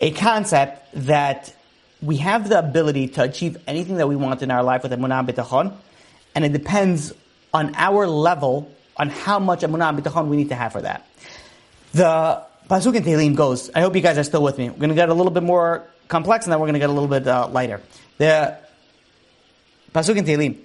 A 0.00 0.10
concept 0.10 1.06
that 1.06 1.54
we 2.02 2.16
have 2.16 2.48
the 2.48 2.58
ability 2.58 3.08
to 3.08 3.22
achieve 3.22 3.56
anything 3.66 3.96
that 3.96 4.08
we 4.08 4.16
want 4.16 4.42
in 4.42 4.50
our 4.50 4.62
life 4.62 4.82
with 4.82 4.92
emunah 4.92 5.28
bitachon, 5.28 5.72
and 6.34 6.44
it 6.44 6.52
depends 6.52 7.12
on 7.52 7.74
our 7.74 8.06
level 8.06 8.70
on 8.96 9.10
how 9.10 9.38
much 9.38 9.60
emunah 9.60 9.90
and 9.90 9.98
bitachon 9.98 10.28
we 10.28 10.36
need 10.36 10.48
to 10.48 10.54
have 10.54 10.72
for 10.72 10.80
that. 10.82 11.06
The 11.92 12.42
pasuk 12.68 12.94
in 12.94 13.02
Tehillim 13.02 13.34
goes. 13.34 13.70
I 13.74 13.80
hope 13.80 13.94
you 13.94 14.02
guys 14.02 14.18
are 14.18 14.24
still 14.24 14.42
with 14.42 14.58
me. 14.58 14.70
We're 14.70 14.76
going 14.76 14.90
to 14.90 14.94
get 14.94 15.08
a 15.08 15.14
little 15.14 15.32
bit 15.32 15.42
more 15.42 15.84
complex, 16.08 16.46
and 16.46 16.52
then 16.52 16.60
we're 16.60 16.66
going 16.66 16.74
to 16.74 16.80
get 16.80 16.90
a 16.90 16.92
little 16.92 17.08
bit 17.08 17.26
uh, 17.26 17.48
lighter. 17.48 17.80
The 18.18 18.58
pasuk 19.92 20.16
in 20.16 20.24
Tehillim, 20.24 20.56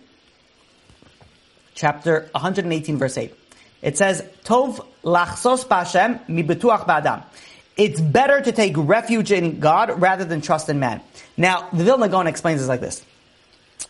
chapter 1.76 2.30
118, 2.32 2.98
verse 2.98 3.18
8. 3.18 3.34
It 3.82 3.98
says, 3.98 4.24
"Tov 4.44 4.86
lachsos 5.04 5.66
b'Hashem 5.66 6.28
mi 6.28 6.44
betuach 6.44 6.86
ba'adam." 6.86 7.24
It's 7.76 8.00
better 8.00 8.40
to 8.42 8.52
take 8.52 8.74
refuge 8.78 9.32
in 9.32 9.60
God 9.60 10.00
rather 10.00 10.26
than 10.26 10.42
trust 10.42 10.70
in 10.70 10.80
man. 10.80 11.02
Now, 11.38 11.70
the 11.74 11.84
Vilna 11.84 12.08
Gaon 12.08 12.28
explains 12.28 12.60
this 12.60 12.70
like 12.70 12.82
this. 12.82 13.04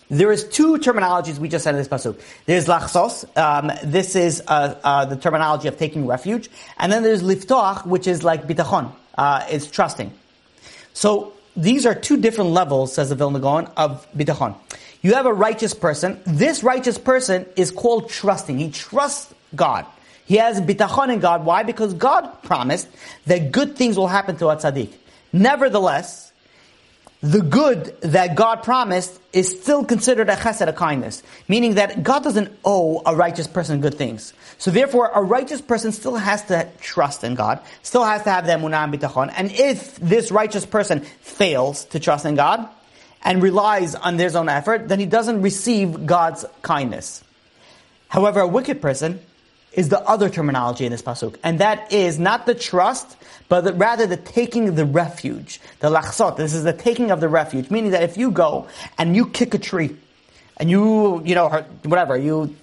There 0.10 0.32
is 0.32 0.48
two 0.48 0.78
terminologies 0.78 1.38
we 1.38 1.50
just 1.50 1.64
said 1.64 1.76
in 1.76 1.80
this 1.80 1.88
pasuk. 1.88 2.20
There's 2.46 2.68
lachsos. 2.68 3.26
Um, 3.38 3.72
this 3.84 4.16
is 4.16 4.42
uh, 4.48 4.80
uh, 4.84 5.06
the 5.06 5.16
terminology 5.16 5.68
of 5.68 5.78
taking 5.78 6.08
refuge, 6.08 6.50
and 6.78 6.92
then 6.92 7.04
there's 7.04 7.24
liftoach, 7.24 7.86
which 7.86 8.08
is 8.08 8.24
like 8.24 8.48
bitachon. 8.48 8.92
Uh, 9.18 9.46
it's 9.50 9.68
trusting. 9.68 10.14
So 10.94 11.34
these 11.56 11.86
are 11.86 11.96
two 11.96 12.18
different 12.18 12.52
levels, 12.52 12.94
says 12.94 13.10
the 13.10 13.16
Vilna 13.16 13.40
Gaon, 13.40 13.66
of 13.78 14.08
bitachon. 14.16 14.56
You 15.02 15.16
have 15.16 15.26
a 15.26 15.34
righteous 15.34 15.74
person. 15.74 16.22
This 16.26 16.64
righteous 16.64 16.98
person 16.98 17.46
is 17.56 17.72
called 17.72 18.10
trusting. 18.10 18.58
He 18.58 18.72
trusts 18.72 19.34
God. 19.56 19.86
He 20.26 20.38
has 20.38 20.62
bitachon 20.62 21.14
in 21.14 21.20
God. 21.20 21.46
Why? 21.46 21.64
Because 21.64 21.94
God 21.94 22.44
promised 22.44 22.88
that 23.26 23.52
good 23.52 23.76
things 23.76 23.98
will 23.98 24.08
happen 24.08 24.38
to 24.38 24.50
a 24.50 24.56
tzaddik. 24.56 24.94
Nevertheless, 25.32 26.32
the 27.22 27.42
good 27.42 28.00
that 28.02 28.36
God 28.36 28.64
promised 28.64 29.20
is 29.32 29.62
still 29.62 29.86
considered 29.86 30.30
a 30.30 30.36
chesed, 30.36 30.68
a 30.68 30.74
kindness. 30.74 31.24
Meaning 31.48 31.76
that 31.76 32.04
God 32.04 32.24
doesn't 32.24 32.52
owe 32.66 33.02
a 33.06 33.16
righteous 33.16 33.48
person 33.48 33.82
good 33.82 33.96
things. 33.96 34.34
So 34.58 34.72
therefore, 34.72 35.12
a 35.14 35.22
righteous 35.22 35.62
person 35.62 35.92
still 35.92 36.16
has 36.16 36.44
to 36.46 36.68
trust 36.80 37.24
in 37.24 37.36
God, 37.36 37.60
still 37.82 38.04
has 38.04 38.24
to 38.24 38.30
have 38.30 38.46
the 38.46 38.54
emunah 38.54 38.84
and 38.84 38.94
bitachon. 38.94 39.34
And 39.36 39.52
if 39.52 39.96
this 39.98 40.32
righteous 40.32 40.66
person 40.66 41.02
fails 41.02 41.86
to 41.86 42.00
trust 42.00 42.26
in 42.26 42.36
God, 42.36 42.70
and 43.24 43.42
relies 43.42 43.96
on 43.96 44.18
their 44.18 44.36
own 44.38 44.50
effort, 44.50 44.88
then 44.88 45.00
he 45.00 45.06
doesn't 45.06 45.42
receive 45.42 46.06
God's 46.06 46.46
kindness. 46.62 47.24
However, 48.10 48.42
a 48.42 48.48
wicked 48.48 48.82
person 48.82 49.22
is 49.74 49.90
the 49.90 50.00
other 50.02 50.30
terminology 50.30 50.86
in 50.86 50.92
this 50.92 51.02
pasuk, 51.02 51.36
and 51.44 51.60
that 51.60 51.92
is 51.92 52.20
not 52.20 52.46
the 52.46 52.56
trust, 52.56 53.18
but 53.50 53.62
the, 53.62 53.74
rather 53.74 54.06
the 54.06 54.18
taking 54.18 54.70
of 54.70 54.76
the 54.76 54.86
refuge, 54.86 55.60
the 55.80 55.90
lachsot. 55.90 56.38
This 56.38 56.54
is 56.54 56.64
the 56.64 56.74
taking 56.74 57.12
of 57.12 57.20
the 57.20 57.30
refuge, 57.30 57.70
meaning 57.72 57.92
that 57.92 58.04
if 58.04 58.18
you 58.18 58.32
go 58.32 58.68
and 58.98 59.16
you 59.16 59.28
kick 59.28 59.54
a 59.54 59.60
tree, 59.60 59.96
and 60.58 60.70
you, 60.70 61.24
you 61.26 61.34
know, 61.34 61.50
whatever, 61.84 62.16
you 62.16 62.56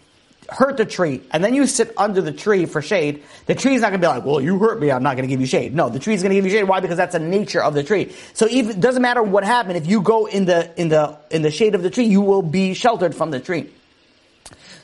hurt 0.49 0.77
the 0.77 0.85
tree, 0.85 1.23
and 1.33 1.45
then 1.45 1.55
you 1.55 1.67
sit 1.67 1.93
under 1.97 2.21
the 2.21 2.33
tree 2.33 2.67
for 2.67 2.83
shade, 2.83 3.23
the 3.47 3.55
tree's 3.55 3.81
not 3.81 3.91
going 3.91 4.01
to 4.01 4.05
be 4.05 4.09
like, 4.09 4.25
well, 4.25 4.41
you 4.41 4.59
hurt 4.59 4.81
me, 4.81 4.91
I'm 4.91 5.03
not 5.03 5.17
going 5.17 5.29
to 5.29 5.33
give 5.33 5.41
you 5.41 5.47
shade. 5.47 5.75
No, 5.75 5.89
the 5.89 5.99
tree's 5.99 6.23
going 6.23 6.31
to 6.31 6.37
give 6.37 6.45
you 6.45 6.51
shade. 6.51 6.65
Why? 6.65 6.81
Because 6.81 6.97
that's 6.97 7.13
the 7.13 7.21
nature 7.21 7.63
of 7.63 7.75
the 7.75 7.83
tree. 7.83 8.13
So 8.35 8.49
even, 8.49 8.77
it 8.77 8.81
doesn't 8.81 9.03
matter 9.03 9.23
what 9.23 9.45
happened, 9.45 9.77
if 9.77 9.87
you 9.87 10.01
go 10.01 10.27
in 10.27 10.45
the, 10.45 10.73
in 10.81 10.89
the, 10.89 11.19
in 11.31 11.43
the 11.43 11.51
shade 11.51 11.75
of 11.75 11.83
the 11.83 11.91
tree, 11.91 12.05
you 12.05 12.21
will 12.21 12.43
be 12.43 12.75
sheltered 12.75 13.15
from 13.15 13.31
the 13.31 13.41
tree. 13.41 13.71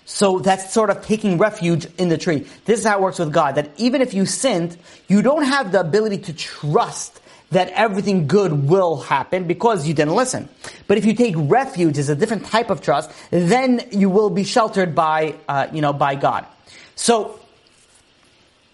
So 0.06 0.38
that's 0.38 0.72
sort 0.72 0.88
of 0.88 1.04
taking 1.04 1.36
refuge 1.36 1.86
in 1.98 2.08
the 2.08 2.16
tree. 2.16 2.46
This 2.64 2.78
is 2.78 2.86
how 2.86 2.98
it 2.98 3.02
works 3.02 3.18
with 3.18 3.32
God, 3.32 3.56
that 3.56 3.72
even 3.76 4.00
if 4.00 4.14
you 4.14 4.24
sinned, 4.24 4.76
you 5.08 5.20
don't 5.20 5.42
have 5.42 5.72
the 5.72 5.80
ability 5.80 6.18
to 6.18 6.32
trust 6.32 7.20
that 7.50 7.70
everything 7.70 8.28
good 8.28 8.68
will 8.68 8.98
happen 8.98 9.48
because 9.48 9.86
you 9.86 9.94
didn't 9.94 10.14
listen. 10.14 10.48
But 10.86 10.96
if 10.96 11.04
you 11.04 11.14
take 11.14 11.34
refuge 11.36 11.98
as 11.98 12.08
a 12.08 12.14
different 12.14 12.46
type 12.46 12.70
of 12.70 12.80
trust, 12.82 13.10
then 13.30 13.82
you 13.90 14.08
will 14.08 14.30
be 14.30 14.44
sheltered 14.44 14.94
by, 14.94 15.34
uh, 15.48 15.66
you 15.72 15.80
know, 15.80 15.92
by 15.92 16.14
God. 16.14 16.46
So, 16.94 17.40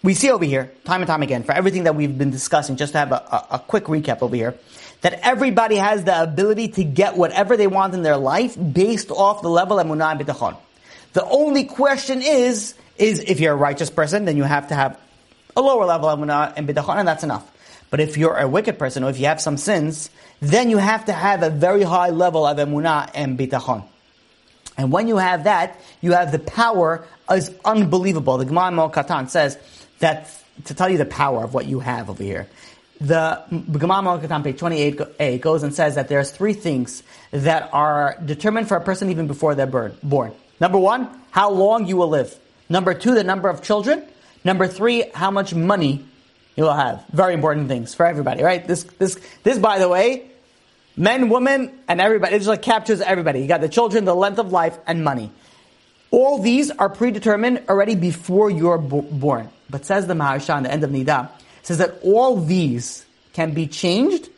we 0.03 0.13
see 0.13 0.29
over 0.29 0.45
here, 0.45 0.71
time 0.85 1.01
and 1.01 1.07
time 1.07 1.23
again, 1.23 1.43
for 1.43 1.53
everything 1.53 1.85
that 1.85 1.95
we've 1.95 2.15
been 2.15 2.31
discussing, 2.31 2.75
just 2.75 2.91
to 2.91 2.99
have 2.99 3.11
a, 3.11 3.15
a, 3.15 3.47
a 3.55 3.59
quick 3.59 3.85
recap 3.85 4.21
over 4.21 4.35
here, 4.35 4.55
that 5.01 5.19
everybody 5.23 5.77
has 5.77 6.03
the 6.03 6.21
ability 6.21 6.67
to 6.69 6.83
get 6.83 7.17
whatever 7.17 7.57
they 7.57 7.67
want 7.67 7.95
in 7.95 8.03
their 8.03 8.17
life 8.17 8.55
based 8.55 9.09
off 9.09 9.41
the 9.41 9.49
level 9.49 9.79
of 9.79 9.87
munah 9.87 10.11
and 10.11 10.19
bitachon. 10.19 10.57
The 11.13 11.23
only 11.25 11.63
question 11.63 12.21
is, 12.21 12.75
is 12.97 13.19
if 13.19 13.39
you're 13.39 13.53
a 13.53 13.57
righteous 13.57 13.89
person, 13.89 14.25
then 14.25 14.37
you 14.37 14.43
have 14.43 14.67
to 14.69 14.75
have 14.75 14.99
a 15.55 15.61
lower 15.61 15.85
level 15.85 16.09
of 16.09 16.19
munah 16.19 16.53
and 16.55 16.67
bitachon, 16.67 16.97
and 16.97 17.07
that's 17.07 17.23
enough. 17.23 17.49
But 17.89 17.99
if 17.99 18.17
you're 18.17 18.35
a 18.35 18.47
wicked 18.47 18.79
person, 18.79 19.03
or 19.03 19.11
if 19.11 19.19
you 19.19 19.27
have 19.27 19.39
some 19.39 19.57
sins, 19.57 20.09
then 20.39 20.69
you 20.69 20.77
have 20.77 21.05
to 21.05 21.13
have 21.13 21.43
a 21.43 21.49
very 21.49 21.83
high 21.83 22.09
level 22.09 22.45
of 22.45 22.57
emunah 22.57 23.11
and 23.13 23.37
bitachon. 23.37 23.85
And 24.77 24.91
when 24.91 25.07
you 25.07 25.17
have 25.17 25.43
that, 25.43 25.79
you 26.01 26.13
have 26.13 26.31
the 26.31 26.39
power 26.39 27.05
is 27.29 27.51
unbelievable. 27.63 28.37
The 28.37 28.45
Gemara 28.45 28.89
Katan 28.89 29.29
says 29.29 29.57
that 29.99 30.29
to 30.65 30.73
tell 30.73 30.89
you 30.89 30.97
the 30.97 31.05
power 31.05 31.43
of 31.43 31.53
what 31.53 31.65
you 31.65 31.79
have 31.79 32.09
over 32.09 32.23
here. 32.23 32.47
The 33.03 33.43
Gemara 33.49 34.17
Katan, 34.17 34.45
page 34.45 34.59
28a, 34.59 35.41
goes 35.41 35.63
and 35.63 35.75
says 35.75 35.95
that 35.95 36.07
there's 36.07 36.31
three 36.31 36.53
things 36.53 37.03
that 37.31 37.69
are 37.73 38.17
determined 38.23 38.69
for 38.69 38.77
a 38.77 38.81
person 38.81 39.09
even 39.09 39.27
before 39.27 39.55
they're 39.55 39.91
born. 40.01 40.31
Number 40.61 40.79
one, 40.79 41.09
how 41.31 41.49
long 41.51 41.85
you 41.85 41.97
will 41.97 42.07
live. 42.07 42.33
Number 42.69 42.93
two, 42.93 43.13
the 43.13 43.25
number 43.25 43.49
of 43.49 43.61
children. 43.61 44.05
Number 44.45 44.67
three, 44.67 45.03
how 45.13 45.31
much 45.31 45.53
money 45.53 46.05
you 46.55 46.63
will 46.63 46.73
have. 46.73 47.03
Very 47.11 47.33
important 47.33 47.67
things 47.67 47.93
for 47.93 48.05
everybody, 48.05 48.41
right? 48.41 48.65
This, 48.65 48.83
this, 48.83 49.19
this, 49.43 49.59
by 49.59 49.79
the 49.79 49.89
way, 49.89 50.31
men, 50.95 51.27
women, 51.27 51.77
and 51.89 51.99
everybody, 51.99 52.35
it 52.35 52.39
just 52.39 52.47
like 52.47 52.61
captures 52.61 53.01
everybody. 53.01 53.41
You 53.41 53.47
got 53.47 53.59
the 53.59 53.67
children, 53.67 54.05
the 54.05 54.15
length 54.15 54.39
of 54.39 54.53
life, 54.53 54.77
and 54.87 55.03
money. 55.03 55.29
All 56.09 56.39
these 56.39 56.71
are 56.71 56.87
predetermined 56.87 57.63
already 57.67 57.95
before 57.95 58.49
you're 58.49 58.77
bo- 58.77 59.01
born. 59.01 59.49
But 59.69 59.85
says 59.85 60.07
the 60.07 60.13
Maharsha 60.13 60.55
on 60.55 60.63
the 60.63 60.71
end 60.71 60.85
of 60.85 60.91
Nida, 60.91 61.29
says 61.63 61.79
that 61.79 61.99
all 62.03 62.37
these 62.37 63.05
can 63.33 63.53
be 63.53 63.67
changed, 63.67 64.29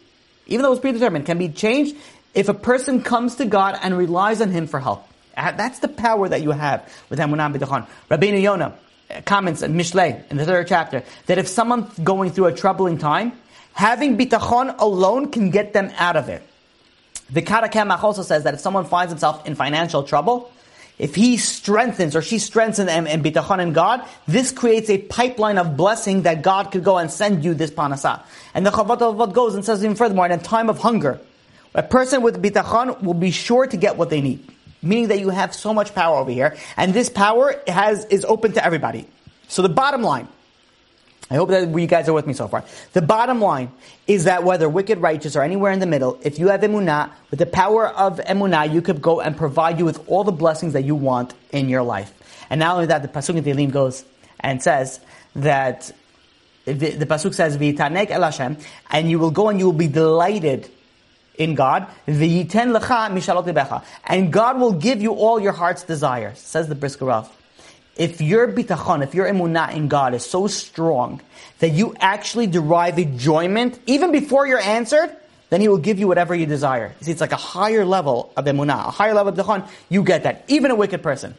even 0.48 0.64
though 0.64 0.72
it's 0.72 0.82
predetermined, 0.82 1.26
can 1.26 1.38
be 1.38 1.50
changed 1.50 1.96
if 2.34 2.50
a 2.50 2.54
person 2.54 3.02
comes 3.02 3.36
to 3.36 3.46
God 3.46 3.78
and 3.82 3.98
relies 3.98 4.42
on 4.42 4.52
Him 4.52 4.68
for 4.68 4.80
help. 4.80 5.08
Uh, 5.36 5.52
that's 5.52 5.80
the 5.80 5.88
power 5.88 6.30
that 6.30 6.42
you 6.42 6.52
have 6.52 6.92
with 7.10 7.20
Emunah 7.20 7.54
B'Tachon. 7.54 7.88
Rabbeinu 8.10 8.42
Yonah 8.42 8.78
uh, 9.10 9.22
comments 9.22 9.62
in 9.62 9.74
Mishlei, 9.74 10.24
in 10.32 10.38
the 10.38 10.46
third 10.46 10.68
chapter, 10.68 11.04
that 11.26 11.38
if 11.38 11.48
someone's 11.48 11.98
going 12.00 12.32
through 12.32 12.46
a 12.46 12.54
troubling 12.54 12.98
time, 12.98 13.34
having 13.74 14.18
Bitachon 14.18 14.78
alone 14.80 15.32
can 15.32 15.50
get 15.50 15.74
them 15.74 15.92
out 15.98 16.16
of 16.16 16.30
it. 16.30 16.42
The 17.30 17.42
Kad 17.42 17.70
HaKemach 17.70 18.04
also 18.04 18.22
says 18.22 18.44
that 18.44 18.54
if 18.54 18.60
someone 18.60 18.86
finds 18.86 19.12
himself 19.12 19.46
in 19.46 19.56
financial 19.56 20.04
trouble, 20.04 20.52
if 20.98 21.16
he 21.16 21.38
strengthens 21.38 22.16
or 22.16 22.22
she 22.22 22.40
strengthens 22.40 22.90
and, 22.90 23.08
and 23.08 23.24
bitachon 23.24 23.62
in 23.62 23.74
God, 23.74 24.06
this 24.28 24.52
creates 24.52 24.90
a 24.90 24.98
pipeline 24.98 25.58
of 25.58 25.76
blessing 25.76 26.22
that 26.22 26.42
God 26.42 26.72
could 26.72 26.84
go 26.84 26.98
and 26.98 27.12
send 27.12 27.44
you 27.44 27.54
this 27.54 27.72
parnasa. 27.72 28.24
And 28.54 28.66
the 28.66 28.72
Chovot 28.72 29.34
goes 29.34 29.56
and 29.56 29.66
says 29.66 29.84
even 29.84 29.96
furthermore, 29.96 30.26
in 30.26 30.32
a 30.32 30.38
time 30.38 30.70
of 30.70 30.80
hunger, 30.80 31.20
a 31.74 31.84
person 31.84 32.22
with 32.22 32.42
bitachon 32.42 33.02
will 33.02 33.14
be 33.14 33.32
sure 33.32 33.68
to 33.68 33.76
get 33.76 33.98
what 33.98 34.10
they 34.10 34.22
need. 34.22 34.48
Meaning 34.82 35.10
that 35.10 35.20
you 35.20 35.30
have 35.30 35.54
so 35.54 35.74
much 35.74 35.94
power 35.94 36.18
over 36.18 36.32
here, 36.32 36.56
and 36.78 36.94
this 36.94 37.10
power 37.10 37.56
has 37.68 38.06
is 38.06 38.24
open 38.24 38.54
to 38.54 38.64
everybody. 38.64 39.08
So 39.48 39.62
the 39.62 39.70
bottom 39.70 40.04
line, 40.04 40.28
I 41.30 41.36
hope 41.36 41.50
that 41.50 41.68
you 41.68 41.88
guys 41.88 42.08
are 42.08 42.14
with 42.14 42.28
me 42.28 42.34
so 42.34 42.48
far. 42.48 42.64
The 42.94 43.02
bottom 43.02 43.42
line 43.42 43.72
is 44.06 44.26
that 44.26 44.44
whether 44.44 44.70
wicked, 44.70 45.00
righteous, 45.00 45.36
or 45.36 45.42
anywhere 45.42 45.72
in 45.72 45.80
the 45.80 45.88
middle, 45.88 46.20
if 46.22 46.38
you 46.38 46.50
have 46.50 46.62
emunah, 46.62 47.12
with 47.32 47.40
the 47.40 47.48
power 47.48 47.88
of 47.88 48.20
emunah, 48.20 48.72
you 48.72 48.82
could 48.82 49.02
go 49.02 49.22
and 49.22 49.36
provide 49.36 49.80
you 49.80 49.86
with 49.86 50.08
all 50.08 50.24
the 50.24 50.32
blessings 50.32 50.74
that 50.74 50.84
you 50.84 50.94
want 50.94 51.34
in 51.52 51.68
your 51.68 51.82
life. 51.82 52.14
And 52.52 52.60
not 52.60 52.76
only 52.76 52.86
that, 52.88 53.02
the 53.02 53.08
pasuk 53.08 53.38
in 53.38 53.44
Tehillim 53.44 53.72
goes 53.72 54.06
and 54.40 54.62
says 54.62 55.00
that 55.36 55.92
the, 56.66 57.06
pasuk 57.08 57.34
says 57.34 57.58
v'itanek 57.58 58.12
el 58.12 58.22
Hashem, 58.22 58.58
and 58.92 59.10
you 59.10 59.18
will 59.18 59.32
go 59.32 59.50
and 59.50 59.58
you 59.58 59.66
will 59.66 59.74
be 59.74 59.88
delighted 59.88 60.70
in 61.40 61.56
God. 61.56 61.88
V'yiten 62.08 62.78
lecha 62.78 63.10
mishalot 63.10 63.84
and 64.06 64.32
God 64.32 64.60
will 64.60 64.74
give 64.74 65.02
you 65.02 65.14
all 65.14 65.40
your 65.40 65.54
heart's 65.54 65.84
desires. 65.84 66.38
Says 66.38 66.68
the 66.68 66.76
Brisker 66.76 67.06
if 67.96 68.20
your 68.20 68.48
bitachon, 68.48 69.04
if 69.04 69.16
your 69.16 69.26
emunah 69.26 69.74
in 69.74 69.88
God 69.88 70.14
is 70.14 70.26
so 70.26 70.48
strong 70.48 71.22
that 71.60 71.70
you 71.70 71.96
actually 72.00 72.48
derive 72.48 73.00
enjoyment 73.00 73.80
even 73.86 74.12
before 74.12 74.46
you're 74.46 74.60
answered, 74.60 75.16
then 75.50 75.62
He 75.62 75.68
will 75.68 75.78
give 75.78 76.00
you 76.00 76.08
whatever 76.08 76.36
you 76.36 76.46
desire. 76.46 76.94
See, 77.02 77.12
it's 77.12 77.22
like 77.22 77.32
a 77.32 77.38
higher 77.38 77.86
level 77.86 78.34
of 78.36 78.46
emunah, 78.46 78.88
a 78.88 78.92
higher 78.92 79.14
level 79.14 79.32
of 79.32 79.40
bitachon. 79.40 79.68
You 79.90 80.04
get 80.04 80.24
that, 80.24 80.44
even 80.48 80.72
a 80.72 80.76
wicked 80.76 81.02
person. 81.02 81.36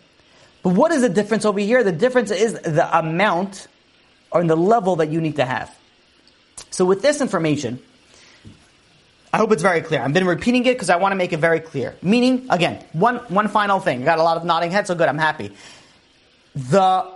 But 0.62 0.74
what 0.74 0.92
is 0.92 1.02
the 1.02 1.08
difference 1.10 1.44
over 1.44 1.60
here? 1.60 1.84
The 1.84 1.92
difference 1.92 2.30
is 2.30 2.54
the 2.54 2.98
amount 2.98 3.68
or 4.30 4.42
the 4.42 4.56
level 4.56 4.96
that 4.96 5.10
you 5.10 5.20
need 5.20 5.36
to 5.36 5.44
have. 5.44 5.76
So 6.70 6.84
with 6.84 7.02
this 7.02 7.20
information, 7.20 7.80
I 9.32 9.36
hope 9.38 9.52
it's 9.52 9.62
very 9.62 9.82
clear. 9.82 10.00
I've 10.00 10.14
been 10.14 10.26
repeating 10.26 10.64
it 10.64 10.72
because 10.72 10.88
I 10.88 10.96
want 10.96 11.12
to 11.12 11.16
make 11.16 11.34
it 11.34 11.38
very 11.38 11.60
clear. 11.60 11.94
Meaning, 12.00 12.46
again, 12.48 12.82
one, 12.94 13.16
one 13.28 13.48
final 13.48 13.78
thing. 13.78 14.02
got 14.04 14.18
a 14.18 14.22
lot 14.22 14.38
of 14.38 14.44
nodding 14.44 14.70
heads, 14.70 14.88
so 14.88 14.94
good, 14.94 15.08
I'm 15.08 15.18
happy 15.18 15.52
the 16.56 17.06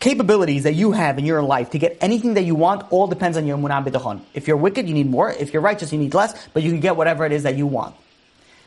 capabilities 0.00 0.64
that 0.64 0.74
you 0.74 0.92
have 0.92 1.18
in 1.18 1.24
your 1.24 1.42
life 1.42 1.70
to 1.70 1.78
get 1.78 1.96
anything 2.00 2.34
that 2.34 2.42
you 2.42 2.54
want 2.54 2.90
all 2.90 3.06
depends 3.06 3.36
on 3.36 3.46
your 3.46 3.56
munah 3.56 3.86
bidachon. 3.86 4.20
If 4.34 4.48
you're 4.48 4.56
wicked, 4.56 4.88
you 4.88 4.94
need 4.94 5.08
more. 5.08 5.30
If 5.30 5.52
you're 5.52 5.62
righteous, 5.62 5.92
you 5.92 5.98
need 5.98 6.12
less, 6.12 6.48
but 6.48 6.62
you 6.62 6.70
can 6.70 6.80
get 6.80 6.96
whatever 6.96 7.24
it 7.24 7.32
is 7.32 7.44
that 7.44 7.56
you 7.56 7.66
want. 7.66 7.94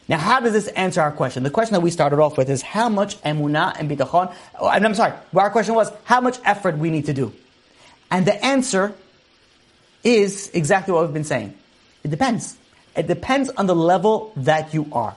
Now, 0.07 0.17
how 0.17 0.39
does 0.39 0.53
this 0.53 0.67
answer 0.69 1.01
our 1.01 1.11
question? 1.11 1.43
The 1.43 1.49
question 1.49 1.73
that 1.73 1.81
we 1.81 1.89
started 1.89 2.19
off 2.19 2.37
with 2.37 2.49
is 2.49 2.61
how 2.61 2.87
much 2.89 3.21
emunah 3.21 3.75
and 3.77 3.89
bitachon, 3.89 4.33
oh, 4.59 4.69
and 4.69 4.85
I'm 4.85 4.95
sorry, 4.95 5.13
our 5.35 5.49
question 5.49 5.75
was 5.75 5.91
how 6.03 6.21
much 6.21 6.37
effort 6.45 6.77
we 6.77 6.89
need 6.89 7.05
to 7.07 7.13
do. 7.13 7.33
And 8.11 8.25
the 8.25 8.45
answer 8.45 8.93
is 10.03 10.51
exactly 10.53 10.93
what 10.93 11.03
we've 11.03 11.13
been 11.13 11.23
saying. 11.23 11.53
It 12.03 12.11
depends. 12.11 12.57
It 12.95 13.07
depends 13.07 13.49
on 13.49 13.65
the 13.65 13.75
level 13.75 14.33
that 14.37 14.73
you 14.73 14.87
are. 14.91 15.15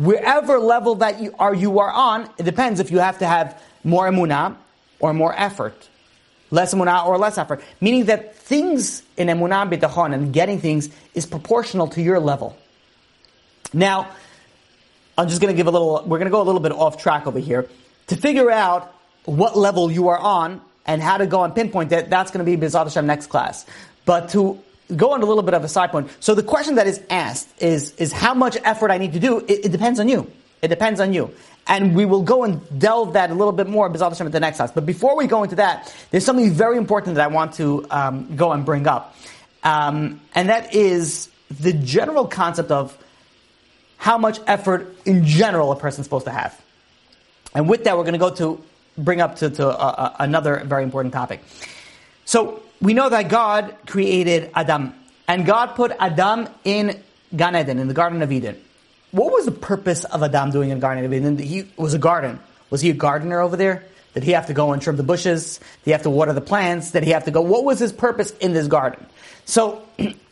Wherever 0.00 0.58
level 0.58 0.94
that 0.94 1.20
you 1.20 1.34
are, 1.38 1.54
you 1.54 1.78
are 1.80 1.90
on, 1.90 2.30
it 2.38 2.44
depends 2.44 2.80
if 2.80 2.90
you 2.90 3.00
have 3.00 3.18
to 3.18 3.26
have 3.26 3.62
more 3.84 4.08
emunah 4.08 4.56
or 4.98 5.12
more 5.12 5.34
effort. 5.38 5.90
Less 6.50 6.72
emunah 6.72 7.04
or 7.04 7.18
less 7.18 7.36
effort. 7.36 7.62
Meaning 7.82 8.06
that 8.06 8.34
things 8.34 9.02
in 9.18 9.28
emunah 9.28 9.70
bitachon 9.70 10.14
and 10.14 10.32
getting 10.32 10.58
things 10.58 10.88
is 11.12 11.26
proportional 11.26 11.86
to 11.88 12.00
your 12.00 12.18
level. 12.18 12.56
Now, 13.74 14.08
I'm 15.18 15.28
just 15.28 15.42
going 15.42 15.52
to 15.52 15.56
give 15.56 15.66
a 15.66 15.70
little, 15.70 16.02
we're 16.06 16.16
going 16.16 16.24
to 16.24 16.30
go 16.30 16.40
a 16.40 16.48
little 16.48 16.62
bit 16.62 16.72
off 16.72 16.96
track 16.96 17.26
over 17.26 17.38
here. 17.38 17.68
To 18.06 18.16
figure 18.16 18.50
out 18.50 18.94
what 19.26 19.54
level 19.54 19.92
you 19.92 20.08
are 20.08 20.18
on 20.18 20.62
and 20.86 21.02
how 21.02 21.18
to 21.18 21.26
go 21.26 21.44
and 21.44 21.54
pinpoint 21.54 21.92
it, 21.92 22.08
that's 22.08 22.30
going 22.30 22.42
to 22.42 22.50
be 22.50 22.56
Bezat 22.56 22.84
Hashem 22.84 23.06
next 23.06 23.26
class. 23.26 23.66
But 24.06 24.30
to 24.30 24.62
go 24.96 25.12
on 25.12 25.22
a 25.22 25.26
little 25.26 25.42
bit 25.42 25.54
of 25.54 25.64
a 25.64 25.68
side 25.68 25.90
point. 25.90 26.10
So 26.20 26.34
the 26.34 26.42
question 26.42 26.76
that 26.76 26.86
is 26.86 27.00
asked 27.10 27.48
is, 27.62 27.92
is 27.96 28.12
how 28.12 28.34
much 28.34 28.56
effort 28.64 28.90
I 28.90 28.98
need 28.98 29.12
to 29.14 29.20
do. 29.20 29.38
It, 29.38 29.66
it 29.66 29.72
depends 29.72 30.00
on 30.00 30.08
you. 30.08 30.30
It 30.62 30.68
depends 30.68 31.00
on 31.00 31.12
you. 31.12 31.32
And 31.66 31.94
we 31.94 32.04
will 32.04 32.22
go 32.22 32.44
and 32.44 32.60
delve 32.78 33.12
that 33.12 33.30
a 33.30 33.34
little 33.34 33.52
bit 33.52 33.68
more, 33.68 33.88
B'ezrat 33.88 34.10
Hashem, 34.10 34.26
at 34.26 34.32
the 34.32 34.40
next 34.40 34.56
class. 34.56 34.72
But 34.72 34.86
before 34.86 35.16
we 35.16 35.26
go 35.26 35.42
into 35.42 35.56
that, 35.56 35.94
there's 36.10 36.24
something 36.24 36.50
very 36.50 36.76
important 36.76 37.16
that 37.16 37.24
I 37.24 37.28
want 37.28 37.54
to 37.54 37.86
um, 37.90 38.36
go 38.36 38.52
and 38.52 38.64
bring 38.64 38.86
up. 38.86 39.14
Um, 39.62 40.20
and 40.34 40.48
that 40.48 40.74
is 40.74 41.28
the 41.50 41.72
general 41.72 42.26
concept 42.26 42.70
of 42.70 42.96
how 43.96 44.16
much 44.16 44.40
effort 44.46 44.96
in 45.04 45.24
general 45.26 45.72
a 45.72 45.76
person's 45.76 46.06
supposed 46.06 46.24
to 46.24 46.30
have. 46.30 46.60
And 47.54 47.68
with 47.68 47.84
that, 47.84 47.96
we're 47.96 48.04
going 48.04 48.14
to 48.14 48.18
go 48.18 48.34
to 48.36 48.62
bring 48.96 49.20
up 49.20 49.36
to, 49.36 49.50
to 49.50 49.68
uh, 49.68 49.70
uh, 49.70 50.16
another 50.18 50.62
very 50.64 50.82
important 50.82 51.12
topic. 51.12 51.40
So 52.24 52.62
we 52.80 52.94
know 52.94 53.08
that 53.08 53.28
God 53.28 53.76
created 53.86 54.50
Adam, 54.54 54.94
and 55.28 55.44
God 55.44 55.74
put 55.74 55.92
Adam 55.98 56.48
in 56.64 57.02
Gan 57.36 57.56
Eden, 57.56 57.78
in 57.78 57.88
the 57.88 57.94
Garden 57.94 58.22
of 58.22 58.32
Eden. 58.32 58.60
What 59.12 59.32
was 59.32 59.44
the 59.44 59.52
purpose 59.52 60.04
of 60.04 60.22
Adam 60.22 60.50
doing 60.50 60.70
in 60.70 60.80
Garden 60.80 61.04
of 61.04 61.12
Eden? 61.12 61.36
He 61.38 61.70
was 61.76 61.94
a 61.94 61.98
garden. 61.98 62.40
Was 62.70 62.80
he 62.80 62.90
a 62.90 62.94
gardener 62.94 63.40
over 63.40 63.56
there? 63.56 63.84
Did 64.14 64.22
he 64.22 64.32
have 64.32 64.46
to 64.46 64.54
go 64.54 64.72
and 64.72 64.80
trim 64.80 64.96
the 64.96 65.02
bushes? 65.02 65.58
Did 65.58 65.84
he 65.84 65.90
have 65.92 66.02
to 66.02 66.10
water 66.10 66.32
the 66.32 66.40
plants? 66.40 66.90
Did 66.90 67.04
he 67.04 67.10
have 67.10 67.24
to 67.24 67.30
go? 67.30 67.40
What 67.40 67.64
was 67.64 67.78
his 67.78 67.92
purpose 67.92 68.32
in 68.38 68.52
this 68.52 68.66
garden? 68.66 69.04
So 69.44 69.82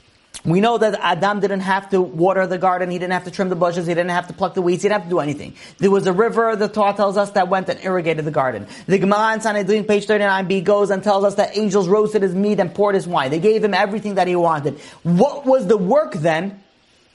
We 0.49 0.61
know 0.61 0.79
that 0.79 0.99
Adam 1.01 1.41
didn't 1.41 1.61
have 1.61 1.91
to 1.91 2.01
water 2.01 2.47
the 2.47 2.59
garden, 2.59 2.91
he 2.91 2.99
didn't 2.99 3.13
have 3.13 3.25
to 3.25 3.31
trim 3.31 3.49
the 3.49 3.57
bushes, 3.57 3.87
he 3.87 3.95
didn't 3.95 4.11
have 4.11 4.29
to 4.29 4.33
pluck 4.33 4.55
the 4.55 4.63
weeds, 4.63 4.83
he 4.83 4.89
didn't 4.89 5.03
have 5.03 5.09
to 5.09 5.15
do 5.15 5.21
anything. 5.21 5.55
There 5.79 5.91
was 5.91 6.07
a 6.07 6.13
river, 6.13 6.57
the 6.57 6.69
Torah 6.69 6.95
tells 6.95 7.17
us, 7.17 7.31
that 7.33 7.49
went 7.49 7.69
and 7.69 7.79
irrigated 7.83 8.25
the 8.25 8.31
garden. 8.31 8.67
The 8.87 8.99
Gemara 8.99 9.35
in 9.35 9.41
Sanhedrin, 9.41 9.85
page 9.85 10.07
39b, 10.07 10.65
goes 10.65 10.91
and 10.91 11.03
tells 11.03 11.25
us 11.25 11.35
that 11.37 11.57
angels 11.57 11.89
roasted 11.89 12.23
his 12.23 12.35
meat 12.35 12.61
and 12.61 12.75
poured 12.75 12.95
his 12.95 13.07
wine. 13.07 13.31
They 13.31 13.41
gave 13.41 13.63
him 13.63 13.75
everything 13.75 14.15
that 14.15 14.27
he 14.27 14.37
wanted. 14.37 14.79
What 15.03 15.45
was 15.45 15.67
the 15.67 15.77
work 15.77 16.15
then 16.15 16.63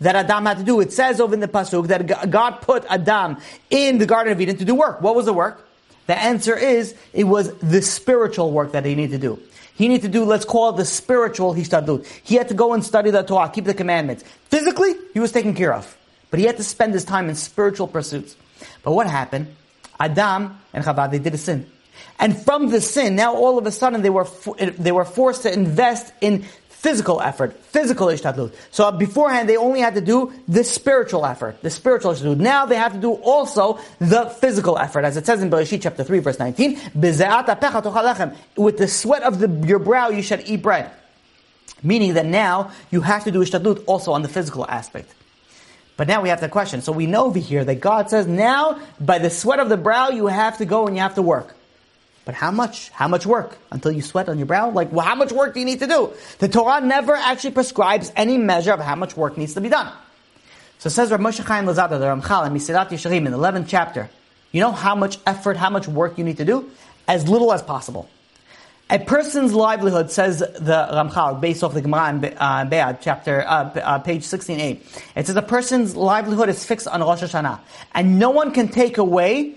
that 0.03 0.15
Adam 0.15 0.45
had 0.45 0.57
to 0.57 0.63
do. 0.63 0.79
It 0.81 0.91
says 0.91 1.19
over 1.19 1.33
in 1.33 1.39
the 1.39 1.47
Pasuk 1.47 1.87
that 1.87 2.29
God 2.29 2.61
put 2.61 2.85
Adam 2.89 3.37
in 3.69 3.97
the 3.97 4.05
Garden 4.05 4.33
of 4.33 4.41
Eden 4.41 4.57
to 4.57 4.65
do 4.65 4.75
work. 4.75 5.01
What 5.01 5.15
was 5.15 5.25
the 5.25 5.33
work? 5.33 5.65
The 6.07 6.17
answer 6.17 6.57
is, 6.57 6.95
it 7.13 7.23
was 7.23 7.53
the 7.59 7.81
spiritual 7.81 8.51
work 8.51 8.73
that 8.73 8.85
he 8.85 8.95
needed 8.95 9.21
to 9.21 9.27
do. 9.27 9.41
He 9.75 9.87
needed 9.87 10.03
to 10.03 10.09
do, 10.09 10.23
let's 10.23 10.45
call 10.45 10.69
it 10.69 10.77
the 10.77 10.85
spiritual 10.85 11.53
hishtadlut. 11.53 12.05
He 12.23 12.35
had 12.35 12.47
to 12.49 12.53
go 12.53 12.73
and 12.73 12.83
study 12.83 13.09
the 13.09 13.23
Torah, 13.23 13.49
keep 13.49 13.65
the 13.65 13.73
commandments. 13.73 14.23
Physically, 14.45 14.93
he 15.13 15.19
was 15.19 15.31
taken 15.31 15.55
care 15.55 15.73
of. 15.73 15.97
But 16.29 16.39
he 16.39 16.45
had 16.45 16.57
to 16.57 16.63
spend 16.63 16.93
his 16.93 17.05
time 17.05 17.29
in 17.29 17.35
spiritual 17.35 17.87
pursuits. 17.87 18.35
But 18.83 18.93
what 18.93 19.07
happened? 19.07 19.55
Adam 19.99 20.59
and 20.73 20.83
Chava, 20.83 21.09
they 21.09 21.19
did 21.19 21.33
a 21.33 21.37
sin. 21.37 21.69
And 22.19 22.39
from 22.39 22.69
the 22.69 22.81
sin, 22.81 23.15
now 23.15 23.35
all 23.35 23.57
of 23.57 23.65
a 23.65 23.71
sudden 23.71 24.01
they 24.01 24.09
were, 24.09 24.27
they 24.57 24.91
were 24.91 25.05
forced 25.05 25.43
to 25.43 25.53
invest 25.53 26.13
in 26.21 26.45
physical 26.83 27.21
effort, 27.21 27.57
physical 27.63 28.07
ishtadlut. 28.07 28.53
So 28.71 28.91
beforehand, 28.91 29.47
they 29.47 29.55
only 29.55 29.79
had 29.79 29.95
to 29.95 30.01
do 30.01 30.33
the 30.49 30.65
spiritual 30.65 31.25
effort, 31.25 31.61
the 31.61 31.69
spiritual 31.69 32.11
ishtadlut. 32.11 32.37
Now 32.37 32.65
they 32.65 32.75
have 32.75 32.91
to 32.91 32.99
do 32.99 33.13
also 33.13 33.79
the 33.99 34.25
physical 34.25 34.77
effort, 34.77 35.05
as 35.05 35.15
it 35.15 35.25
says 35.25 35.41
in 35.41 35.49
Bereshit 35.49 35.81
chapter 35.81 36.03
3 36.03 36.19
verse 36.19 36.37
19, 36.39 36.77
with 36.93 38.77
the 38.77 38.87
sweat 38.87 39.23
of 39.23 39.39
the, 39.39 39.47
your 39.65 39.79
brow 39.79 40.09
you 40.09 40.21
should 40.21 40.43
eat 40.45 40.61
bread. 40.61 40.91
Meaning 41.81 42.15
that 42.15 42.25
now 42.25 42.71
you 42.91 42.99
have 42.99 43.23
to 43.23 43.31
do 43.31 43.39
ishtadlut 43.39 43.85
also 43.87 44.11
on 44.11 44.21
the 44.21 44.29
physical 44.29 44.67
aspect. 44.67 45.13
But 45.95 46.09
now 46.09 46.21
we 46.21 46.29
have 46.29 46.41
the 46.41 46.49
question. 46.49 46.81
So 46.81 46.91
we 46.91 47.05
know 47.05 47.25
over 47.25 47.39
here 47.39 47.63
that 47.63 47.79
God 47.79 48.09
says 48.09 48.27
now 48.27 48.81
by 48.99 49.19
the 49.19 49.29
sweat 49.29 49.59
of 49.59 49.69
the 49.69 49.77
brow 49.77 50.09
you 50.09 50.27
have 50.27 50.57
to 50.57 50.65
go 50.65 50.87
and 50.87 50.97
you 50.97 51.01
have 51.01 51.15
to 51.15 51.21
work. 51.21 51.55
But 52.25 52.35
how 52.35 52.51
much? 52.51 52.89
How 52.89 53.07
much 53.07 53.25
work? 53.25 53.57
Until 53.71 53.91
you 53.91 54.01
sweat 54.01 54.29
on 54.29 54.37
your 54.37 54.45
brow? 54.45 54.69
Like, 54.69 54.91
well, 54.91 55.05
how 55.05 55.15
much 55.15 55.31
work 55.31 55.53
do 55.53 55.59
you 55.59 55.65
need 55.65 55.79
to 55.79 55.87
do? 55.87 56.13
The 56.39 56.47
Torah 56.47 56.79
never 56.81 57.15
actually 57.15 57.51
prescribes 57.51 58.11
any 58.15 58.37
measure 58.37 58.71
of 58.71 58.79
how 58.79 58.95
much 58.95 59.17
work 59.17 59.37
needs 59.37 59.55
to 59.55 59.61
be 59.61 59.69
done. 59.69 59.91
So 60.79 60.87
it 60.87 60.91
says 60.91 61.11
Rav 61.11 61.19
Moshe 61.19 61.43
Chaim 61.43 61.65
Luzzatto, 61.65 61.99
the 61.99 62.05
Ramchal, 62.05 62.47
in 62.47 62.53
Mesilat 62.53 62.89
Yesharim, 62.89 63.25
in 63.25 63.31
the 63.31 63.37
11th 63.37 63.65
chapter. 63.67 64.09
You 64.51 64.61
know 64.61 64.71
how 64.71 64.95
much 64.95 65.17
effort, 65.25 65.57
how 65.57 65.69
much 65.69 65.87
work 65.87 66.17
you 66.17 66.23
need 66.23 66.37
to 66.37 66.45
do? 66.45 66.69
As 67.07 67.27
little 67.27 67.51
as 67.51 67.61
possible. 67.61 68.09
A 68.89 68.99
person's 68.99 69.53
livelihood, 69.53 70.11
says 70.11 70.39
the 70.39 70.87
Ramchal, 70.91 71.41
based 71.41 71.63
off 71.63 71.73
the 71.73 71.81
Gemara 71.81 72.09
in 72.09 72.25
uh, 72.25 72.65
Beitzah, 72.65 72.99
chapter, 73.01 73.41
uh, 73.41 73.69
uh, 73.79 73.99
page 73.99 74.23
16a. 74.23 74.79
It 75.15 75.25
says 75.25 75.35
a 75.35 75.41
person's 75.41 75.95
livelihood 75.95 76.49
is 76.49 76.63
fixed 76.63 76.87
on 76.87 77.01
Rosh 77.01 77.23
Hashanah. 77.23 77.59
And 77.93 78.19
no 78.19 78.29
one 78.29 78.51
can 78.51 78.67
take 78.67 78.97
away 78.97 79.55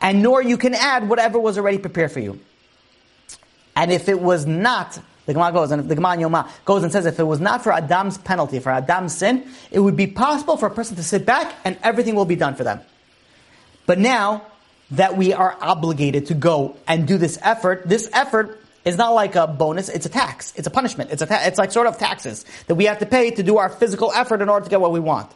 and 0.00 0.22
nor 0.22 0.42
you 0.42 0.56
can 0.56 0.74
add 0.74 1.08
whatever 1.08 1.38
was 1.38 1.58
already 1.58 1.78
prepared 1.78 2.12
for 2.12 2.20
you. 2.20 2.40
And 3.76 3.92
if 3.92 4.08
it 4.08 4.20
was 4.20 4.46
not, 4.46 4.98
the 5.26 5.34
Gemara 5.34 5.52
goes, 5.52 5.70
and 5.70 5.80
if 5.80 5.88
the 5.88 5.94
Gemara 5.94 6.16
Yoma 6.16 6.48
goes 6.64 6.82
and 6.82 6.90
says, 6.90 7.06
if 7.06 7.18
it 7.18 7.24
was 7.24 7.40
not 7.40 7.62
for 7.62 7.72
Adam's 7.72 8.18
penalty, 8.18 8.58
for 8.58 8.70
Adam's 8.70 9.16
sin, 9.16 9.48
it 9.70 9.80
would 9.80 9.96
be 9.96 10.06
possible 10.06 10.56
for 10.56 10.66
a 10.66 10.70
person 10.70 10.96
to 10.96 11.02
sit 11.02 11.24
back 11.24 11.54
and 11.64 11.78
everything 11.82 12.14
will 12.14 12.24
be 12.24 12.36
done 12.36 12.54
for 12.54 12.64
them. 12.64 12.80
But 13.86 13.98
now 13.98 14.42
that 14.92 15.16
we 15.16 15.32
are 15.32 15.56
obligated 15.60 16.26
to 16.26 16.34
go 16.34 16.76
and 16.86 17.06
do 17.06 17.16
this 17.16 17.38
effort, 17.42 17.88
this 17.88 18.08
effort 18.12 18.60
is 18.84 18.96
not 18.96 19.10
like 19.10 19.36
a 19.36 19.46
bonus, 19.46 19.88
it's 19.88 20.06
a 20.06 20.08
tax. 20.08 20.52
It's 20.56 20.66
a 20.66 20.70
punishment. 20.70 21.10
It's 21.10 21.22
a 21.22 21.26
ta- 21.26 21.42
it's 21.44 21.58
like 21.58 21.70
sort 21.70 21.86
of 21.86 21.98
taxes 21.98 22.44
that 22.66 22.74
we 22.74 22.86
have 22.86 22.98
to 23.00 23.06
pay 23.06 23.30
to 23.30 23.42
do 23.42 23.58
our 23.58 23.68
physical 23.68 24.10
effort 24.12 24.42
in 24.42 24.48
order 24.48 24.64
to 24.64 24.70
get 24.70 24.80
what 24.80 24.92
we 24.92 25.00
want. 25.00 25.30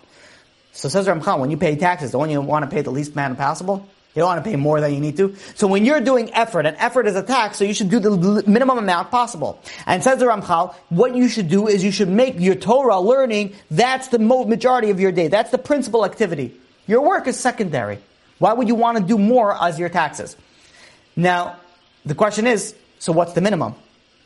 So 0.72 0.88
says 0.88 1.06
Ramchal, 1.06 1.38
when 1.38 1.50
you 1.50 1.56
pay 1.56 1.76
taxes, 1.76 2.10
don't 2.10 2.30
you 2.30 2.40
want 2.40 2.68
to 2.68 2.74
pay 2.74 2.82
the 2.82 2.90
least 2.90 3.12
amount 3.12 3.38
possible? 3.38 3.88
You 4.14 4.20
don't 4.20 4.28
want 4.28 4.44
to 4.44 4.48
pay 4.48 4.56
more 4.56 4.80
than 4.80 4.94
you 4.94 5.00
need 5.00 5.16
to. 5.16 5.34
So 5.56 5.66
when 5.66 5.84
you're 5.84 6.00
doing 6.00 6.32
effort, 6.34 6.66
and 6.66 6.76
effort 6.76 7.08
is 7.08 7.16
a 7.16 7.22
tax, 7.22 7.58
so 7.58 7.64
you 7.64 7.74
should 7.74 7.90
do 7.90 7.98
the 7.98 8.44
minimum 8.46 8.78
amount 8.78 9.10
possible. 9.10 9.60
And 9.86 10.04
says 10.04 10.20
the 10.20 10.26
Ramchal, 10.26 10.72
what 10.88 11.16
you 11.16 11.28
should 11.28 11.48
do 11.48 11.66
is 11.66 11.82
you 11.82 11.90
should 11.90 12.08
make 12.08 12.38
your 12.38 12.54
Torah 12.54 13.00
learning, 13.00 13.54
that's 13.72 14.08
the 14.08 14.20
majority 14.20 14.90
of 14.90 15.00
your 15.00 15.10
day. 15.10 15.26
That's 15.26 15.50
the 15.50 15.58
principal 15.58 16.04
activity. 16.04 16.54
Your 16.86 17.00
work 17.00 17.26
is 17.26 17.38
secondary. 17.38 17.98
Why 18.38 18.52
would 18.52 18.68
you 18.68 18.76
want 18.76 18.98
to 18.98 19.02
do 19.02 19.18
more 19.18 19.60
as 19.60 19.80
your 19.80 19.88
taxes? 19.88 20.36
Now, 21.16 21.56
the 22.06 22.14
question 22.14 22.46
is, 22.46 22.76
so 23.00 23.12
what's 23.12 23.32
the 23.32 23.40
minimum? 23.40 23.74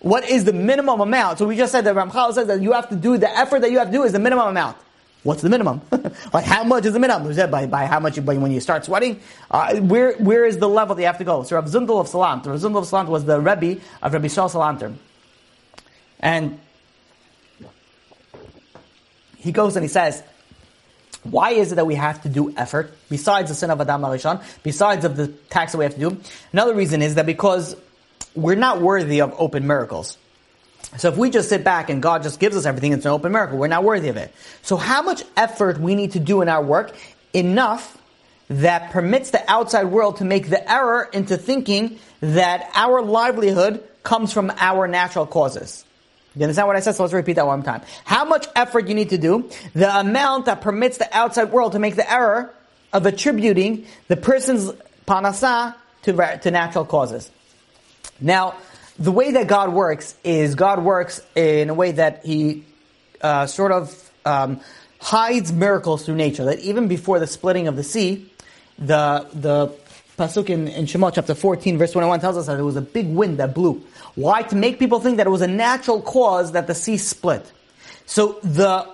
What 0.01 0.29
is 0.29 0.45
the 0.45 0.53
minimum 0.53 1.01
amount? 1.01 1.39
So 1.39 1.47
we 1.47 1.57
just 1.57 1.73
said 1.73 1.85
that 1.85 1.95
Ramchal 1.95 2.35
says 2.35 2.47
that 2.49 2.61
you 2.61 2.73
have 2.73 2.91
to 2.91 2.97
do, 2.97 3.17
the 3.17 3.31
effort 3.31 3.61
that 3.63 3.71
you 3.71 3.79
have 3.79 3.89
to 3.89 3.93
do 3.93 4.03
is 4.03 4.13
the 4.13 4.19
minimum 4.19 4.49
amount. 4.49 4.77
What's 5.25 5.43
the 5.43 5.49
minimum? 5.49 5.83
like 6.33 6.45
how 6.45 6.65
much 6.65 6.87
is 6.87 6.93
the 6.93 6.99
minimum? 6.99 7.31
Is 7.31 7.37
that 7.37 7.51
by, 7.51 7.67
by 7.67 7.87
how 7.87 8.01
much 8.01 8.17
you, 8.17 8.23
by 8.23 8.37
when 8.37 8.53
you 8.53 8.61
start 8.61 8.85
sweating? 8.85 9.21
Uh, 9.51 9.77
where 9.77 10.15
where 10.17 10.45
is 10.45 10.59
the 10.59 10.69
level 10.69 10.95
that 10.95 11.03
you 11.03 11.07
have 11.07 11.19
to 11.19 11.25
go? 11.25 11.43
So 11.43 11.57
Rav 11.57 11.67
Zundel 11.67 12.01
of 12.01 12.09
Salant, 12.09 12.47
Rav 12.47 12.59
Zundel 12.59 12.79
of 12.79 12.85
Salant 12.85 13.09
was 13.09 13.25
the 13.25 13.41
Rebbe 13.41 13.81
of 14.01 14.13
Rabbi 14.13 14.29
Shaul 14.29 14.51
Salanter. 14.51 14.95
And 16.21 16.61
he 19.37 19.53
goes 19.53 19.77
and 19.77 19.85
he 19.85 19.89
says, 19.89 20.23
why 21.25 21.51
is 21.51 21.73
it 21.73 21.77
that 21.77 21.87
we 21.87 21.95
have 21.95 22.23
to 22.23 22.29
do 22.29 22.55
effort, 22.57 22.97
besides 23.11 23.51
the 23.51 23.55
sin 23.55 23.71
of 23.71 23.81
Adam 23.81 24.03
HaRishon, 24.03 24.43
besides 24.63 25.05
of 25.05 25.17
the 25.17 25.29
tax 25.29 25.73
that 25.73 25.79
we 25.79 25.85
have 25.85 25.95
to 25.95 26.01
do? 26.01 26.21
Another 26.53 26.75
reason 26.75 27.03
is 27.03 27.17
that 27.17 27.27
because 27.27 27.77
we're 28.35 28.55
not 28.55 28.81
worthy 28.81 29.21
of 29.21 29.35
open 29.39 29.67
miracles. 29.67 30.17
So 30.97 31.09
if 31.09 31.17
we 31.17 31.31
just 31.31 31.49
sit 31.49 31.65
back 31.65 31.91
and 31.91 32.01
God 32.03 32.23
just 32.23 32.41
gives 32.41 32.57
us 32.57 32.65
everything, 32.65 32.93
it's 32.93 33.05
an 33.05 33.11
open 33.11 33.33
miracle. 33.33 33.59
We're 33.59 33.69
not 33.69 33.85
worthy 33.85 34.09
of 34.09 34.17
it. 34.17 34.35
So 34.63 34.77
how 34.77 35.03
much 35.03 35.23
effort 35.37 35.79
we 35.79 35.95
need 35.95 36.13
to 36.13 36.21
do 36.21 36.41
in 36.41 36.49
our 36.49 36.63
work? 36.63 36.95
Enough 37.35 37.97
that 38.49 38.91
permits 38.91 39.31
the 39.31 39.51
outside 39.51 39.85
world 39.85 40.17
to 40.17 40.25
make 40.25 40.49
the 40.49 40.71
error 40.71 41.09
into 41.13 41.37
thinking 41.37 41.99
that 42.21 42.71
our 42.75 43.03
livelihood 43.03 43.85
comes 44.03 44.33
from 44.33 44.51
our 44.59 44.89
natural 44.89 45.27
causes. 45.27 45.85
You 46.35 46.45
understand 46.45 46.69
what 46.69 46.77
I 46.77 46.81
said? 46.81 46.95
So 46.95 47.03
let's 47.03 47.13
repeat 47.13 47.35
that 47.35 47.47
one 47.47 47.63
time. 47.63 47.83
How 48.05 48.25
much 48.25 48.47
effort 48.57 48.89
you 48.89 48.95
need 48.95 49.11
to 49.11 49.19
do? 49.19 49.51
The 49.75 49.99
amount 49.99 50.47
that 50.47 50.61
permits 50.61 50.99
the 50.99 51.15
outside 51.15 51.51
world 51.53 51.73
to 51.73 51.79
make 51.79 51.97
the 51.97 52.11
error 52.11 52.55
of 52.93 53.05
attributing 53.07 53.87
the 54.07 54.17
person's 54.17 54.73
parnasa 55.07 55.75
to, 56.03 56.39
to 56.43 56.51
natural 56.51 56.85
causes. 56.85 57.31
Now, 58.21 58.55
the 58.99 59.13
way 59.13 59.33
that 59.33 59.47
God 59.47 59.73
works 59.73 60.15
is 60.25 60.55
God 60.55 60.83
works 60.83 61.21
in 61.35 61.71
a 61.71 61.75
way 61.75 61.93
that 61.93 62.25
He 62.25 62.65
uh, 63.21 63.47
sort 63.47 63.73
of 63.73 64.11
um, 64.25 64.61
hides 65.01 65.53
miracles 65.53 66.05
through 66.05 66.17
nature. 66.17 66.45
That 66.45 66.59
even 66.61 66.89
before 66.89 67.19
the 67.19 67.27
splitting 67.27 67.69
of 67.69 67.77
the 67.77 67.85
sea, 67.85 68.31
the 68.79 69.27
the 69.33 69.73
pasuk 70.19 70.51
in, 70.51 70.67
in 70.69 70.87
Shemot 70.87 71.15
chapter 71.15 71.35
14 71.35 71.79
verse 71.79 71.93
21 71.93 72.19
tells 72.19 72.37
us 72.37 72.47
that 72.47 72.57
there 72.57 72.65
was 72.65 72.77
a 72.77 72.83
big 72.83 73.07
wind 73.07 73.39
that 73.39 73.55
blew. 73.55 73.83
Why? 74.17 74.43
To 74.43 74.57
make 74.57 74.79
people 74.79 74.99
think 74.99 75.19
that 75.19 75.27
it 75.27 75.31
was 75.31 75.43
a 75.43 75.49
natural 75.49 76.03
cause 76.03 76.53
that 76.53 76.67
the 76.67 76.75
sea 76.75 76.97
split. 76.97 77.51
So 78.07 78.41
the 78.43 78.89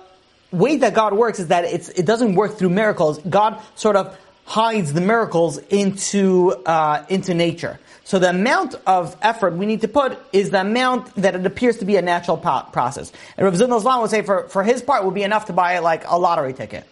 way 0.51 0.77
that 0.77 0.93
God 0.93 1.13
works 1.13 1.39
is 1.39 1.47
that 1.47 1.65
it's 1.65 1.89
it 1.89 2.05
doesn't 2.05 2.35
work 2.35 2.57
through 2.57 2.69
miracles. 2.69 3.19
God 3.27 3.59
sort 3.75 3.95
of 3.95 4.15
hides 4.45 4.93
the 4.93 5.01
miracles 5.01 5.57
into 5.57 6.51
uh, 6.65 7.05
into 7.09 7.33
nature. 7.33 7.79
So 8.05 8.19
the 8.19 8.29
amount 8.29 8.75
of 8.85 9.17
effort 9.23 9.55
we 9.55 9.65
need 9.65 9.81
to 9.81 9.87
put 9.87 10.17
is 10.31 10.51
the 10.51 10.61
amount 10.61 11.13
that 11.15 11.33
it 11.33 11.43
appears 11.43 11.77
to 11.77 11.85
be 11.85 11.95
a 11.97 12.03
natural 12.03 12.37
po- 12.37 12.67
process. 12.71 13.11
And 13.35 13.45
Rav 13.45 13.55
Islam 13.59 14.01
would 14.01 14.11
say 14.11 14.21
for, 14.21 14.47
for 14.47 14.63
his 14.63 14.83
part 14.83 15.05
would 15.05 15.15
be 15.15 15.23
enough 15.23 15.47
to 15.47 15.53
buy 15.53 15.79
like 15.79 16.07
a 16.07 16.15
lottery 16.15 16.53
ticket. 16.53 16.87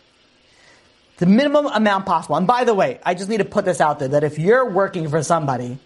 The 1.17 1.27
minimum 1.27 1.67
amount 1.67 2.07
possible. 2.07 2.35
And 2.35 2.47
by 2.47 2.63
the 2.63 2.73
way, 2.73 2.99
I 3.05 3.13
just 3.13 3.29
need 3.29 3.37
to 3.37 3.45
put 3.45 3.63
this 3.63 3.79
out 3.79 3.99
there 3.99 4.07
that 4.09 4.23
if 4.23 4.39
you're 4.39 4.67
working 4.67 5.07
for 5.07 5.21
somebody, 5.21 5.77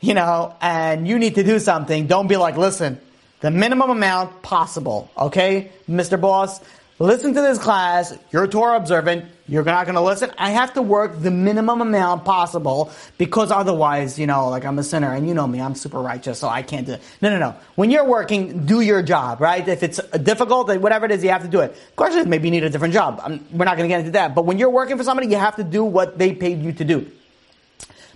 you 0.00 0.14
know, 0.14 0.56
and 0.60 1.06
you 1.06 1.16
need 1.16 1.36
to 1.36 1.44
do 1.44 1.60
something, 1.60 2.08
don't 2.08 2.26
be 2.26 2.36
like, 2.36 2.56
listen, 2.56 3.00
the 3.38 3.52
minimum 3.52 3.88
amount 3.88 4.42
possible, 4.42 5.08
okay, 5.16 5.70
Mr. 5.88 6.20
Boss? 6.20 6.60
Listen 7.02 7.34
to 7.34 7.40
this 7.40 7.58
class, 7.58 8.16
you're 8.30 8.44
a 8.44 8.48
Torah 8.48 8.76
observant, 8.76 9.24
you're 9.48 9.64
not 9.64 9.86
going 9.86 9.96
to 9.96 10.00
listen. 10.00 10.30
I 10.38 10.50
have 10.50 10.74
to 10.74 10.82
work 10.82 11.20
the 11.20 11.30
minimum 11.30 11.80
amount 11.80 12.24
possible 12.24 12.92
because 13.18 13.50
otherwise, 13.50 14.18
you 14.18 14.26
know, 14.26 14.48
like 14.48 14.64
I'm 14.64 14.78
a 14.78 14.84
sinner 14.84 15.12
and 15.12 15.26
you 15.26 15.34
know 15.34 15.46
me, 15.46 15.60
I'm 15.60 15.74
super 15.74 16.00
righteous, 16.00 16.38
so 16.38 16.48
I 16.48 16.62
can't 16.62 16.86
do 16.86 16.92
it. 16.92 17.02
No, 17.20 17.28
no, 17.28 17.38
no. 17.38 17.56
When 17.74 17.90
you're 17.90 18.04
working, 18.04 18.66
do 18.66 18.80
your 18.80 19.02
job, 19.02 19.40
right? 19.40 19.66
If 19.66 19.82
it's 19.82 19.98
difficult, 20.22 20.68
whatever 20.80 21.06
it 21.06 21.10
is, 21.10 21.24
you 21.24 21.30
have 21.30 21.42
to 21.42 21.48
do 21.48 21.60
it. 21.60 21.74
The 21.74 21.96
question 21.96 22.20
is 22.20 22.26
maybe 22.26 22.46
you 22.46 22.52
need 22.52 22.64
a 22.64 22.70
different 22.70 22.94
job. 22.94 23.20
I'm, 23.24 23.44
we're 23.50 23.64
not 23.64 23.76
going 23.76 23.88
to 23.88 23.92
get 23.92 24.00
into 24.00 24.12
that. 24.12 24.34
But 24.34 24.44
when 24.44 24.58
you're 24.58 24.70
working 24.70 24.96
for 24.96 25.04
somebody, 25.04 25.28
you 25.28 25.36
have 25.36 25.56
to 25.56 25.64
do 25.64 25.84
what 25.84 26.18
they 26.18 26.34
paid 26.34 26.62
you 26.62 26.72
to 26.72 26.84
do. 26.84 27.10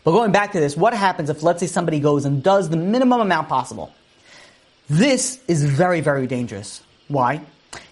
But 0.04 0.12
going 0.12 0.30
back 0.30 0.52
to 0.52 0.60
this, 0.60 0.76
what 0.76 0.94
happens 0.94 1.28
if, 1.28 1.42
let's 1.42 1.58
say, 1.58 1.66
somebody 1.66 1.98
goes 1.98 2.24
and 2.24 2.40
does 2.40 2.70
the 2.70 2.76
minimum 2.76 3.20
amount 3.20 3.48
possible? 3.48 3.92
This 4.88 5.40
is 5.48 5.64
very, 5.64 6.00
very 6.00 6.28
dangerous. 6.28 6.80
Why? 7.08 7.44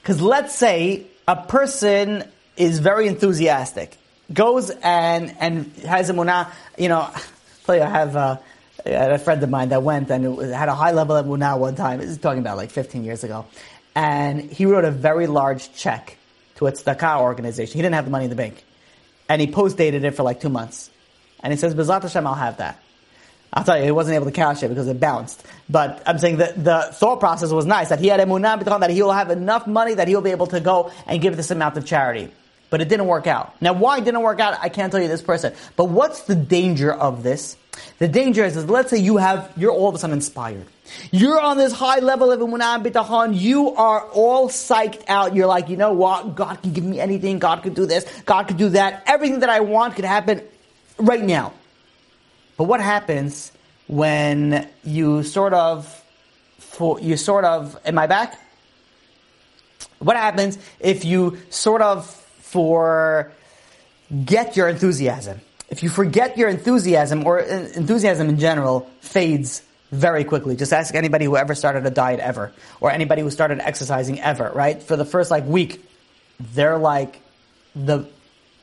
Because 0.02 0.20
let's 0.20 0.54
say 0.54 1.06
a 1.26 1.36
person 1.36 2.24
is 2.56 2.78
very 2.78 3.08
enthusiastic, 3.08 3.96
goes 4.32 4.70
and 4.70 5.34
and 5.40 5.72
has 5.78 6.10
a 6.10 6.12
munah. 6.12 6.50
You 6.78 6.88
know, 6.88 7.10
tell 7.64 7.76
you, 7.76 7.82
I 7.82 7.88
have 7.88 8.16
uh, 8.16 8.36
a 8.84 9.18
friend 9.18 9.42
of 9.42 9.50
mine 9.50 9.70
that 9.70 9.82
went 9.82 10.10
and 10.10 10.38
had 10.52 10.68
a 10.68 10.74
high 10.74 10.92
level 10.92 11.16
of 11.16 11.26
munah 11.26 11.58
one 11.58 11.74
time. 11.74 12.00
This 12.00 12.10
is 12.10 12.18
talking 12.18 12.40
about 12.40 12.56
like 12.56 12.70
15 12.70 13.04
years 13.04 13.24
ago, 13.24 13.46
and 13.94 14.40
he 14.40 14.66
wrote 14.66 14.84
a 14.84 14.90
very 14.90 15.26
large 15.26 15.74
check 15.74 16.16
to 16.56 16.66
a 16.66 16.72
tzedakah 16.72 17.20
organization. 17.20 17.74
He 17.74 17.82
didn't 17.82 17.94
have 17.94 18.04
the 18.04 18.10
money 18.10 18.24
in 18.24 18.30
the 18.30 18.36
bank, 18.36 18.64
and 19.28 19.40
he 19.40 19.46
post 19.46 19.76
dated 19.76 20.04
it 20.04 20.12
for 20.12 20.22
like 20.22 20.40
two 20.40 20.50
months, 20.50 20.90
and 21.40 21.52
he 21.52 21.58
says, 21.58 21.74
"Bezat 21.74 22.02
Hashem, 22.02 22.26
I'll 22.26 22.34
have 22.34 22.58
that." 22.58 22.80
I'll 23.54 23.62
tell 23.62 23.78
you, 23.78 23.84
he 23.84 23.92
wasn't 23.92 24.16
able 24.16 24.26
to 24.26 24.32
cash 24.32 24.64
it 24.64 24.68
because 24.68 24.88
it 24.88 24.98
bounced. 24.98 25.44
But 25.70 26.02
I'm 26.06 26.18
saying 26.18 26.38
that 26.38 26.62
the 26.62 26.88
thought 26.92 27.20
process 27.20 27.52
was 27.52 27.66
nice, 27.66 27.90
that 27.90 28.00
he 28.00 28.08
had 28.08 28.18
emunah 28.18 28.60
bitachon, 28.60 28.80
that 28.80 28.90
he 28.90 29.00
will 29.00 29.12
have 29.12 29.30
enough 29.30 29.68
money 29.68 29.94
that 29.94 30.08
he'll 30.08 30.20
be 30.20 30.32
able 30.32 30.48
to 30.48 30.58
go 30.58 30.90
and 31.06 31.22
give 31.22 31.36
this 31.36 31.52
amount 31.52 31.76
of 31.76 31.86
charity. 31.86 32.32
But 32.70 32.80
it 32.80 32.88
didn't 32.88 33.06
work 33.06 33.28
out. 33.28 33.54
Now, 33.62 33.72
why 33.72 33.98
it 33.98 34.04
didn't 34.04 34.22
work 34.22 34.40
out, 34.40 34.58
I 34.60 34.68
can't 34.68 34.90
tell 34.90 35.00
you 35.00 35.06
this 35.06 35.22
person. 35.22 35.54
But 35.76 35.84
what's 35.84 36.22
the 36.22 36.34
danger 36.34 36.92
of 36.92 37.22
this? 37.22 37.56
The 37.98 38.08
danger 38.08 38.44
is, 38.44 38.56
is 38.56 38.68
let's 38.68 38.90
say 38.90 38.98
you 38.98 39.18
have, 39.18 39.52
you're 39.56 39.70
all 39.70 39.88
of 39.88 39.94
a 39.94 39.98
sudden 39.98 40.14
inspired. 40.14 40.66
You're 41.12 41.40
on 41.40 41.56
this 41.56 41.72
high 41.72 42.00
level 42.00 42.32
of 42.32 42.40
emunah 42.40 42.84
bitachon. 42.84 43.38
You 43.38 43.76
are 43.76 44.00
all 44.08 44.48
psyched 44.48 45.04
out. 45.06 45.36
You're 45.36 45.46
like, 45.46 45.68
you 45.68 45.76
know 45.76 45.92
what? 45.92 46.34
God 46.34 46.60
can 46.60 46.72
give 46.72 46.84
me 46.84 46.98
anything. 46.98 47.38
God 47.38 47.62
could 47.62 47.74
do 47.74 47.86
this. 47.86 48.04
God 48.22 48.48
could 48.48 48.56
do 48.56 48.70
that. 48.70 49.04
Everything 49.06 49.40
that 49.40 49.50
I 49.50 49.60
want 49.60 49.94
could 49.94 50.04
happen 50.04 50.42
right 50.98 51.22
now. 51.22 51.52
But 52.56 52.64
what 52.64 52.80
happens 52.80 53.52
when 53.86 54.68
you 54.84 55.22
sort 55.22 55.52
of, 55.52 55.86
for, 56.58 57.00
you 57.00 57.16
sort 57.16 57.44
of, 57.44 57.78
am 57.84 57.98
I 57.98 58.06
back? 58.06 58.40
What 59.98 60.16
happens 60.16 60.58
if 60.80 61.04
you 61.04 61.38
sort 61.50 61.82
of 61.82 62.06
forget 62.40 63.36
your 64.56 64.68
enthusiasm? 64.68 65.40
If 65.70 65.82
you 65.82 65.88
forget 65.88 66.36
your 66.38 66.48
enthusiasm, 66.48 67.26
or 67.26 67.40
uh, 67.40 67.68
enthusiasm 67.74 68.28
in 68.28 68.38
general, 68.38 68.88
fades 69.00 69.62
very 69.90 70.24
quickly. 70.24 70.56
Just 70.56 70.72
ask 70.72 70.94
anybody 70.94 71.24
who 71.24 71.36
ever 71.36 71.54
started 71.54 71.86
a 71.86 71.90
diet 71.90 72.20
ever, 72.20 72.52
or 72.80 72.90
anybody 72.90 73.22
who 73.22 73.30
started 73.30 73.60
exercising 73.60 74.20
ever, 74.20 74.50
right? 74.54 74.82
For 74.82 74.96
the 74.96 75.04
first 75.04 75.30
like 75.30 75.46
week, 75.46 75.84
they're 76.38 76.78
like 76.78 77.20
the 77.74 78.06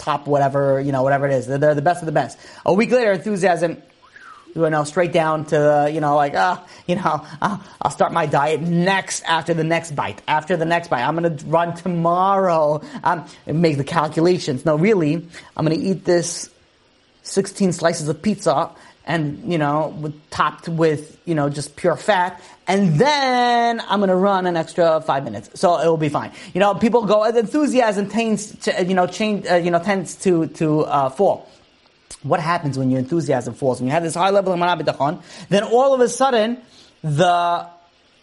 top 0.01 0.27
whatever, 0.27 0.81
you 0.81 0.91
know, 0.91 1.03
whatever 1.03 1.27
it 1.27 1.33
is. 1.33 1.47
They're, 1.47 1.57
they're 1.57 1.75
the 1.75 1.81
best 1.81 2.01
of 2.01 2.07
the 2.07 2.11
best. 2.11 2.37
A 2.65 2.73
week 2.73 2.91
later, 2.91 3.11
enthusiasm, 3.11 3.81
you 4.55 4.69
know, 4.69 4.83
straight 4.83 5.13
down 5.13 5.45
to, 5.45 5.89
you 5.93 6.01
know, 6.01 6.15
like, 6.15 6.33
ah, 6.35 6.61
uh, 6.61 6.67
you 6.87 6.95
know, 6.95 7.25
uh, 7.41 7.57
I'll 7.81 7.91
start 7.91 8.11
my 8.11 8.25
diet 8.25 8.61
next 8.61 9.23
after 9.23 9.53
the 9.53 9.63
next 9.63 9.95
bite, 9.95 10.21
after 10.27 10.57
the 10.57 10.65
next 10.65 10.89
bite. 10.89 11.03
I'm 11.03 11.15
going 11.15 11.37
to 11.37 11.45
run 11.45 11.75
tomorrow. 11.75 12.81
Um, 13.03 13.25
make 13.45 13.77
the 13.77 13.83
calculations. 13.83 14.65
No, 14.65 14.75
really, 14.75 15.27
I'm 15.55 15.65
going 15.65 15.79
to 15.79 15.85
eat 15.85 16.03
this 16.03 16.49
16 17.23 17.73
slices 17.73 18.09
of 18.09 18.21
pizza 18.21 18.71
and 19.11 19.51
you 19.51 19.57
know 19.57 19.89
with, 19.99 20.15
topped 20.29 20.69
with 20.69 21.19
you 21.25 21.35
know 21.35 21.49
just 21.49 21.75
pure 21.75 21.97
fat 21.97 22.41
and 22.67 22.95
then 22.97 23.81
i'm 23.89 23.99
going 23.99 24.09
to 24.09 24.15
run 24.15 24.45
an 24.45 24.55
extra 24.55 25.01
five 25.01 25.23
minutes 25.25 25.49
so 25.59 25.77
it 25.79 25.85
will 25.85 25.97
be 25.97 26.09
fine. 26.09 26.31
You 26.53 26.59
know 26.59 26.73
people 26.75 27.05
go 27.05 27.23
enthusiasm 27.23 28.09
tends 28.09 28.55
to 28.63 28.85
you 28.85 28.93
know 28.93 29.07
change 29.07 29.45
uh, 29.45 29.55
you 29.55 29.71
know 29.71 29.79
tends 29.79 30.15
to 30.23 30.47
to 30.47 30.81
uh, 30.85 31.09
fall. 31.09 31.49
What 32.23 32.39
happens 32.39 32.77
when 32.77 32.91
your 32.91 32.99
enthusiasm 32.99 33.53
falls? 33.55 33.79
When 33.79 33.87
you 33.87 33.93
have 33.93 34.03
this 34.03 34.15
high 34.15 34.29
level 34.29 34.53
of 34.53 34.59
manabitachon 34.59 35.21
then 35.49 35.63
all 35.63 35.93
of 35.93 35.99
a 35.99 36.09
sudden 36.09 36.57
the 37.03 37.67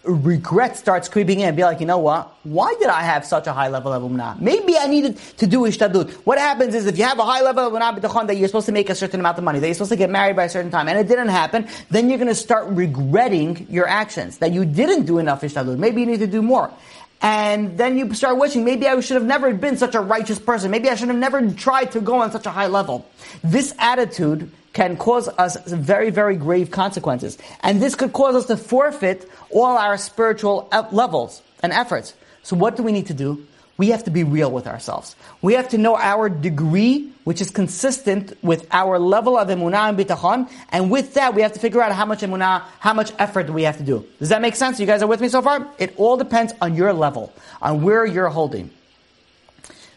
regret 0.08 0.76
starts 0.76 1.08
creeping 1.08 1.40
in. 1.40 1.54
Be 1.54 1.62
like, 1.62 1.80
you 1.80 1.86
know 1.86 1.98
what? 1.98 2.34
Why 2.44 2.74
did 2.78 2.88
I 2.88 3.02
have 3.02 3.24
such 3.24 3.46
a 3.46 3.52
high 3.52 3.68
level 3.68 3.92
of 3.92 4.02
umnah? 4.02 4.40
Maybe 4.40 4.76
I 4.76 4.86
needed 4.86 5.18
to 5.36 5.46
do 5.46 5.60
ishtadut. 5.60 6.10
What 6.24 6.38
happens 6.38 6.74
is 6.74 6.86
if 6.86 6.98
you 6.98 7.04
have 7.04 7.18
a 7.18 7.24
high 7.24 7.42
level 7.42 7.66
of 7.66 7.72
umnah 7.72 7.98
b'tachon 7.98 8.26
that 8.26 8.36
you're 8.36 8.48
supposed 8.48 8.66
to 8.66 8.72
make 8.72 8.90
a 8.90 8.94
certain 8.94 9.20
amount 9.20 9.38
of 9.38 9.44
money, 9.44 9.58
that 9.58 9.66
you're 9.66 9.74
supposed 9.74 9.90
to 9.90 9.96
get 9.96 10.10
married 10.10 10.36
by 10.36 10.44
a 10.44 10.48
certain 10.48 10.70
time, 10.70 10.88
and 10.88 10.98
it 10.98 11.08
didn't 11.08 11.28
happen, 11.28 11.68
then 11.90 12.08
you're 12.08 12.18
going 12.18 12.28
to 12.28 12.34
start 12.34 12.66
regretting 12.68 13.66
your 13.68 13.86
actions, 13.86 14.38
that 14.38 14.52
you 14.52 14.64
didn't 14.64 15.04
do 15.04 15.18
enough 15.18 15.42
ishtadut. 15.42 15.78
Maybe 15.78 16.00
you 16.00 16.06
need 16.06 16.20
to 16.20 16.26
do 16.26 16.42
more. 16.42 16.72
And 17.20 17.76
then 17.76 17.98
you 17.98 18.14
start 18.14 18.38
wishing, 18.38 18.64
maybe 18.64 18.86
I 18.86 18.98
should 19.00 19.16
have 19.16 19.24
never 19.24 19.52
been 19.52 19.76
such 19.76 19.96
a 19.96 20.00
righteous 20.00 20.38
person. 20.38 20.70
Maybe 20.70 20.88
I 20.88 20.94
should 20.94 21.08
have 21.08 21.16
never 21.16 21.50
tried 21.50 21.92
to 21.92 22.00
go 22.00 22.20
on 22.20 22.30
such 22.30 22.46
a 22.46 22.50
high 22.50 22.68
level. 22.68 23.06
This 23.42 23.74
attitude 23.78 24.52
can 24.78 24.96
cause 24.96 25.26
us 25.26 25.56
very, 25.66 26.08
very 26.08 26.36
grave 26.36 26.70
consequences. 26.70 27.36
And 27.64 27.82
this 27.82 27.96
could 27.96 28.12
cause 28.12 28.36
us 28.36 28.46
to 28.46 28.56
forfeit 28.56 29.28
all 29.50 29.76
our 29.76 29.98
spiritual 29.98 30.68
uh, 30.70 30.86
levels 30.92 31.42
and 31.64 31.72
efforts. 31.72 32.14
So 32.44 32.54
what 32.54 32.76
do 32.76 32.84
we 32.84 32.92
need 32.92 33.08
to 33.08 33.14
do? 33.14 33.44
We 33.76 33.88
have 33.88 34.04
to 34.04 34.12
be 34.12 34.22
real 34.22 34.52
with 34.52 34.68
ourselves. 34.68 35.16
We 35.42 35.54
have 35.54 35.70
to 35.70 35.78
know 35.78 35.96
our 35.96 36.28
degree, 36.28 37.12
which 37.24 37.40
is 37.40 37.50
consistent 37.50 38.38
with 38.40 38.68
our 38.70 39.00
level 39.00 39.36
of 39.36 39.48
emunah 39.48 39.88
and 39.88 39.98
bitachon, 39.98 40.48
and 40.70 40.92
with 40.92 41.14
that, 41.14 41.34
we 41.34 41.42
have 41.42 41.54
to 41.54 41.60
figure 41.60 41.82
out 41.82 41.90
how 41.90 42.06
much 42.06 42.20
emunah, 42.20 42.62
how 42.78 42.94
much 42.94 43.10
effort 43.18 43.48
do 43.48 43.52
we 43.52 43.64
have 43.64 43.78
to 43.78 43.84
do. 43.84 44.06
Does 44.20 44.28
that 44.28 44.40
make 44.40 44.54
sense? 44.54 44.78
You 44.78 44.86
guys 44.86 45.02
are 45.02 45.08
with 45.08 45.20
me 45.20 45.28
so 45.28 45.42
far? 45.42 45.66
It 45.80 45.94
all 45.96 46.16
depends 46.16 46.52
on 46.60 46.76
your 46.76 46.92
level, 46.92 47.32
on 47.60 47.82
where 47.82 48.06
you're 48.06 48.28
holding. 48.28 48.70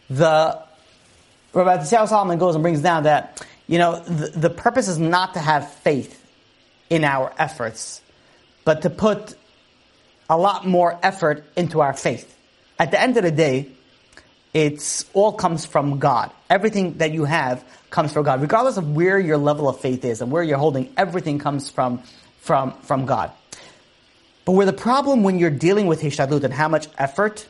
The 0.10 0.60
Rabbi 1.54 1.84
Solomon 1.84 2.40
goes 2.40 2.56
and 2.56 2.64
brings 2.64 2.82
down 2.82 3.04
that 3.04 3.46
you 3.72 3.78
know, 3.78 4.01
the, 4.01 4.28
the 4.28 4.49
purpose 4.49 4.89
is 4.89 4.99
not 4.99 5.36
to 5.36 5.39
have 5.39 5.72
faith 5.76 6.22
in 6.89 7.05
our 7.05 7.34
efforts, 7.38 8.01
but 8.65 8.82
to 8.82 8.89
put 8.89 9.34
a 10.30 10.38
lot 10.38 10.67
more 10.67 10.99
effort 11.01 11.45
into 11.55 11.80
our 11.80 11.93
faith. 11.93 12.38
At 12.78 12.91
the 12.91 12.99
end 12.99 13.15
of 13.15 13.24
the 13.24 13.32
day, 13.32 13.69
it's 14.53 15.05
all 15.13 15.32
comes 15.32 15.65
from 15.65 15.99
God. 15.99 16.32
Everything 16.49 16.97
that 16.97 17.13
you 17.13 17.24
have 17.24 17.63
comes 17.89 18.11
from 18.11 18.26
God, 18.26 18.41
regardless 18.41 18.76
of 18.76 18.93
where 18.93 19.17
your 19.17 19.38
level 19.38 19.69
of 19.69 19.80
faith 19.80 20.03
is 20.03 20.22
and 20.22 20.30
where 20.30 20.43
you're 20.43 20.57
holding. 20.57 20.91
Everything 20.97 21.39
comes 21.39 21.72
from 21.72 22.03
from 22.41 22.74
from 22.82 23.05
God. 23.05 23.32
But 24.43 24.51
where 24.51 24.65
the 24.65 24.74
problem 24.74 25.24
when 25.24 25.39
you're 25.39 25.49
dealing 25.49 25.88
with 25.88 26.01
hishtadlut 26.01 26.43
and 26.43 26.53
how 26.53 26.67
much 26.67 26.89
effort, 26.97 27.47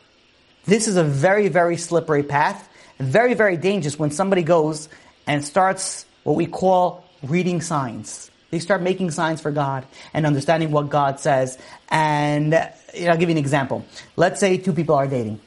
this 0.66 0.86
is 0.86 0.96
a 0.96 1.02
very 1.02 1.48
very 1.48 1.76
slippery 1.76 2.22
path, 2.22 2.68
very 3.00 3.34
very 3.34 3.56
dangerous 3.56 3.98
when 3.98 4.12
somebody 4.12 4.44
goes 4.44 4.88
and 5.26 5.44
starts 5.44 6.06
what 6.24 6.36
we 6.36 6.46
call 6.46 7.04
reading 7.22 7.60
signs. 7.60 8.30
They 8.50 8.58
start 8.58 8.82
making 8.82 9.10
signs 9.12 9.40
for 9.40 9.50
God 9.50 9.86
and 10.12 10.26
understanding 10.26 10.70
what 10.70 10.90
God 10.90 11.18
says. 11.18 11.58
And 11.88 12.52
you 12.94 13.04
know, 13.04 13.12
I'll 13.12 13.16
give 13.16 13.28
you 13.28 13.34
an 13.34 13.38
example. 13.38 13.84
Let's 14.16 14.40
say 14.40 14.58
two 14.58 14.72
people 14.72 14.94
are 14.94 15.06
dating 15.06 15.40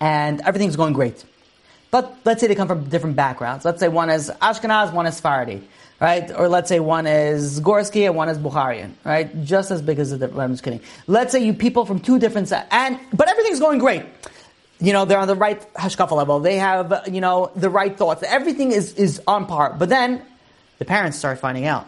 and 0.00 0.40
everything's 0.42 0.76
going 0.76 0.92
great. 0.92 1.24
But 1.90 2.18
let's 2.24 2.40
say 2.40 2.46
they 2.46 2.54
come 2.54 2.68
from 2.68 2.84
different 2.88 3.16
backgrounds. 3.16 3.64
Let's 3.64 3.80
say 3.80 3.88
one 3.88 4.10
is 4.10 4.30
Ashkenaz, 4.42 4.92
one 4.92 5.06
is 5.06 5.16
Sephardi, 5.16 5.66
right? 5.98 6.30
Or 6.30 6.48
let's 6.48 6.68
say 6.68 6.78
one 6.78 7.06
is 7.06 7.60
Gorsky 7.60 8.06
and 8.06 8.14
one 8.14 8.28
is 8.28 8.38
Bukharian, 8.38 8.92
right? 9.04 9.42
Just 9.42 9.70
as 9.70 9.82
big 9.82 9.98
as 9.98 10.16
the, 10.16 10.30
I'm 10.38 10.52
just 10.52 10.62
kidding. 10.62 10.80
Let's 11.08 11.32
say 11.32 11.44
you 11.44 11.52
people 11.52 11.84
from 11.86 11.98
two 11.98 12.18
different, 12.18 12.52
and, 12.52 13.00
but 13.12 13.28
everything's 13.28 13.58
going 13.58 13.78
great 13.78 14.04
you 14.80 14.92
know, 14.92 15.04
they're 15.04 15.18
on 15.18 15.28
the 15.28 15.34
right 15.34 15.60
hashkafa 15.74 16.12
level. 16.12 16.40
They 16.40 16.56
have, 16.56 17.04
you 17.10 17.20
know, 17.20 17.50
the 17.54 17.70
right 17.70 17.96
thoughts. 17.96 18.22
Everything 18.22 18.72
is, 18.72 18.94
is 18.94 19.20
on 19.26 19.46
par. 19.46 19.76
But 19.78 19.88
then 19.88 20.22
the 20.78 20.84
parents 20.84 21.18
start 21.18 21.38
finding 21.38 21.66
out. 21.66 21.86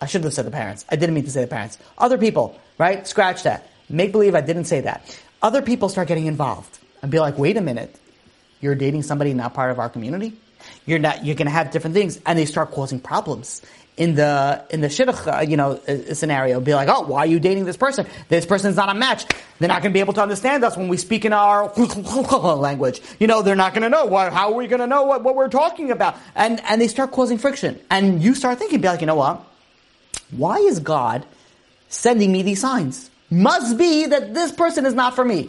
I 0.00 0.06
shouldn't 0.06 0.24
have 0.24 0.34
said 0.34 0.46
the 0.46 0.50
parents. 0.50 0.84
I 0.88 0.96
didn't 0.96 1.14
mean 1.14 1.24
to 1.24 1.30
say 1.30 1.42
the 1.42 1.46
parents. 1.46 1.78
Other 1.96 2.18
people, 2.18 2.58
right? 2.76 3.06
Scratch 3.06 3.44
that. 3.44 3.68
Make 3.88 4.10
believe 4.10 4.34
I 4.34 4.40
didn't 4.40 4.64
say 4.64 4.80
that. 4.80 5.16
Other 5.40 5.62
people 5.62 5.88
start 5.88 6.08
getting 6.08 6.26
involved 6.26 6.78
and 7.02 7.10
be 7.10 7.20
like, 7.20 7.38
wait 7.38 7.56
a 7.56 7.60
minute. 7.60 7.94
You're 8.60 8.74
dating 8.74 9.02
somebody 9.02 9.32
not 9.32 9.54
part 9.54 9.70
of 9.70 9.78
our 9.78 9.88
community? 9.88 10.36
You're 10.86 10.98
not, 10.98 11.24
you're 11.24 11.34
gonna 11.36 11.50
have 11.50 11.70
different 11.70 11.94
things. 11.94 12.20
And 12.26 12.38
they 12.38 12.46
start 12.46 12.72
causing 12.72 13.00
problems 13.00 13.62
in 14.02 14.16
the 14.16 14.64
in 14.70 14.80
the 14.80 14.88
shidduch, 14.88 15.32
uh, 15.32 15.42
you 15.42 15.56
know, 15.56 15.80
uh, 15.86 16.14
scenario, 16.14 16.60
be 16.60 16.74
like, 16.74 16.88
oh, 16.88 17.02
why 17.02 17.20
are 17.20 17.26
you 17.26 17.38
dating 17.38 17.66
this 17.66 17.76
person? 17.76 18.04
This 18.28 18.44
person's 18.44 18.74
not 18.74 18.88
a 18.88 18.94
match. 18.94 19.24
They're 19.60 19.68
not 19.68 19.80
going 19.80 19.92
to 19.92 19.94
be 19.94 20.00
able 20.00 20.14
to 20.14 20.22
understand 20.22 20.64
us 20.64 20.76
when 20.76 20.88
we 20.88 20.96
speak 20.96 21.24
in 21.24 21.32
our 21.32 21.72
language. 22.56 23.00
You 23.20 23.28
know, 23.28 23.42
they're 23.42 23.54
not 23.54 23.74
going 23.74 23.84
to 23.84 23.88
know 23.88 24.08
how 24.08 24.50
are 24.50 24.54
we 24.54 24.66
going 24.66 24.80
to 24.80 24.88
know 24.88 25.04
what, 25.04 25.22
what 25.22 25.36
we're 25.36 25.48
talking 25.48 25.92
about? 25.92 26.16
And 26.34 26.60
and 26.64 26.80
they 26.80 26.88
start 26.88 27.12
causing 27.12 27.38
friction, 27.38 27.78
and 27.90 28.20
you 28.20 28.34
start 28.34 28.58
thinking, 28.58 28.80
be 28.80 28.88
like, 28.88 29.02
you 29.02 29.06
know 29.06 29.14
what? 29.14 29.40
Why 30.32 30.56
is 30.56 30.80
God 30.80 31.24
sending 31.88 32.32
me 32.32 32.42
these 32.42 32.60
signs? 32.60 33.08
Must 33.30 33.78
be 33.78 34.06
that 34.06 34.34
this 34.34 34.50
person 34.50 34.84
is 34.84 34.94
not 34.94 35.14
for 35.14 35.24
me. 35.24 35.48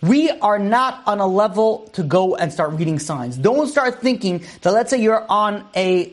We 0.00 0.30
are 0.30 0.58
not 0.58 1.02
on 1.06 1.20
a 1.20 1.26
level 1.26 1.90
to 1.92 2.02
go 2.02 2.34
and 2.34 2.50
start 2.50 2.72
reading 2.72 2.98
signs. 2.98 3.36
Don't 3.36 3.68
start 3.68 4.00
thinking 4.00 4.42
that 4.62 4.72
let's 4.72 4.88
say 4.88 5.02
you're 5.02 5.26
on 5.30 5.66
a 5.76 6.12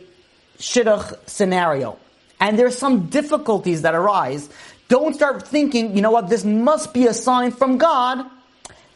shidduch 0.61 1.17
scenario, 1.27 1.97
and 2.39 2.57
there's 2.57 2.77
some 2.77 3.07
difficulties 3.07 3.81
that 3.81 3.95
arise, 3.95 4.49
don't 4.87 5.13
start 5.13 5.47
thinking, 5.47 5.95
you 5.95 6.01
know 6.01 6.11
what, 6.11 6.29
this 6.29 6.45
must 6.45 6.93
be 6.93 7.07
a 7.07 7.13
sign 7.13 7.51
from 7.51 7.77
God 7.77 8.25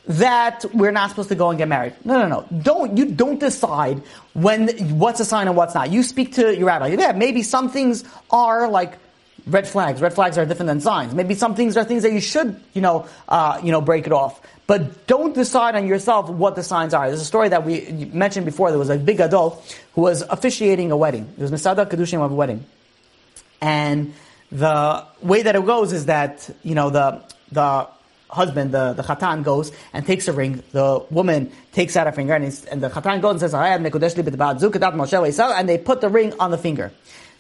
that 0.07 0.65
we're 0.73 0.91
not 0.91 1.09
supposed 1.09 1.29
to 1.29 1.35
go 1.35 1.49
and 1.49 1.57
get 1.57 1.67
married. 1.67 1.93
No, 2.03 2.19
no, 2.19 2.27
no. 2.27 2.61
Don't, 2.61 2.97
you 2.97 3.05
don't 3.05 3.39
decide 3.39 4.01
when, 4.33 4.67
what's 4.99 5.19
a 5.19 5.25
sign 5.25 5.47
and 5.47 5.57
what's 5.57 5.73
not. 5.73 5.91
You 5.91 6.03
speak 6.03 6.33
to 6.35 6.55
your 6.55 6.67
rabbi. 6.67 6.87
Yeah, 6.87 7.13
maybe 7.13 7.41
some 7.41 7.69
things 7.69 8.03
are 8.29 8.69
like 8.69 8.97
red 9.47 9.67
flags. 9.67 10.01
Red 10.01 10.13
flags 10.13 10.37
are 10.37 10.45
different 10.45 10.67
than 10.67 10.81
signs. 10.81 11.13
Maybe 11.13 11.35
some 11.35 11.55
things 11.55 11.77
are 11.77 11.83
things 11.83 12.03
that 12.03 12.11
you 12.11 12.21
should, 12.21 12.59
you 12.73 12.81
know, 12.81 13.07
uh, 13.29 13.59
you 13.63 13.71
know, 13.71 13.81
break 13.81 14.07
it 14.07 14.13
off. 14.13 14.41
But 14.67 15.05
don't 15.05 15.35
decide 15.35 15.75
on 15.75 15.87
yourself 15.87 16.29
what 16.29 16.55
the 16.55 16.63
signs 16.63 16.93
are. 16.93 17.07
There's 17.07 17.21
a 17.21 17.25
story 17.25 17.49
that 17.49 17.65
we 17.65 18.09
mentioned 18.11 18.45
before. 18.45 18.71
There 18.71 18.79
was 18.79 18.89
a 18.89 18.97
big 18.97 19.19
adult 19.19 19.77
who 19.93 20.01
was 20.01 20.23
officiating 20.23 20.91
a 20.91 20.97
wedding. 20.97 21.31
It 21.37 21.41
was 21.41 21.51
Mesader 21.51 21.87
Kiddushin 21.87 22.23
of 22.23 22.31
a 22.31 22.35
wedding. 22.35 22.65
And 23.61 24.13
the 24.51 25.05
way 25.21 25.43
that 25.43 25.55
it 25.55 25.65
goes 25.65 25.93
is 25.93 26.07
that, 26.07 26.49
you 26.63 26.73
know, 26.73 26.89
the, 26.89 27.21
the 27.51 27.87
husband, 28.29 28.71
the, 28.71 28.93
the 28.93 29.03
chatan 29.03 29.43
goes 29.43 29.71
and 29.93 30.05
takes 30.05 30.27
a 30.27 30.33
ring. 30.33 30.63
The 30.71 31.05
woman 31.11 31.51
takes 31.71 31.95
out 31.95 32.07
a 32.07 32.11
finger 32.11 32.33
and, 32.33 32.45
and 32.71 32.81
the 32.81 32.89
chatan 32.89 33.21
goes 33.21 33.31
and 33.31 33.39
says, 33.41 33.53
and 33.53 33.85
they 35.69 35.77
put 35.77 36.01
the 36.01 36.09
ring 36.09 36.33
on 36.39 36.49
the 36.49 36.57
finger. 36.57 36.91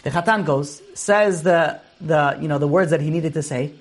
The 0.05 0.11
Chatan 0.11 0.45
goes, 0.45 0.83
says 0.93 1.41
the, 1.41 1.79
the, 1.99 2.37
you 2.39 2.47
know, 2.47 2.59
the 2.59 2.67
words 2.67 2.91
that 2.91 3.01
he 3.01 3.09
needed 3.09 3.33
to 3.33 3.41
say, 3.41 3.73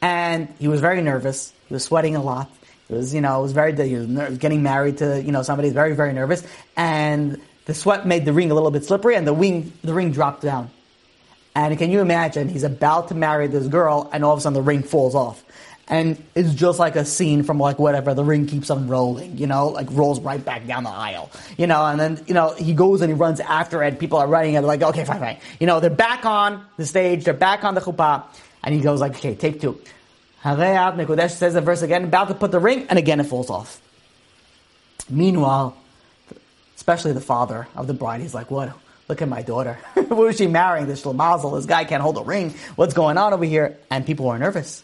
and 0.00 0.46
he 0.60 0.68
was 0.68 0.80
very 0.80 1.02
nervous. 1.02 1.52
He 1.66 1.74
was 1.74 1.82
sweating 1.82 2.14
a 2.14 2.22
lot. 2.22 2.48
He 2.86 2.94
was, 2.94 3.12
you 3.12 3.20
know, 3.20 3.40
it 3.40 3.42
was 3.42 3.50
very, 3.50 3.74
he 3.74 3.96
was 3.96 4.38
getting 4.38 4.62
married 4.62 4.98
to, 4.98 5.20
you 5.20 5.32
know, 5.32 5.42
somebody 5.42 5.70
very, 5.70 5.96
very 5.96 6.12
nervous, 6.12 6.46
and 6.76 7.40
the 7.64 7.74
sweat 7.74 8.06
made 8.06 8.24
the 8.24 8.32
ring 8.32 8.52
a 8.52 8.54
little 8.54 8.70
bit 8.70 8.84
slippery, 8.84 9.16
and 9.16 9.26
the 9.26 9.34
ring, 9.34 9.72
the 9.82 9.92
ring 9.92 10.12
dropped 10.12 10.42
down. 10.42 10.70
And 11.56 11.76
can 11.76 11.90
you 11.90 12.00
imagine, 12.00 12.48
he's 12.48 12.62
about 12.62 13.08
to 13.08 13.16
marry 13.16 13.48
this 13.48 13.66
girl, 13.66 14.08
and 14.12 14.24
all 14.24 14.34
of 14.34 14.38
a 14.38 14.42
sudden 14.42 14.54
the 14.54 14.62
ring 14.62 14.84
falls 14.84 15.16
off. 15.16 15.41
And 15.88 16.22
it's 16.34 16.54
just 16.54 16.78
like 16.78 16.94
a 16.96 17.04
scene 17.04 17.42
from 17.42 17.58
like 17.58 17.78
whatever, 17.78 18.14
the 18.14 18.24
ring 18.24 18.46
keeps 18.46 18.70
on 18.70 18.86
rolling, 18.88 19.36
you 19.36 19.46
know, 19.46 19.68
like 19.68 19.88
rolls 19.90 20.20
right 20.20 20.42
back 20.42 20.66
down 20.66 20.84
the 20.84 20.90
aisle, 20.90 21.30
you 21.58 21.66
know, 21.66 21.84
and 21.84 21.98
then, 21.98 22.24
you 22.26 22.34
know, 22.34 22.54
he 22.54 22.72
goes 22.72 23.00
and 23.02 23.10
he 23.10 23.14
runs 23.14 23.40
after 23.40 23.82
it, 23.82 23.98
people 23.98 24.18
are 24.18 24.28
running, 24.28 24.56
and 24.56 24.64
they're 24.64 24.68
like, 24.68 24.82
okay, 24.82 25.04
fine, 25.04 25.18
fine. 25.18 25.38
You 25.58 25.66
know, 25.66 25.80
they're 25.80 25.90
back 25.90 26.24
on 26.24 26.64
the 26.76 26.86
stage, 26.86 27.24
they're 27.24 27.34
back 27.34 27.64
on 27.64 27.74
the 27.74 27.80
chuppah, 27.80 28.24
and 28.62 28.74
he 28.74 28.80
goes 28.80 29.00
like, 29.00 29.16
okay, 29.16 29.34
take 29.34 29.60
two. 29.60 29.80
Harei 30.44 30.74
at 30.74 30.94
mekudeshet 30.94 31.32
says 31.32 31.54
the 31.54 31.60
verse 31.60 31.82
again, 31.82 32.04
about 32.04 32.28
to 32.28 32.34
put 32.34 32.52
the 32.52 32.60
ring, 32.60 32.86
and 32.88 32.98
again 32.98 33.18
it 33.18 33.24
falls 33.24 33.50
off. 33.50 33.80
Meanwhile, 35.10 35.76
especially 36.76 37.12
the 37.12 37.20
father 37.20 37.66
of 37.74 37.86
the 37.86 37.94
bride, 37.94 38.20
he's 38.20 38.34
like, 38.34 38.50
what? 38.50 38.72
Look 39.08 39.20
at 39.20 39.28
my 39.28 39.42
daughter. 39.42 39.74
Who 39.94 40.26
is 40.26 40.38
she 40.38 40.46
marrying? 40.46 40.86
This 40.86 41.00
little 41.00 41.14
mazel. 41.14 41.50
This 41.50 41.66
guy 41.66 41.84
can't 41.84 42.02
hold 42.02 42.16
a 42.18 42.22
ring. 42.22 42.54
What's 42.76 42.94
going 42.94 43.18
on 43.18 43.32
over 43.32 43.44
here? 43.44 43.78
And 43.90 44.06
people 44.06 44.28
are 44.28 44.38
nervous. 44.38 44.82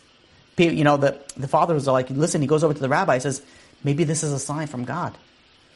You 0.65 0.85
know, 0.85 0.97
the, 0.97 1.19
the 1.37 1.49
fathers 1.49 1.89
are 1.89 1.93
like, 1.93 2.11
listen, 2.11 2.41
he 2.41 2.47
goes 2.47 2.65
over 2.65 2.75
to 2.75 2.81
the 2.81 2.89
rabbi, 2.89 3.19
says, 3.19 3.43
maybe 3.85 4.05
this 4.05 4.23
is 4.23 4.33
a 4.33 4.39
sign 4.39 4.67
from 4.67 4.85
God 4.85 5.17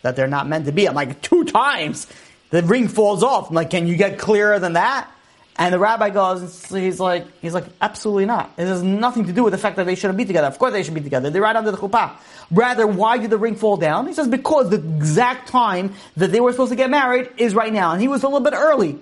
that 0.02 0.16
they're 0.16 0.26
not 0.26 0.48
meant 0.48 0.66
to 0.66 0.72
be. 0.72 0.88
I'm 0.88 0.94
like, 0.94 1.22
two 1.22 1.44
times. 1.44 2.06
The 2.50 2.62
ring 2.62 2.88
falls 2.88 3.22
off. 3.22 3.48
I'm 3.48 3.54
like, 3.54 3.70
can 3.70 3.86
you 3.86 3.96
get 3.96 4.18
clearer 4.18 4.58
than 4.58 4.74
that? 4.74 5.08
And 5.56 5.72
the 5.72 5.78
rabbi 5.78 6.10
goes, 6.10 6.66
he's 6.70 6.98
like, 6.98 7.26
he's 7.40 7.52
like, 7.52 7.64
absolutely 7.80 8.24
not. 8.24 8.52
It 8.56 8.66
has 8.66 8.82
nothing 8.82 9.26
to 9.26 9.32
do 9.32 9.44
with 9.44 9.52
the 9.52 9.58
fact 9.58 9.76
that 9.76 9.84
they 9.84 9.94
shouldn't 9.94 10.16
be 10.16 10.24
together. 10.24 10.46
Of 10.46 10.58
course 10.58 10.72
they 10.72 10.82
should 10.82 10.94
be 10.94 11.02
together. 11.02 11.28
They're 11.28 11.42
right 11.42 11.54
under 11.54 11.70
the 11.70 11.76
chuppah. 11.76 12.12
Rather, 12.50 12.86
why 12.86 13.18
did 13.18 13.30
the 13.30 13.36
ring 13.36 13.56
fall 13.56 13.76
down? 13.76 14.06
He 14.06 14.14
says, 14.14 14.28
because 14.28 14.70
the 14.70 14.76
exact 14.76 15.48
time 15.48 15.94
that 16.16 16.32
they 16.32 16.40
were 16.40 16.52
supposed 16.52 16.70
to 16.70 16.76
get 16.76 16.90
married 16.90 17.30
is 17.36 17.54
right 17.54 17.72
now. 17.72 17.92
And 17.92 18.00
he 18.00 18.08
was 18.08 18.22
a 18.22 18.28
little 18.28 18.40
bit 18.40 18.54
early. 18.54 18.98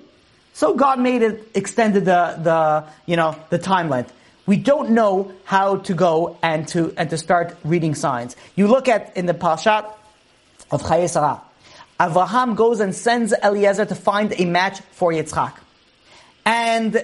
So 0.52 0.74
God 0.74 0.98
made 0.98 1.22
it, 1.22 1.50
extended 1.54 2.04
the, 2.04 2.36
the, 2.42 2.84
you 3.06 3.16
know, 3.16 3.36
the 3.50 3.58
time 3.58 3.88
length. 3.88 4.12
We 4.50 4.56
don't 4.56 4.90
know 4.90 5.30
how 5.44 5.76
to 5.76 5.94
go 5.94 6.36
and 6.42 6.66
to, 6.70 6.92
and 6.96 7.08
to 7.10 7.16
start 7.16 7.56
reading 7.62 7.94
signs. 7.94 8.34
You 8.56 8.66
look 8.66 8.88
at, 8.88 9.16
in 9.16 9.26
the 9.26 9.32
Parshat 9.32 9.88
of 10.72 10.82
Chayei 10.82 11.08
Sarah, 11.08 11.40
Avraham 12.00 12.56
goes 12.56 12.80
and 12.80 12.92
sends 12.92 13.32
Eliezer 13.32 13.84
to 13.84 13.94
find 13.94 14.34
a 14.40 14.44
match 14.46 14.80
for 14.90 15.12
Yitzchak. 15.12 15.52
And 16.44 17.00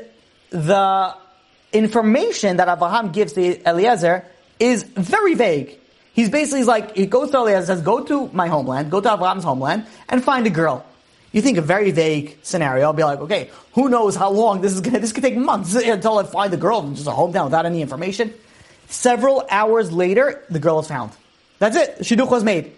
the 0.51 1.15
information 1.73 2.57
that 2.57 2.67
Avraham 2.67 3.13
gives 3.13 3.35
to 3.35 3.63
Eliezer 3.65 4.25
is 4.59 4.83
very 4.83 5.37
vague. 5.37 5.79
He's 6.15 6.31
basically 6.31 6.65
like, 6.65 6.97
he 6.97 7.07
goes 7.07 7.31
to 7.31 7.37
Eliezer, 7.37 7.67
says, 7.67 7.81
go 7.81 8.03
to 8.03 8.27
my 8.33 8.49
homeland, 8.49 8.91
go 8.91 9.01
to 9.01 9.09
Avraham's 9.09 9.45
homeland, 9.45 9.87
and 10.09 10.25
find 10.25 10.49
a 10.49 10.51
girl. 10.51 10.85
You 11.33 11.43
think 11.43 11.59
a 11.59 11.63
very 11.63 11.91
vague 11.91 12.39
scenario, 12.43 12.87
I'll 12.87 12.93
be 12.93 13.05
like, 13.05 13.21
okay, 13.21 13.51
who 13.75 13.89
knows 13.89 14.17
how 14.17 14.31
long 14.31 14.61
this 14.61 14.73
is 14.73 14.81
gonna, 14.81 15.01
this 15.01 15.13
could 15.13 15.23
take 15.23 15.37
months 15.37 15.75
until 15.75 16.19
I 16.19 16.25
find 16.25 16.53
the 16.53 16.57
girl 16.57 16.89
just 16.91 17.07
a 17.07 17.11
hometown 17.11 17.45
without 17.45 17.67
any 17.67 17.83
information. 17.83 18.33
Several 18.89 19.45
hours 19.51 19.93
later, 19.93 20.45
the 20.49 20.59
girl 20.59 20.79
is 20.79 20.89
found. 20.89 21.13
That's 21.59 21.77
it. 21.77 21.99
Shidduch 22.01 22.31
was 22.31 22.45
made. 22.45 22.73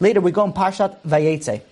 Later, 0.00 0.20
we 0.20 0.30
go 0.30 0.44
in 0.44 0.52
Parshat 0.52 0.98
Vayetze. 1.06 1.62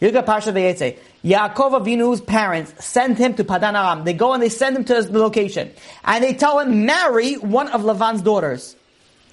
You 0.00 0.10
look 0.10 0.16
at 0.16 0.26
Parshat 0.26 0.52
Vayetze. 0.52 0.98
Yaakov 1.24 1.82
Avinu's 1.82 2.20
parents 2.20 2.84
send 2.84 3.18
him 3.18 3.34
to 3.34 3.44
Padan 3.44 3.76
Aram. 3.76 4.04
They 4.04 4.12
go 4.12 4.32
and 4.32 4.42
they 4.42 4.48
send 4.48 4.76
him 4.76 4.84
to 4.84 5.02
the 5.02 5.18
location. 5.18 5.72
And 6.04 6.22
they 6.22 6.34
tell 6.34 6.60
him, 6.60 6.84
marry 6.86 7.34
one 7.34 7.68
of 7.68 7.84
Lavan's 7.84 8.22
daughters. 8.22 8.76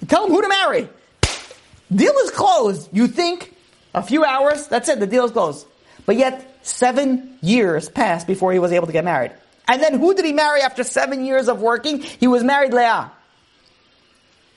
Tell 0.08 0.26
him 0.26 0.32
who 0.32 0.42
to 0.42 0.48
marry. 0.48 0.88
Deal 1.94 2.14
is 2.24 2.30
closed. 2.30 2.88
You 2.92 3.06
think 3.06 3.54
a 3.94 4.02
few 4.02 4.24
hours, 4.24 4.66
that's 4.66 4.88
it, 4.88 5.00
the 5.00 5.06
deal 5.06 5.24
is 5.24 5.32
closed. 5.32 5.66
But 6.06 6.16
yet, 6.16 6.58
seven 6.62 7.38
years 7.40 7.88
passed 7.88 8.26
before 8.26 8.52
he 8.52 8.58
was 8.58 8.72
able 8.72 8.86
to 8.86 8.92
get 8.92 9.04
married. 9.04 9.32
And 9.68 9.82
then 9.82 9.98
who 9.98 10.14
did 10.14 10.24
he 10.24 10.32
marry 10.32 10.60
after 10.60 10.84
seven 10.84 11.24
years 11.24 11.48
of 11.48 11.60
working? 11.60 12.00
He 12.00 12.26
was 12.26 12.42
married 12.42 12.72
Leah. 12.72 13.12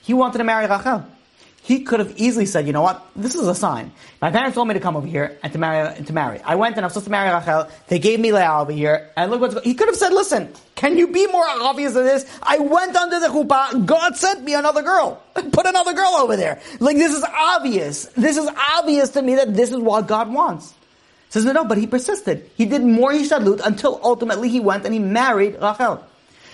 He 0.02 0.14
wanted 0.14 0.38
to 0.38 0.44
marry 0.44 0.66
Rachel. 0.66 1.04
He 1.62 1.80
could 1.82 1.98
have 1.98 2.16
easily 2.16 2.46
said, 2.46 2.68
you 2.68 2.72
know 2.72 2.82
what, 2.82 3.04
this 3.16 3.34
is 3.34 3.48
a 3.48 3.54
sign. 3.54 3.90
My 4.22 4.30
parents 4.30 4.54
told 4.54 4.68
me 4.68 4.74
to 4.74 4.80
come 4.80 4.96
over 4.96 5.06
here 5.06 5.36
and 5.42 5.52
to 5.52 5.58
marry, 5.58 5.96
and 5.96 6.06
to 6.06 6.12
marry. 6.12 6.40
I 6.40 6.54
went 6.54 6.76
and 6.76 6.84
I 6.84 6.86
was 6.86 6.92
supposed 6.92 7.06
to 7.06 7.10
marry 7.10 7.28
Rachel. 7.34 7.68
They 7.88 7.98
gave 7.98 8.20
me 8.20 8.30
Leah 8.32 8.58
over 8.60 8.70
here. 8.70 9.10
And 9.16 9.32
look 9.32 9.40
what's 9.40 9.54
going 9.54 9.64
He 9.64 9.74
could 9.74 9.88
have 9.88 9.96
said, 9.96 10.12
listen, 10.12 10.52
can 10.76 10.96
you 10.96 11.08
be 11.08 11.26
more 11.26 11.44
obvious 11.44 11.94
than 11.94 12.04
this? 12.04 12.24
I 12.40 12.58
went 12.58 12.94
under 12.94 13.18
the 13.18 13.26
chuppah. 13.26 13.84
God 13.84 14.16
sent 14.16 14.44
me 14.44 14.54
another 14.54 14.82
girl. 14.82 15.20
Put 15.34 15.66
another 15.66 15.92
girl 15.92 16.12
over 16.18 16.36
there. 16.36 16.60
Like, 16.78 16.98
this 16.98 17.12
is 17.12 17.24
obvious. 17.24 18.04
This 18.16 18.36
is 18.36 18.48
obvious 18.78 19.10
to 19.10 19.22
me 19.22 19.34
that 19.34 19.52
this 19.52 19.72
is 19.72 19.78
what 19.78 20.06
God 20.06 20.32
wants. 20.32 20.72
Says, 21.28 21.44
no, 21.44 21.64
but 21.64 21.76
he 21.76 21.86
persisted. 21.86 22.50
He 22.56 22.66
did 22.66 22.82
more 22.82 23.12
hishtadlut 23.12 23.60
until 23.64 24.00
ultimately 24.02 24.48
he 24.48 24.60
went 24.60 24.84
and 24.84 24.94
he 24.94 25.00
married 25.00 25.54
Rachel. 25.60 26.04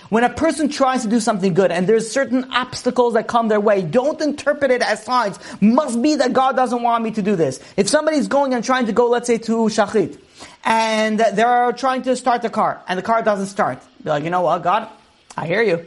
When 0.09 0.23
a 0.23 0.29
person 0.29 0.69
tries 0.69 1.01
to 1.03 1.07
do 1.07 1.19
something 1.19 1.53
good 1.53 1.71
and 1.71 1.87
there's 1.87 2.11
certain 2.11 2.51
obstacles 2.51 3.13
that 3.13 3.27
come 3.27 3.47
their 3.47 3.59
way, 3.59 3.81
don't 3.81 4.19
interpret 4.21 4.69
it 4.69 4.81
as 4.81 5.03
signs. 5.03 5.39
Must 5.61 6.01
be 6.01 6.15
that 6.15 6.33
God 6.33 6.55
doesn't 6.55 6.83
want 6.83 7.03
me 7.03 7.11
to 7.11 7.21
do 7.21 7.35
this. 7.35 7.59
If 7.77 7.89
somebody's 7.89 8.27
going 8.27 8.53
and 8.53 8.63
trying 8.63 8.85
to 8.87 8.93
go, 8.93 9.09
let's 9.09 9.27
say, 9.27 9.37
to 9.39 9.53
Shachrit, 9.69 10.19
and 10.63 11.19
they're 11.19 11.71
trying 11.71 12.03
to 12.03 12.15
start 12.15 12.41
the 12.41 12.49
car, 12.49 12.81
and 12.87 12.99
the 12.99 13.03
car 13.03 13.23
doesn't 13.23 13.47
start, 13.47 13.79
be 14.03 14.09
like, 14.09 14.23
you 14.23 14.29
know 14.29 14.41
what, 14.41 14.61
God, 14.61 14.89
I 15.35 15.47
hear 15.47 15.63
you. 15.63 15.85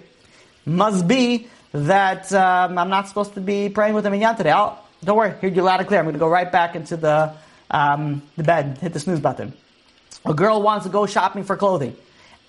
Must 0.64 1.06
be 1.06 1.46
that 1.72 2.32
um, 2.32 2.78
I'm 2.78 2.88
not 2.88 3.06
supposed 3.06 3.34
to 3.34 3.40
be 3.40 3.68
praying 3.68 3.94
with 3.94 4.04
the 4.04 4.10
minyan 4.10 4.34
today. 4.36 4.50
I'll, 4.50 4.82
don't 5.04 5.16
worry, 5.16 5.34
hear 5.40 5.50
you 5.50 5.62
loud 5.62 5.80
and 5.80 5.86
clear. 5.86 6.00
I'm 6.00 6.06
going 6.06 6.14
to 6.14 6.18
go 6.18 6.28
right 6.28 6.50
back 6.50 6.74
into 6.74 6.96
the 6.96 7.32
um, 7.70 8.22
the 8.36 8.44
bed, 8.44 8.78
hit 8.78 8.92
the 8.92 9.00
snooze 9.00 9.20
button. 9.20 9.52
A 10.24 10.34
girl 10.34 10.62
wants 10.62 10.86
to 10.86 10.92
go 10.92 11.06
shopping 11.06 11.44
for 11.44 11.56
clothing. 11.56 11.96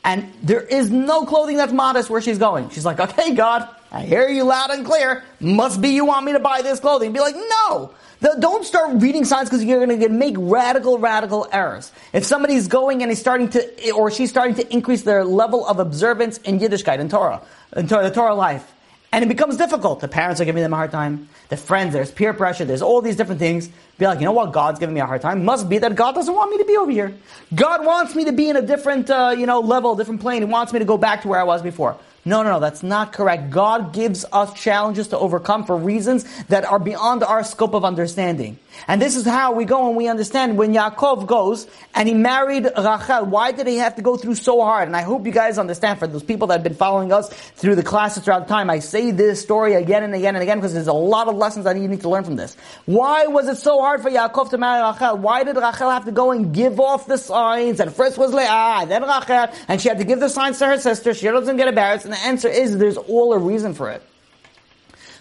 And 0.04 0.32
there 0.42 0.62
is 0.62 0.90
no 0.90 1.26
clothing 1.26 1.58
that's 1.58 1.74
modest 1.74 2.10
where 2.10 2.22
she's 2.22 2.38
going. 2.38 2.70
She's 2.70 2.86
like, 2.86 3.00
okay, 3.00 3.36
God, 3.36 3.68
I 3.92 4.04
hear 4.04 4.30
you 4.30 4.44
loud 4.44 4.70
and 4.72 4.86
clear. 4.86 5.24
Must 5.40 5.82
be 5.82 5.90
you 5.90 6.06
want 6.06 6.26
me 6.26 6.32
to 6.34 6.40
buy 6.40 6.62
this 6.62 6.80
clothing. 6.80 7.12
Be 7.14 7.20
like, 7.20 7.36
no. 7.36 7.94
Don't 8.40 8.66
start 8.66 9.02
reading 9.02 9.26
signs 9.26 9.50
because 9.50 9.64
you're 9.64 9.86
going 9.86 10.00
to 10.00 10.10
make 10.10 10.36
radical, 10.38 10.98
radical 10.98 11.48
errors. 11.52 11.92
If 12.14 12.24
somebody's 12.26 12.68
going 12.68 13.04
and 13.04 13.12
is 13.12 13.20
starting 13.20 13.50
to, 13.50 13.92
or 13.92 14.10
she's 14.10 14.30
starting 14.30 14.56
to 14.56 14.74
increase 14.74 15.04
their 15.04 15.24
level 15.24 15.68
of 15.68 15.80
observance 15.80 16.40
in 16.40 16.60
Yiddishkeit, 16.60 17.00
in 17.00 17.10
Torah, 17.10 17.42
in 17.76 17.88
Torah, 17.88 18.04
the 18.10 18.16
Torah 18.16 18.34
life, 18.34 18.74
and 19.12 19.24
it 19.24 19.28
becomes 19.28 19.58
difficult. 19.58 20.02
The 20.02 20.08
parents 20.08 20.42
are 20.42 20.46
giving 20.46 20.62
them 20.62 20.74
a 20.74 20.76
hard 20.76 20.92
time. 20.92 21.30
The 21.50 21.58
friends, 21.58 21.94
there's 21.94 22.12
peer 22.12 22.34
pressure, 22.34 22.66
there's 22.66 22.82
all 22.82 23.02
these 23.02 23.16
different 23.16 23.40
things. 23.40 23.70
Be 23.98 24.06
like, 24.06 24.20
you 24.20 24.26
know 24.26 24.32
what? 24.32 24.52
God's 24.52 24.80
giving 24.80 24.94
me 24.94 25.02
a 25.02 25.06
hard 25.06 25.22
time. 25.22 25.46
Must 25.46 25.70
be 25.70 25.78
that 25.80 25.96
God 25.96 26.14
doesn't 26.14 26.34
want 26.34 26.52
me 26.52 26.58
to 26.58 26.66
be 26.66 26.78
over 26.78 26.92
here. 26.92 27.16
God 27.56 27.86
wants 27.86 28.16
me 28.16 28.26
to 28.26 28.32
be 28.32 28.50
in 28.50 28.58
a 28.58 28.62
different, 28.62 29.10
uh, 29.10 29.34
you 29.38 29.46
know, 29.46 29.60
level, 29.62 29.96
different 29.96 30.22
plane. 30.22 30.42
He 30.42 30.46
wants 30.46 30.74
me 30.74 30.80
to 30.80 30.86
go 30.86 30.98
back 30.98 31.22
to 31.24 31.30
where 31.30 31.40
I 31.40 31.44
was 31.44 31.62
before. 31.62 31.98
No, 32.26 32.44
no, 32.44 32.52
no, 32.52 32.60
that's 32.60 32.84
not 32.84 33.14
correct. 33.14 33.50
God 33.50 33.94
gives 33.94 34.26
us 34.34 34.54
challenges 34.54 35.08
to 35.10 35.18
overcome 35.18 35.64
for 35.64 35.78
reasons 35.78 36.26
that 36.48 36.66
are 36.66 36.78
beyond 36.78 37.24
our 37.24 37.42
scope 37.44 37.74
of 37.74 37.86
understanding. 37.86 38.60
And 38.88 39.02
this 39.02 39.16
is 39.16 39.26
how 39.26 39.54
we 39.54 39.66
go 39.66 39.88
and 39.88 39.98
we 39.98 40.08
understand 40.08 40.58
when 40.58 40.74
Yaakov 40.74 41.26
goes 41.28 41.68
and 41.96 42.08
he 42.08 42.14
married 42.14 42.66
Rachel, 42.78 43.26
why 43.26 43.52
did 43.52 43.68
he 43.68 43.78
have 43.78 43.96
to 43.96 44.02
go 44.02 44.18
through 44.18 44.36
so 44.36 44.62
hard? 44.62 44.88
And 44.88 44.96
I 44.96 45.02
hope 45.02 45.26
you 45.26 45.32
guys 45.32 45.58
understand 45.58 46.00
for 46.00 46.08
those 46.08 46.24
people 46.24 46.48
that 46.48 46.56
have 46.56 46.64
been 46.64 46.76
following 46.76 47.12
us 47.12 47.30
through 47.56 47.76
the 47.76 47.84
classes 47.84 48.24
throughout 48.24 48.48
the 48.48 48.54
time, 48.54 48.70
I 48.70 48.80
say 48.80 49.12
this 49.12 49.42
story 49.42 49.74
again 49.74 50.04
and 50.04 50.14
again 50.14 50.36
and 50.36 50.44
again 50.44 50.58
because 50.58 50.74
there's 50.74 50.88
a 50.88 50.94
lot 50.94 51.28
of 51.28 51.36
lessons 51.36 51.66
that 51.66 51.78
you 51.78 51.88
need 51.88 52.02
to 52.02 52.10
learn 52.10 52.24
from 52.24 52.36
this. 52.36 52.56
Why 52.86 53.28
was 53.28 53.48
it 53.48 53.58
so 53.58 53.80
hard 53.80 54.02
for 54.02 54.10
Yaakov 54.10 54.50
to 54.52 54.58
marry 54.58 54.82
Rachel? 54.82 55.18
Why 55.18 55.44
did 55.44 55.56
Rachel 55.56 55.90
have 55.90 56.06
to 56.06 56.12
go 56.12 56.32
and 56.32 56.54
give 56.54 56.80
off 56.80 57.08
the 57.08 57.18
signs? 57.18 57.80
And 57.80 57.94
first 57.94 58.18
was 58.18 58.34
Leah, 58.34 58.86
then 58.88 59.04
Rachel, 59.04 59.48
and 59.68 59.82
she 59.82 59.90
had 59.90 59.98
to 59.98 60.06
give 60.06 60.20
the 60.20 60.30
signs 60.30 60.60
to 60.60 60.68
her 60.68 60.78
sister. 60.78 61.14
She 61.14 61.28
doesn't 61.28 61.58
get 61.58 61.68
embarrassed. 61.68 62.06
And 62.06 62.14
the 62.14 62.20
answer 62.20 62.48
is 62.48 62.78
there's 62.78 62.98
all 62.98 63.34
a 63.34 63.40
reason 63.40 63.74
for 63.74 63.90
it. 63.90 64.04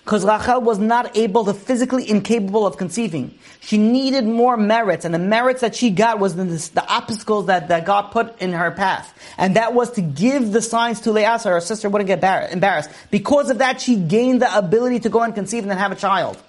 Because 0.06 0.24
Rachel 0.24 0.60
was 0.60 0.78
not 0.78 1.16
able 1.16 1.46
to, 1.46 1.52
physically 1.52 2.08
incapable 2.08 2.64
of 2.64 2.76
conceiving. 2.76 3.36
She 3.58 3.76
needed 3.76 4.24
more 4.24 4.56
merits, 4.56 5.04
and 5.04 5.12
the 5.12 5.18
merits 5.18 5.62
that 5.62 5.74
she 5.74 5.90
got 5.90 6.20
was 6.20 6.36
the, 6.36 6.44
the 6.44 6.88
obstacles 6.88 7.46
that, 7.46 7.66
that 7.70 7.84
God 7.84 8.12
put 8.12 8.40
in 8.40 8.52
her 8.52 8.70
path. 8.70 9.12
And 9.36 9.56
that 9.56 9.74
was 9.74 9.90
to 9.92 10.02
give 10.02 10.52
the 10.52 10.62
signs 10.62 11.00
to 11.00 11.10
Leah 11.10 11.40
so 11.40 11.50
her 11.50 11.60
sister 11.60 11.88
wouldn't 11.88 12.06
get 12.06 12.52
embarrassed. 12.52 12.88
Because 13.10 13.50
of 13.50 13.58
that, 13.58 13.80
she 13.80 13.96
gained 13.96 14.42
the 14.42 14.56
ability 14.56 15.00
to 15.00 15.08
go 15.08 15.22
and 15.22 15.34
conceive 15.34 15.64
and 15.64 15.72
then 15.72 15.78
have 15.78 15.90
a 15.90 15.96
child. 15.96 16.40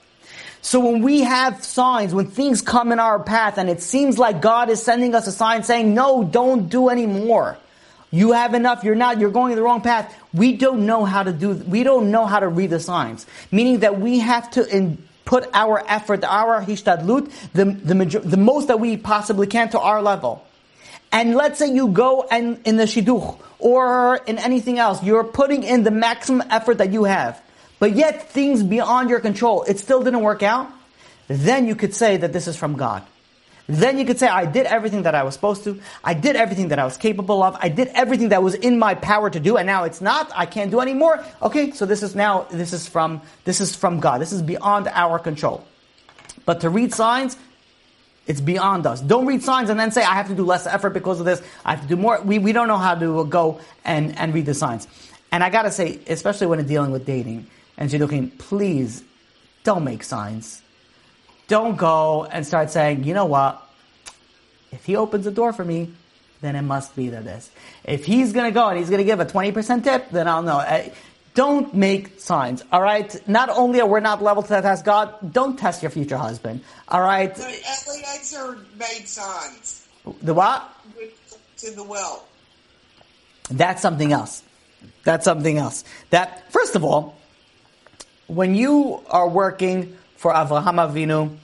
So 0.62 0.80
when 0.80 1.02
we 1.02 1.22
have 1.22 1.64
signs, 1.64 2.14
when 2.14 2.28
things 2.28 2.62
come 2.62 2.92
in 2.92 3.00
our 3.00 3.18
path, 3.18 3.58
and 3.58 3.72
it 3.72 3.82
seems 3.82 4.20
like 4.20 4.40
God 4.40 4.70
is 4.70 4.84
sending 4.84 5.16
us 5.16 5.26
a 5.26 5.32
sign 5.32 5.64
saying, 5.64 5.96
no, 5.96 6.24
don't 6.24 6.70
do 6.70 6.90
anymore. 6.90 7.58
You 8.12 8.32
have 8.32 8.54
enough. 8.54 8.84
You're 8.84 8.96
not. 8.96 9.20
You're 9.20 9.32
going 9.32 9.56
the 9.56 9.62
wrong 9.62 9.82
path. 9.82 10.16
We 10.34 10.56
don't 10.56 10.86
know 10.86 11.04
how 11.06 11.24
to 11.24 11.34
do. 11.34 11.52
We 11.54 11.84
don't 11.84 12.10
know 12.12 12.26
how 12.26 12.40
to 12.40 12.48
read 12.48 12.70
the 12.70 12.80
signs. 12.80 13.26
Meaning 13.52 13.80
that 13.80 14.00
we 14.00 14.20
have 14.20 14.50
to 14.52 14.66
in, 14.68 14.98
put 15.26 15.50
our 15.54 15.84
effort, 15.88 16.24
our 16.24 16.62
hishtadlut, 16.62 17.30
the 17.54 17.66
the, 17.66 18.20
the 18.20 18.38
most 18.38 18.70
that 18.70 18.80
we 18.80 18.96
possibly 18.98 19.48
can 19.48 19.70
to 19.70 19.80
our 19.80 20.02
level. 20.02 20.44
and 21.12 21.36
let's 21.36 21.60
say 21.60 21.72
you 21.74 21.88
go 21.88 22.28
and 22.30 22.60
in 22.66 22.78
the 22.78 22.84
shidduch 22.84 23.40
or 23.60 24.18
in 24.28 24.38
anything 24.38 24.78
else, 24.80 25.04
you're 25.04 25.24
putting 25.24 25.64
in 25.64 25.84
the 25.84 25.92
maximum 25.92 26.46
effort 26.50 26.78
that 26.78 26.92
you 26.92 27.06
have, 27.06 27.42
but 27.80 27.96
yet 27.96 28.30
things 28.30 28.64
beyond 28.64 29.10
your 29.10 29.20
control, 29.20 29.64
it 29.64 29.80
still 29.80 30.04
didn't 30.04 30.22
work 30.22 30.44
out, 30.44 30.70
then 31.28 31.68
you 31.68 31.76
could 31.76 31.94
say 31.94 32.18
that 32.18 32.34
this 32.34 32.48
is 32.48 32.56
from 32.56 32.76
God. 32.76 33.04
Then 33.68 33.98
you 33.98 34.06
could 34.06 34.18
say, 34.18 34.28
I 34.28 34.46
did 34.46 34.66
everything 34.66 35.04
that 35.04 35.14
I 35.14 35.24
was 35.24 35.34
supposed 35.34 35.66
to. 35.66 35.80
I 36.02 36.14
did 36.14 36.38
everything 36.38 36.70
that 36.70 36.80
I 36.80 36.86
was 36.86 36.96
capable 36.96 37.44
of. 37.44 37.58
I 37.60 37.68
did 37.68 37.90
everything 37.90 38.30
that 38.30 38.42
was 38.42 38.56
in 38.56 38.80
my 38.80 38.96
power 38.96 39.30
to 39.30 39.40
do, 39.40 39.58
and 39.58 39.68
now 39.68 39.84
it's 39.84 40.00
not. 40.00 40.32
I 40.34 40.46
can't 40.46 40.72
do 40.72 40.80
anymore. 40.80 41.24
Okay, 41.42 41.72
so 41.72 41.86
this 41.86 42.02
is 42.02 42.16
now, 42.16 42.48
this 42.50 42.72
is 42.72 42.88
from, 42.88 43.22
this 43.44 43.60
is 43.60 43.76
from 43.76 44.00
God. 44.00 44.22
This 44.22 44.32
is 44.32 44.42
beyond 44.42 44.88
our 44.88 45.20
control. 45.20 45.68
But 46.46 46.62
to 46.62 46.70
read 46.70 46.94
signs, 46.94 47.36
it's 48.26 48.40
beyond 48.40 48.88
us. 48.88 49.02
Don't 49.02 49.26
read 49.26 49.44
signs 49.44 49.70
and 49.70 49.78
then 49.78 49.92
say, 49.92 50.02
I 50.02 50.14
have 50.14 50.28
to 50.28 50.36
do 50.36 50.46
less 50.46 50.66
effort 50.66 50.92
because 50.92 51.20
of 51.20 51.26
this. 51.26 51.42
I 51.66 51.72
have 51.72 51.82
to 51.82 51.88
do 51.88 51.98
more. 51.98 52.22
We, 52.22 52.40
we 52.40 52.54
don't 52.54 52.70
know 52.70 52.78
how 52.78 52.96
to 52.96 53.26
go 53.26 53.60
and, 53.84 54.18
and 54.18 54.34
read 54.34 54.46
the 54.46 54.54
signs. 54.54 54.88
And 55.32 55.44
I 55.44 55.50
gotta 55.50 55.72
say, 55.72 56.00
especially 56.08 56.48
when 56.48 56.66
dealing 56.66 56.92
with 56.92 57.06
dating 57.06 57.48
and 57.78 57.92
she's 57.92 58.00
looking, 58.00 58.30
please 58.32 59.04
don't 59.64 59.84
make 59.84 60.04
signs. 60.04 60.62
Don't 61.48 61.78
go 61.78 62.26
and 62.26 62.46
start 62.46 62.70
saying, 62.72 63.04
you 63.04 63.14
know 63.14 63.26
what? 63.26 63.64
If 64.72 64.86
he 64.86 64.96
opens 64.96 65.26
the 65.26 65.32
door 65.32 65.54
for 65.54 65.64
me, 65.64 65.94
then 66.42 66.56
it 66.56 66.62
must 66.62 66.96
be 66.96 67.10
that 67.10 67.24
this. 67.24 67.50
If 67.84 68.06
he's 68.06 68.34
gonna 68.34 68.52
go 68.52 68.68
and 68.68 68.78
he's 68.78 68.90
gonna 68.90 69.04
give 69.04 69.20
a 69.20 69.26
20% 69.26 69.84
tip, 69.84 70.10
then 70.12 70.28
I'll 70.28 70.44
know. 70.44 70.60
Eh, 70.60 70.90
don't 71.34 71.74
make 71.74 72.20
signs, 72.20 72.64
alright? 72.74 73.28
Not 73.28 73.50
only 73.50 73.80
are 73.80 73.88
we 73.88 74.00
not 74.02 74.22
level 74.22 74.44
to 74.44 74.50
that 74.50 74.62
test 74.62 74.84
God, 74.84 75.34
don't 75.34 75.58
test 75.58 75.82
your 75.84 75.92
future 75.92 76.18
husband, 76.18 76.62
alright? 76.92 77.36
The 77.36 77.44
Eliezer 77.44 78.58
made 78.78 79.08
signs. 79.08 79.88
The 80.22 80.34
what? 80.34 80.70
To 81.58 81.72
the 81.72 81.84
well. 81.84 82.26
That's 83.50 83.82
something 83.82 84.12
else. 84.12 84.44
That's 85.04 85.26
something 85.26 85.58
else. 85.58 85.84
That, 86.10 86.52
first 86.52 86.76
of 86.76 86.84
all, 86.84 87.18
when 88.28 88.56
you 88.56 89.02
are 89.10 89.30
working 89.30 89.97
for 90.18 90.34
Avraham 90.34 90.76
Avinu, 90.76 91.36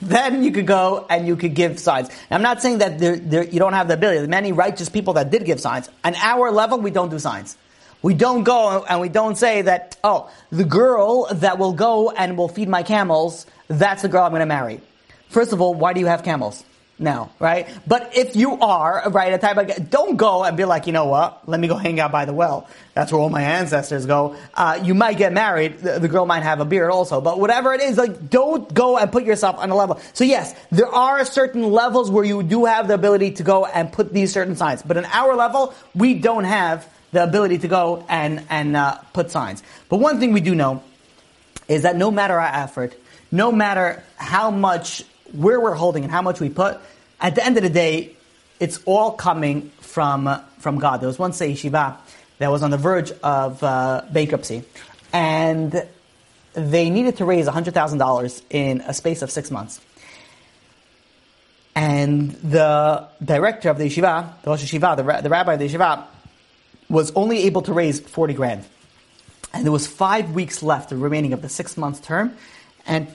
then 0.00 0.42
you 0.42 0.50
could 0.50 0.66
go 0.66 1.06
and 1.08 1.28
you 1.28 1.36
could 1.36 1.54
give 1.54 1.78
signs. 1.78 2.10
I'm 2.30 2.42
not 2.42 2.60
saying 2.60 2.78
that 2.78 2.98
there, 2.98 3.16
there, 3.16 3.44
you 3.44 3.60
don't 3.60 3.72
have 3.74 3.86
the 3.86 3.94
ability. 3.94 4.18
There 4.18 4.24
are 4.24 4.28
many 4.28 4.50
righteous 4.50 4.88
people 4.88 5.14
that 5.14 5.30
did 5.30 5.44
give 5.44 5.60
signs. 5.60 5.88
On 6.02 6.14
our 6.16 6.50
level, 6.50 6.80
we 6.80 6.90
don't 6.90 7.10
do 7.10 7.20
signs. 7.20 7.56
We 8.02 8.14
don't 8.14 8.42
go 8.42 8.84
and 8.88 9.00
we 9.00 9.08
don't 9.08 9.36
say 9.36 9.62
that, 9.62 9.96
oh, 10.02 10.28
the 10.50 10.64
girl 10.64 11.28
that 11.32 11.58
will 11.58 11.72
go 11.72 12.10
and 12.10 12.36
will 12.36 12.48
feed 12.48 12.68
my 12.68 12.82
camels, 12.82 13.46
that's 13.68 14.02
the 14.02 14.08
girl 14.08 14.24
I'm 14.24 14.32
going 14.32 14.40
to 14.40 14.46
marry. 14.46 14.80
First 15.28 15.52
of 15.52 15.60
all, 15.60 15.72
why 15.72 15.92
do 15.92 16.00
you 16.00 16.06
have 16.06 16.24
camels? 16.24 16.64
Now, 17.02 17.30
right? 17.38 17.68
But 17.86 18.16
if 18.16 18.36
you 18.36 18.58
are, 18.60 19.10
right, 19.10 19.32
a 19.32 19.38
type 19.38 19.56
of, 19.56 19.90
don't 19.90 20.16
go 20.16 20.44
and 20.44 20.56
be 20.56 20.64
like, 20.64 20.86
you 20.86 20.92
know 20.92 21.06
what, 21.06 21.48
let 21.48 21.60
me 21.60 21.68
go 21.68 21.76
hang 21.76 22.00
out 22.00 22.12
by 22.12 22.24
the 22.24 22.32
well. 22.32 22.68
That's 22.94 23.10
where 23.10 23.20
all 23.20 23.30
my 23.30 23.42
ancestors 23.42 24.06
go. 24.06 24.36
Uh, 24.54 24.80
you 24.82 24.94
might 24.94 25.18
get 25.18 25.32
married, 25.32 25.78
the, 25.78 25.98
the, 25.98 26.08
girl 26.08 26.26
might 26.26 26.42
have 26.42 26.60
a 26.60 26.64
beard 26.64 26.90
also, 26.90 27.20
but 27.20 27.40
whatever 27.40 27.72
it 27.72 27.80
is, 27.80 27.96
like, 27.96 28.30
don't 28.30 28.72
go 28.72 28.98
and 28.98 29.10
put 29.10 29.24
yourself 29.24 29.58
on 29.58 29.70
a 29.70 29.74
level. 29.74 30.00
So 30.12 30.24
yes, 30.24 30.54
there 30.70 30.88
are 30.88 31.24
certain 31.24 31.70
levels 31.70 32.10
where 32.10 32.24
you 32.24 32.42
do 32.42 32.66
have 32.66 32.88
the 32.88 32.94
ability 32.94 33.32
to 33.32 33.42
go 33.42 33.66
and 33.66 33.92
put 33.92 34.12
these 34.12 34.32
certain 34.32 34.56
signs. 34.56 34.82
But 34.82 34.96
in 34.96 35.04
our 35.06 35.34
level, 35.34 35.74
we 35.94 36.14
don't 36.14 36.44
have 36.44 36.88
the 37.12 37.22
ability 37.22 37.58
to 37.58 37.68
go 37.68 38.04
and, 38.08 38.44
and 38.50 38.76
uh, 38.76 38.98
put 39.12 39.30
signs. 39.30 39.62
But 39.88 39.98
one 39.98 40.20
thing 40.20 40.32
we 40.32 40.40
do 40.40 40.54
know 40.54 40.82
is 41.68 41.82
that 41.82 41.96
no 41.96 42.10
matter 42.10 42.38
our 42.38 42.62
effort, 42.62 42.94
no 43.30 43.50
matter 43.50 44.02
how 44.16 44.50
much 44.50 45.04
where 45.32 45.58
we're 45.58 45.74
holding 45.74 46.04
and 46.04 46.12
how 46.12 46.22
much 46.22 46.40
we 46.40 46.48
put, 46.48 46.78
at 47.22 47.36
the 47.36 47.44
end 47.44 47.56
of 47.56 47.62
the 47.62 47.70
day, 47.70 48.16
it's 48.58 48.80
all 48.84 49.12
coming 49.12 49.70
from, 49.80 50.28
from 50.58 50.78
God. 50.78 51.00
There 51.00 51.06
was 51.06 51.18
one 51.18 51.32
say 51.32 51.52
yeshiva 51.52 51.96
that 52.38 52.50
was 52.50 52.62
on 52.62 52.70
the 52.70 52.76
verge 52.76 53.12
of 53.22 53.62
uh, 53.62 54.02
bankruptcy, 54.10 54.64
and 55.12 55.86
they 56.54 56.90
needed 56.90 57.16
to 57.18 57.24
raise 57.24 57.46
$100,000 57.46 58.42
in 58.50 58.80
a 58.82 58.92
space 58.92 59.22
of 59.22 59.30
six 59.30 59.50
months. 59.50 59.80
And 61.74 62.32
the 62.32 63.08
director 63.24 63.70
of 63.70 63.78
the 63.78 63.84
yeshiva, 63.84 64.42
the 64.42 64.50
Rosh 64.50 64.62
Yeshiva, 64.62 64.96
the, 64.96 65.22
the 65.22 65.30
rabbi 65.30 65.54
of 65.54 65.58
the 65.58 65.68
yeshiva, 65.68 66.04
was 66.90 67.10
only 67.12 67.44
able 67.44 67.62
to 67.62 67.72
raise 67.72 68.00
40 68.00 68.34
grand. 68.34 68.64
And 69.54 69.64
there 69.64 69.72
was 69.72 69.86
five 69.86 70.32
weeks 70.32 70.62
left, 70.62 70.90
the 70.90 70.96
remaining 70.96 71.32
of 71.32 71.40
the 71.40 71.48
six 71.48 71.76
month 71.76 72.02
term. 72.02 72.36
And 72.84 73.08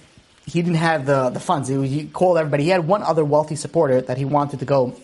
he 0.47 0.61
didn't 0.61 0.77
have 0.77 1.05
the, 1.05 1.29
the 1.29 1.39
funds. 1.39 1.67
He, 1.67 1.87
he, 1.87 2.05
called 2.07 2.37
everybody. 2.37 2.63
He 2.63 2.69
had 2.69 2.87
one 2.87 3.03
other 3.03 3.23
wealthy 3.25 3.55
supporter 3.55 4.01
that 4.01 4.17
he 4.17 4.25
wanted 4.25 4.59
to 4.59 4.65
go 4.65 4.95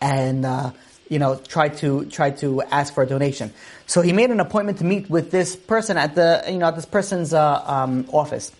and, 0.00 0.44
uh, 0.44 0.72
you 1.08 1.20
know, 1.20 1.36
try 1.36 1.68
to, 1.68 2.04
try 2.06 2.32
to 2.32 2.62
ask 2.62 2.92
for 2.92 3.04
a 3.04 3.06
donation. 3.06 3.52
So 3.86 4.02
he 4.02 4.12
made 4.12 4.30
an 4.30 4.40
appointment 4.40 4.78
to 4.78 4.84
meet 4.84 5.08
with 5.08 5.30
this 5.30 5.54
person 5.54 5.96
at 5.96 6.16
the, 6.16 6.44
you 6.48 6.58
know, 6.58 6.66
at 6.66 6.74
this 6.74 6.84
person's, 6.84 7.32
uh, 7.32 7.62
um, 7.64 8.08
office. 8.12 8.50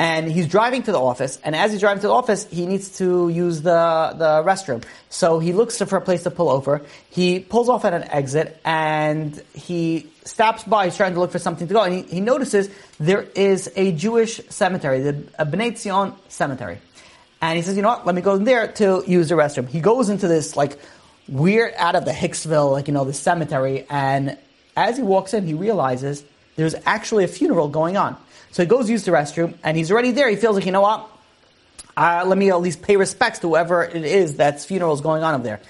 And 0.00 0.30
he's 0.30 0.46
driving 0.46 0.84
to 0.84 0.92
the 0.92 1.00
office, 1.00 1.40
and 1.42 1.56
as 1.56 1.72
he's 1.72 1.80
driving 1.80 2.00
to 2.02 2.06
the 2.06 2.12
office, 2.12 2.46
he 2.48 2.66
needs 2.66 2.98
to 2.98 3.28
use 3.28 3.62
the, 3.62 4.14
the 4.16 4.44
restroom. 4.46 4.84
So 5.10 5.40
he 5.40 5.52
looks 5.52 5.76
for 5.76 5.96
a 5.96 6.00
place 6.00 6.22
to 6.22 6.30
pull 6.30 6.50
over. 6.50 6.82
He 7.10 7.40
pulls 7.40 7.68
off 7.68 7.84
at 7.84 7.92
an 7.92 8.04
exit, 8.04 8.60
and 8.64 9.42
he 9.54 10.08
stops 10.24 10.62
by, 10.62 10.84
he's 10.84 10.96
trying 10.96 11.14
to 11.14 11.20
look 11.20 11.32
for 11.32 11.40
something 11.40 11.66
to 11.66 11.74
go, 11.74 11.82
and 11.82 11.92
he, 11.92 12.02
he 12.02 12.20
notices 12.20 12.70
there 13.00 13.22
is 13.34 13.72
a 13.74 13.90
Jewish 13.90 14.40
cemetery, 14.48 15.00
the 15.00 15.14
Bnei 15.40 15.76
Zion 15.76 16.14
cemetery. 16.28 16.78
And 17.42 17.56
he 17.56 17.62
says, 17.62 17.74
you 17.74 17.82
know 17.82 17.88
what, 17.88 18.06
let 18.06 18.14
me 18.14 18.22
go 18.22 18.36
in 18.36 18.44
there 18.44 18.68
to 18.68 19.02
use 19.04 19.30
the 19.30 19.34
restroom. 19.34 19.68
He 19.68 19.80
goes 19.80 20.10
into 20.10 20.28
this, 20.28 20.56
like, 20.56 20.78
weird 21.26 21.74
out 21.76 21.96
of 21.96 22.04
the 22.04 22.12
Hicksville, 22.12 22.70
like, 22.70 22.86
you 22.86 22.94
know, 22.94 23.04
the 23.04 23.12
cemetery, 23.12 23.84
and 23.90 24.38
as 24.76 24.96
he 24.96 25.02
walks 25.02 25.34
in, 25.34 25.44
he 25.44 25.54
realizes 25.54 26.22
there's 26.54 26.76
actually 26.86 27.24
a 27.24 27.28
funeral 27.28 27.66
going 27.66 27.96
on. 27.96 28.16
So 28.58 28.64
he 28.64 28.68
goes 28.68 28.90
use 28.90 29.04
the 29.04 29.12
restroom, 29.12 29.54
and 29.62 29.76
he's 29.76 29.92
already 29.92 30.10
there. 30.10 30.28
He 30.28 30.34
feels 30.34 30.56
like, 30.56 30.66
you 30.66 30.72
know 30.72 30.80
what, 30.80 31.08
uh, 31.96 32.24
let 32.26 32.36
me 32.36 32.50
at 32.50 32.60
least 32.60 32.82
pay 32.82 32.96
respects 32.96 33.38
to 33.38 33.46
whoever 33.50 33.84
it 33.84 34.04
is 34.04 34.34
that's 34.34 34.64
funeral 34.64 34.92
is 34.94 35.00
going 35.00 35.22
on 35.22 35.36
over 35.36 35.44
there. 35.44 35.60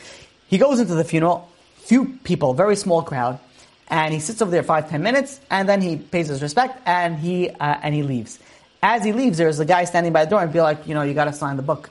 He 0.47 0.57
goes 0.57 0.81
into 0.81 0.95
the 0.95 1.05
funeral, 1.05 1.51
few 1.81 2.19
people, 2.25 2.55
very 2.55 2.77
small 2.77 3.03
crowd, 3.03 3.41
and 3.89 4.15
he 4.15 4.21
sits 4.21 4.41
over 4.41 4.51
there 4.51 4.63
five 4.63 4.89
ten 4.89 5.03
minutes, 5.03 5.39
and 5.51 5.69
then 5.69 5.83
he 5.83 5.97
pays 5.97 6.29
his 6.29 6.41
respect, 6.41 6.81
and 6.87 7.19
he 7.19 7.51
uh, 7.51 7.77
and 7.83 7.95
he 7.95 8.03
leaves. 8.03 8.39
As 8.83 9.05
he 9.05 9.13
leaves, 9.13 9.37
there's 9.37 9.61
a 9.61 9.67
guy 9.67 9.85
standing 9.85 10.15
by 10.15 10.25
the 10.25 10.31
door 10.31 10.41
and 10.41 10.51
be 10.51 10.63
like, 10.63 10.87
you 10.87 10.95
know, 10.95 11.03
you 11.03 11.13
got 11.13 11.27
to 11.27 11.35
sign 11.35 11.59
the 11.59 11.63
book. 11.63 11.91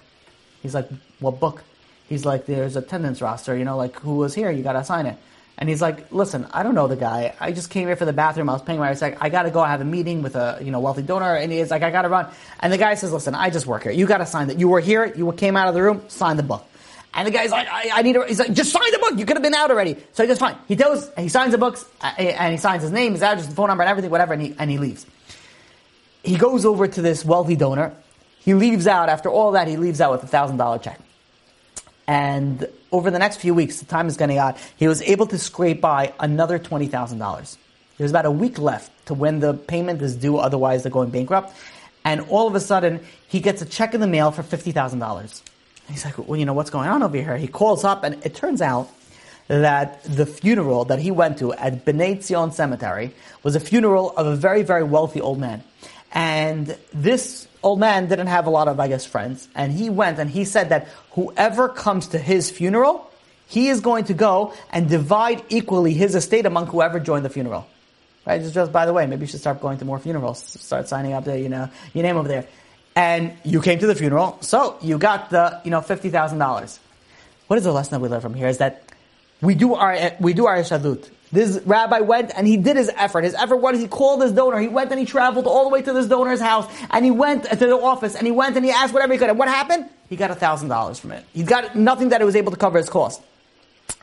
He's 0.63 0.73
like, 0.73 0.89
what 1.19 1.39
book? 1.39 1.63
He's 2.09 2.25
like, 2.25 2.47
there's 2.47 2.75
attendance 2.75 3.21
roster, 3.21 3.55
you 3.55 3.65
know, 3.65 3.77
like 3.77 3.95
who 3.99 4.15
was 4.15 4.33
here, 4.33 4.49
you 4.49 4.63
got 4.63 4.73
to 4.73 4.83
sign 4.83 5.05
it. 5.05 5.17
And 5.59 5.67
he's 5.67 5.81
like, 5.81 6.11
listen, 6.11 6.47
I 6.53 6.61
don't 6.61 6.75
know 6.75 6.87
the 6.87 6.95
guy. 6.95 7.33
I 7.39 7.51
just 7.51 7.71
came 7.71 7.87
here 7.87 7.95
for 7.95 8.05
the 8.05 8.13
bathroom. 8.13 8.47
I 8.47 8.53
was 8.53 8.61
paying 8.61 8.79
my. 8.79 8.93
Like 8.93 9.17
I 9.21 9.29
got 9.29 9.43
to 9.43 9.49
go 9.49 9.59
I 9.59 9.69
have 9.69 9.81
a 9.81 9.85
meeting 9.85 10.21
with 10.21 10.35
a 10.35 10.59
you 10.61 10.69
know 10.69 10.79
wealthy 10.79 11.01
donor, 11.01 11.35
and 11.35 11.51
he's 11.51 11.71
like, 11.71 11.81
I 11.81 11.89
got 11.89 12.03
to 12.03 12.09
run. 12.09 12.27
And 12.59 12.71
the 12.71 12.77
guy 12.77 12.93
says, 12.93 13.11
listen, 13.11 13.33
I 13.33 13.49
just 13.49 13.65
work 13.65 13.83
here. 13.83 13.91
You 13.91 14.05
got 14.05 14.19
to 14.19 14.25
sign 14.25 14.49
that. 14.49 14.59
You 14.59 14.67
were 14.67 14.79
here. 14.79 15.11
You 15.15 15.31
came 15.33 15.57
out 15.57 15.67
of 15.67 15.73
the 15.73 15.81
room. 15.81 16.03
Sign 16.09 16.37
the 16.37 16.43
book. 16.43 16.63
And 17.13 17.25
the 17.25 17.31
guy's 17.31 17.49
like, 17.49 17.67
I, 17.67 17.89
I 17.91 18.01
need 18.03 18.13
to, 18.13 18.25
he's 18.25 18.37
like, 18.37 18.53
just 18.53 18.71
sign 18.71 18.91
the 18.91 18.99
book. 18.99 19.17
You 19.17 19.25
could 19.25 19.37
have 19.37 19.43
been 19.43 19.55
out 19.55 19.71
already. 19.71 19.97
So 20.13 20.21
he 20.21 20.27
goes, 20.27 20.37
fine. 20.37 20.55
He 20.67 20.75
goes, 20.75 21.09
he 21.17 21.29
signs 21.29 21.51
the 21.51 21.57
books, 21.57 21.83
uh, 21.99 22.13
and 22.19 22.51
he 22.51 22.59
signs 22.59 22.83
his 22.83 22.91
name, 22.91 23.13
his 23.13 23.23
address, 23.23 23.51
phone 23.51 23.69
number, 23.69 23.81
and 23.81 23.89
everything, 23.89 24.11
whatever, 24.11 24.33
and 24.33 24.41
he, 24.41 24.55
and 24.59 24.69
he 24.69 24.77
leaves. 24.77 25.03
He 26.23 26.37
goes 26.37 26.63
over 26.63 26.87
to 26.87 27.01
this 27.01 27.25
wealthy 27.25 27.55
donor. 27.55 27.95
He 28.39 28.53
leaves 28.53 28.85
out, 28.85 29.09
after 29.09 29.29
all 29.29 29.53
that, 29.53 29.67
he 29.67 29.77
leaves 29.77 29.99
out 29.99 30.11
with 30.11 30.23
a 30.23 30.27
thousand 30.27 30.57
dollar 30.57 30.77
check. 30.77 30.99
And 32.07 32.67
over 32.91 33.11
the 33.11 33.19
next 33.19 33.37
few 33.37 33.53
weeks, 33.53 33.79
the 33.79 33.85
time 33.85 34.07
is 34.07 34.15
getting 34.15 34.37
out, 34.37 34.57
he 34.77 34.87
was 34.87 35.01
able 35.01 35.27
to 35.27 35.37
scrape 35.37 35.81
by 35.81 36.13
another 36.19 36.57
$20,000. 36.57 37.57
There's 37.97 38.11
about 38.11 38.25
a 38.25 38.31
week 38.31 38.57
left 38.57 38.91
to 39.07 39.13
when 39.13 39.39
the 39.39 39.53
payment 39.53 40.01
is 40.01 40.15
due, 40.15 40.37
otherwise 40.37 40.83
they're 40.83 40.91
going 40.91 41.09
bankrupt. 41.09 41.53
And 42.05 42.21
all 42.29 42.47
of 42.47 42.55
a 42.55 42.59
sudden, 42.61 43.01
he 43.27 43.41
gets 43.41 43.61
a 43.61 43.65
check 43.65 43.93
in 43.93 43.99
the 43.99 44.07
mail 44.07 44.31
for 44.31 44.41
$50,000. 44.41 45.41
He's 45.89 46.05
like, 46.05 46.17
well, 46.17 46.39
you 46.39 46.45
know, 46.45 46.53
what's 46.53 46.69
going 46.69 46.87
on 46.87 47.03
over 47.03 47.17
here? 47.17 47.37
He 47.37 47.47
calls 47.47 47.83
up, 47.83 48.03
and 48.03 48.23
it 48.25 48.35
turns 48.35 48.61
out 48.61 48.89
that 49.47 50.03
the 50.03 50.25
funeral 50.25 50.85
that 50.85 50.99
he 50.99 51.11
went 51.11 51.39
to 51.39 51.53
at 51.53 51.85
Bnei 51.85 52.21
Zion 52.21 52.51
Cemetery 52.51 53.13
was 53.43 53.55
a 53.55 53.59
funeral 53.59 54.11
of 54.11 54.27
a 54.27 54.35
very, 54.35 54.61
very 54.61 54.83
wealthy 54.83 55.21
old 55.21 55.39
man. 55.39 55.63
And 56.13 56.77
this 56.93 57.47
old 57.67 57.79
man 57.79 58.07
didn't 58.07 58.27
have 58.27 58.47
a 58.47 58.49
lot 58.49 58.67
of, 58.67 58.79
I 58.79 58.87
guess, 58.87 59.05
friends. 59.05 59.47
And 59.53 59.71
he 59.71 59.89
went 59.89 60.19
and 60.19 60.29
he 60.29 60.43
said 60.45 60.69
that 60.69 60.87
whoever 61.11 61.69
comes 61.69 62.07
to 62.09 62.17
his 62.17 62.49
funeral, 62.49 63.09
he 63.47 63.69
is 63.69 63.79
going 63.81 64.05
to 64.05 64.13
go 64.13 64.53
and 64.71 64.89
divide 64.89 65.43
equally 65.49 65.93
his 65.93 66.15
estate 66.15 66.45
among 66.45 66.67
whoever 66.67 66.99
joined 66.99 67.25
the 67.25 67.29
funeral. 67.29 67.67
Right? 68.25 68.41
Just, 68.41 68.53
just 68.53 68.71
by 68.71 68.85
the 68.85 68.93
way, 68.93 69.05
maybe 69.05 69.21
you 69.21 69.27
should 69.27 69.39
start 69.39 69.61
going 69.61 69.77
to 69.77 69.85
more 69.85 69.99
funerals. 69.99 70.43
Start 70.43 70.87
signing 70.87 71.13
up 71.13 71.25
the, 71.25 71.39
you 71.39 71.49
know, 71.49 71.69
your 71.93 72.03
name 72.03 72.17
over 72.17 72.27
there 72.27 72.47
and 72.97 73.37
you 73.43 73.61
came 73.61 73.77
to 73.77 73.85
the 73.85 73.93
funeral, 73.93 74.39
so 74.41 74.75
you 74.81 74.97
got 74.97 75.29
the, 75.29 75.61
you 75.63 75.69
know, 75.69 75.81
fifty 75.81 76.09
thousand 76.09 76.39
dollars. 76.39 76.79
What 77.45 77.57
is 77.57 77.63
the 77.63 77.71
lesson 77.71 77.91
that 77.91 77.99
we 77.99 78.09
learn 78.09 78.21
from 78.21 78.33
here? 78.33 78.47
Is 78.47 78.57
that 78.57 78.83
we 79.39 79.53
do 79.53 79.75
our 79.75 80.13
we 80.19 80.33
do 80.33 80.47
our 80.47 80.57
shadut. 80.57 81.07
This 81.31 81.59
rabbi 81.65 81.99
went 81.99 82.31
and 82.35 82.47
he 82.47 82.57
did 82.57 82.77
his 82.77 82.89
effort. 82.95 83.23
His 83.23 83.33
effort 83.35 83.57
was 83.57 83.79
he 83.79 83.87
called 83.87 84.21
his 84.21 84.31
donor. 84.31 84.59
He 84.59 84.67
went 84.67 84.91
and 84.91 84.99
he 84.99 85.05
traveled 85.05 85.45
all 85.45 85.63
the 85.63 85.69
way 85.69 85.81
to 85.81 85.93
this 85.93 86.07
donor's 86.07 86.39
house 86.39 86.71
and 86.89 87.03
he 87.03 87.11
went 87.11 87.43
to 87.45 87.55
the 87.55 87.77
office 87.77 88.15
and 88.15 88.25
he 88.25 88.31
went 88.31 88.55
and 88.55 88.63
he 88.63 88.71
asked 88.71 88.93
whatever 88.93 89.13
he 89.13 89.19
could. 89.19 89.29
And 89.29 89.37
what 89.37 89.49
happened? 89.49 89.89
He 90.09 90.15
got 90.15 90.31
a 90.31 90.35
thousand 90.35 90.69
dollars 90.69 90.99
from 90.99 91.11
it. 91.11 91.25
He 91.33 91.43
got 91.43 91.75
nothing 91.75 92.09
that 92.09 92.21
it 92.21 92.25
was 92.25 92.35
able 92.35 92.51
to 92.51 92.57
cover 92.57 92.77
his 92.77 92.89
cost. 92.89 93.21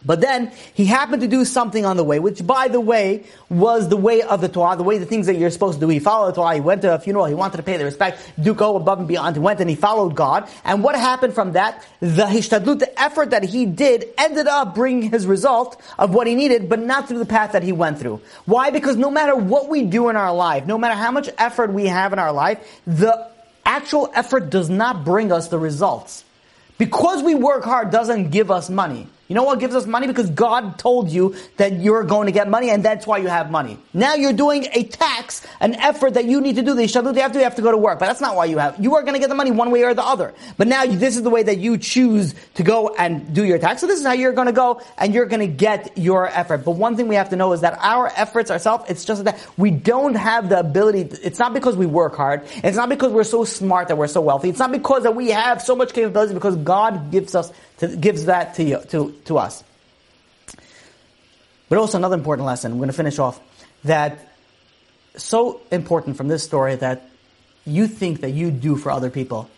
But 0.04 0.20
then 0.20 0.52
he 0.74 0.84
happened 0.84 1.22
to 1.22 1.28
do 1.28 1.44
something 1.44 1.86
on 1.86 1.96
the 1.96 2.04
way, 2.04 2.18
which 2.18 2.46
by 2.46 2.68
the 2.68 2.80
way 2.80 3.24
was 3.48 3.88
the 3.88 3.96
way 3.96 4.20
of 4.20 4.40
the 4.40 4.48
Torah, 4.48 4.76
the 4.76 4.82
way 4.82 4.98
the 4.98 5.06
things 5.06 5.26
that 5.26 5.36
you're 5.36 5.50
supposed 5.50 5.80
to 5.80 5.86
do. 5.86 5.88
He 5.88 5.98
followed 5.98 6.32
the 6.32 6.36
Torah, 6.36 6.54
he 6.54 6.60
went 6.60 6.82
to 6.82 6.94
a 6.94 6.98
funeral, 6.98 7.24
he 7.24 7.34
wanted 7.34 7.56
to 7.56 7.62
pay 7.62 7.78
the 7.78 7.84
respect, 7.84 8.20
do 8.40 8.52
go 8.52 8.76
above 8.76 8.98
and 8.98 9.08
beyond, 9.08 9.36
he 9.36 9.40
went 9.40 9.60
and 9.60 9.70
he 9.70 9.76
followed 9.76 10.14
God. 10.14 10.48
And 10.64 10.82
what 10.82 10.94
happened 10.94 11.34
from 11.34 11.52
that? 11.52 11.86
The 12.00 12.24
hishtadlut, 12.24 12.80
the 12.80 13.00
effort 13.00 13.30
that 13.30 13.44
he 13.44 13.64
did, 13.64 14.06
ended 14.18 14.46
up 14.46 14.74
bringing 14.74 15.10
his 15.10 15.26
result 15.26 15.80
of 15.98 16.12
what 16.12 16.26
he 16.26 16.34
needed, 16.34 16.68
but 16.68 16.80
not 16.80 17.08
through 17.08 17.18
the 17.20 17.26
path 17.26 17.52
that 17.52 17.62
he 17.62 17.72
went 17.72 17.98
through. 17.98 18.20
Why? 18.44 18.70
Because 18.70 18.96
no 18.96 19.10
matter 19.10 19.34
what 19.34 19.68
we 19.70 19.84
do 19.84 20.10
in 20.10 20.16
our 20.16 20.34
life, 20.34 20.66
no 20.66 20.76
matter 20.76 20.94
how 20.94 21.12
much 21.12 21.30
effort 21.38 21.72
we 21.72 21.86
have 21.86 22.12
in 22.12 22.18
our 22.18 22.32
life, 22.32 22.58
the 22.86 23.30
actual 23.64 24.10
effort 24.14 24.50
does 24.50 24.68
not 24.68 25.04
bring 25.04 25.32
us 25.32 25.48
the 25.48 25.58
results. 25.58 26.24
Because 26.76 27.22
we 27.22 27.34
work 27.34 27.64
hard 27.64 27.90
doesn't 27.90 28.30
give 28.30 28.50
us 28.50 28.68
money. 28.68 29.08
You 29.28 29.34
know 29.34 29.44
what 29.44 29.58
gives 29.58 29.74
us 29.74 29.86
money? 29.86 30.06
Because 30.06 30.28
God 30.30 30.78
told 30.78 31.10
you 31.10 31.34
that 31.56 31.72
you're 31.72 32.04
going 32.04 32.26
to 32.26 32.32
get 32.32 32.48
money 32.48 32.68
and 32.68 32.84
that's 32.84 33.06
why 33.06 33.18
you 33.18 33.28
have 33.28 33.50
money. 33.50 33.78
Now 33.94 34.14
you're 34.14 34.34
doing 34.34 34.66
a 34.72 34.84
tax, 34.84 35.46
an 35.60 35.74
effort 35.76 36.14
that 36.14 36.26
you 36.26 36.42
need 36.42 36.56
to 36.56 36.62
do. 36.62 36.74
The 36.74 36.82
shadut, 36.82 37.14
you 37.14 37.22
have 37.22 37.32
to, 37.32 37.38
you 37.38 37.44
have 37.44 37.54
to 37.56 37.62
go 37.62 37.70
to 37.70 37.78
work. 37.78 37.98
But 37.98 38.06
that's 38.06 38.20
not 38.20 38.36
why 38.36 38.44
you 38.46 38.58
have. 38.58 38.78
You 38.78 38.96
are 38.96 39.02
going 39.02 39.14
to 39.14 39.20
get 39.20 39.30
the 39.30 39.34
money 39.34 39.50
one 39.50 39.70
way 39.70 39.82
or 39.82 39.94
the 39.94 40.04
other. 40.04 40.34
But 40.58 40.68
now 40.68 40.84
this 40.84 41.16
is 41.16 41.22
the 41.22 41.30
way 41.30 41.42
that 41.42 41.56
you 41.56 41.78
choose 41.78 42.34
to 42.54 42.62
go 42.62 42.94
and 42.94 43.34
do 43.34 43.44
your 43.44 43.58
tax. 43.58 43.80
So 43.80 43.86
this 43.86 43.98
is 43.98 44.04
how 44.04 44.12
you're 44.12 44.32
going 44.32 44.46
to 44.46 44.52
go 44.52 44.82
and 44.98 45.14
you're 45.14 45.26
going 45.26 45.40
to 45.40 45.46
get 45.46 45.96
your 45.96 46.28
effort. 46.28 46.58
But 46.58 46.72
one 46.72 46.96
thing 46.96 47.08
we 47.08 47.14
have 47.14 47.30
to 47.30 47.36
know 47.36 47.52
is 47.54 47.62
that 47.62 47.78
our 47.80 48.12
efforts 48.14 48.50
ourselves, 48.50 48.84
it's 48.90 49.06
just 49.06 49.24
that 49.24 49.44
we 49.56 49.70
don't 49.70 50.14
have 50.16 50.50
the 50.50 50.60
ability. 50.60 51.00
It's 51.22 51.38
not 51.38 51.54
because 51.54 51.76
we 51.76 51.86
work 51.86 52.14
hard. 52.14 52.42
It's 52.62 52.76
not 52.76 52.90
because 52.90 53.12
we're 53.12 53.24
so 53.24 53.44
smart 53.44 53.88
that 53.88 53.96
we're 53.96 54.06
so 54.06 54.20
wealthy. 54.20 54.50
It's 54.50 54.58
not 54.58 54.70
because 54.70 55.04
that 55.04 55.14
we 55.14 55.30
have 55.30 55.62
so 55.62 55.74
much 55.74 55.94
capabilities 55.94 56.34
because 56.34 56.56
God 56.56 57.10
gives 57.10 57.34
us 57.34 57.50
to, 57.78 57.96
gives 57.96 58.26
that 58.26 58.54
to 58.54 58.64
you, 58.64 58.80
to, 58.90 59.14
to 59.26 59.38
us. 59.38 59.64
But 61.68 61.78
also 61.78 61.98
another 61.98 62.14
important 62.14 62.46
lesson, 62.46 62.72
I'm 62.72 62.78
going 62.78 62.88
to 62.88 62.96
finish 62.96 63.18
off, 63.18 63.40
that 63.84 64.32
so 65.16 65.60
important 65.70 66.16
from 66.16 66.28
this 66.28 66.42
story 66.42 66.76
that 66.76 67.08
you 67.64 67.86
think 67.86 68.20
that 68.20 68.30
you 68.30 68.50
do 68.50 68.76
for 68.76 68.90
other 68.90 69.10
people. 69.10 69.48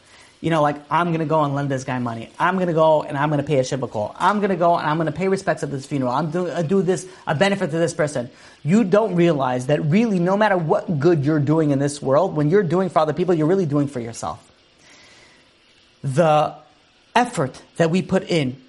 You 0.40 0.50
know, 0.50 0.62
like, 0.62 0.76
I'm 0.90 1.08
going 1.08 1.20
to 1.20 1.26
go 1.26 1.42
and 1.42 1.54
lend 1.54 1.70
this 1.70 1.84
guy 1.84 1.98
money. 1.98 2.30
I'm 2.38 2.56
going 2.56 2.68
to 2.68 2.74
go 2.74 3.02
and 3.02 3.16
I'm 3.16 3.30
going 3.30 3.40
to 3.40 3.46
pay 3.46 3.58
a 3.58 3.64
shiva 3.64 3.88
call. 3.88 4.14
I'm 4.18 4.38
going 4.38 4.50
to 4.50 4.56
go 4.56 4.76
and 4.76 4.86
I'm 4.86 4.96
going 4.96 5.06
to 5.06 5.12
pay 5.12 5.28
respects 5.28 5.62
at 5.62 5.70
this 5.70 5.86
funeral. 5.86 6.12
I'm 6.12 6.30
doing, 6.30 6.52
I 6.52 6.56
uh, 6.56 6.62
do 6.62 6.82
this, 6.82 7.08
a 7.26 7.34
benefit 7.34 7.70
to 7.70 7.78
this 7.78 7.94
person. 7.94 8.30
You 8.62 8.84
don't 8.84 9.14
realize 9.14 9.66
that 9.66 9.82
really, 9.84 10.18
no 10.18 10.36
matter 10.36 10.56
what 10.56 11.00
good 11.00 11.24
you're 11.24 11.40
doing 11.40 11.70
in 11.70 11.78
this 11.78 12.02
world, 12.02 12.36
when 12.36 12.50
you're 12.50 12.62
doing 12.62 12.90
for 12.90 13.00
other 13.00 13.14
people, 13.14 13.34
you're 13.34 13.46
really 13.46 13.66
doing 13.66 13.88
for 13.88 13.98
yourself. 13.98 14.42
The 16.04 16.54
effort 17.16 17.60
that 17.78 17.90
we 17.90 18.02
put 18.02 18.22
in, 18.30 18.62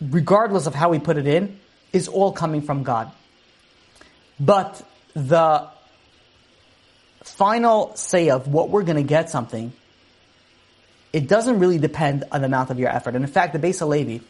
regardless 0.00 0.66
of 0.66 0.74
how 0.74 0.88
we 0.88 0.98
put 0.98 1.18
it 1.18 1.26
in, 1.26 1.58
is 1.92 2.08
all 2.08 2.32
coming 2.32 2.62
from 2.62 2.84
God. 2.84 3.10
But 4.40 4.82
the 5.14 5.68
final 7.22 7.94
say 7.96 8.30
of 8.30 8.48
what 8.48 8.70
we're 8.70 8.84
going 8.84 8.96
to 8.96 9.02
get 9.02 9.28
something, 9.28 9.72
it 11.12 11.28
doesn't 11.28 11.58
really 11.58 11.78
depend 11.78 12.24
on 12.32 12.40
the 12.40 12.46
amount 12.46 12.70
of 12.70 12.78
your 12.78 12.88
effort. 12.88 13.14
And 13.14 13.24
in 13.24 13.30
fact, 13.30 13.52
the 13.52 13.58
Beis 13.58 13.80
Halevi, 13.80 14.20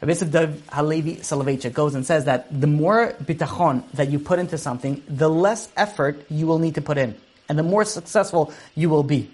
the 0.00 0.06
Beis 0.06 0.60
Halevi 0.72 1.16
Soloveitchik 1.16 1.72
goes 1.72 1.94
and 1.94 2.04
says 2.04 2.24
that 2.24 2.48
the 2.60 2.66
more 2.66 3.12
bitachon 3.22 3.88
that 3.92 4.10
you 4.10 4.18
put 4.18 4.38
into 4.38 4.58
something, 4.58 5.02
the 5.08 5.28
less 5.28 5.68
effort 5.76 6.26
you 6.30 6.46
will 6.46 6.58
need 6.58 6.74
to 6.76 6.82
put 6.82 6.98
in. 6.98 7.14
And 7.48 7.58
the 7.58 7.62
more 7.62 7.84
successful 7.84 8.52
you 8.74 8.88
will 8.88 9.02
be. 9.02 9.30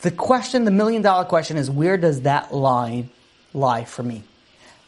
The 0.00 0.10
question, 0.10 0.64
the 0.64 0.70
million 0.70 1.02
dollar 1.02 1.24
question 1.24 1.56
is 1.56 1.70
where 1.70 1.96
does 1.96 2.22
that 2.22 2.54
line 2.54 3.10
lie 3.52 3.84
for 3.84 4.02
me? 4.02 4.22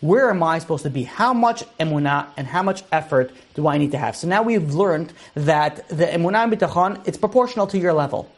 Where 0.01 0.31
am 0.31 0.43
I 0.43 0.59
supposed 0.61 0.85
to 0.85 0.91
be? 0.91 1.03
How 1.03 1.35
much 1.35 1.65
emunah 1.79 2.29
and 2.37 2.47
how 2.47 2.63
much 2.63 2.83
effort 2.91 3.33
do 3.55 3.69
I 3.69 3.77
need 3.77 3.91
to 3.91 3.99
have? 3.99 4.17
So 4.17 4.29
now 4.29 4.43
we've 4.43 4.73
learned 4.73 5.13
that 5.35 5.87
the 5.89 6.07
emunah 6.07 6.45
and 6.45 6.53
bitachon, 6.53 7.07
it's 7.07 7.19
proportional 7.19 7.67
to 7.69 7.79
your 7.79 7.93
level. 7.93 8.31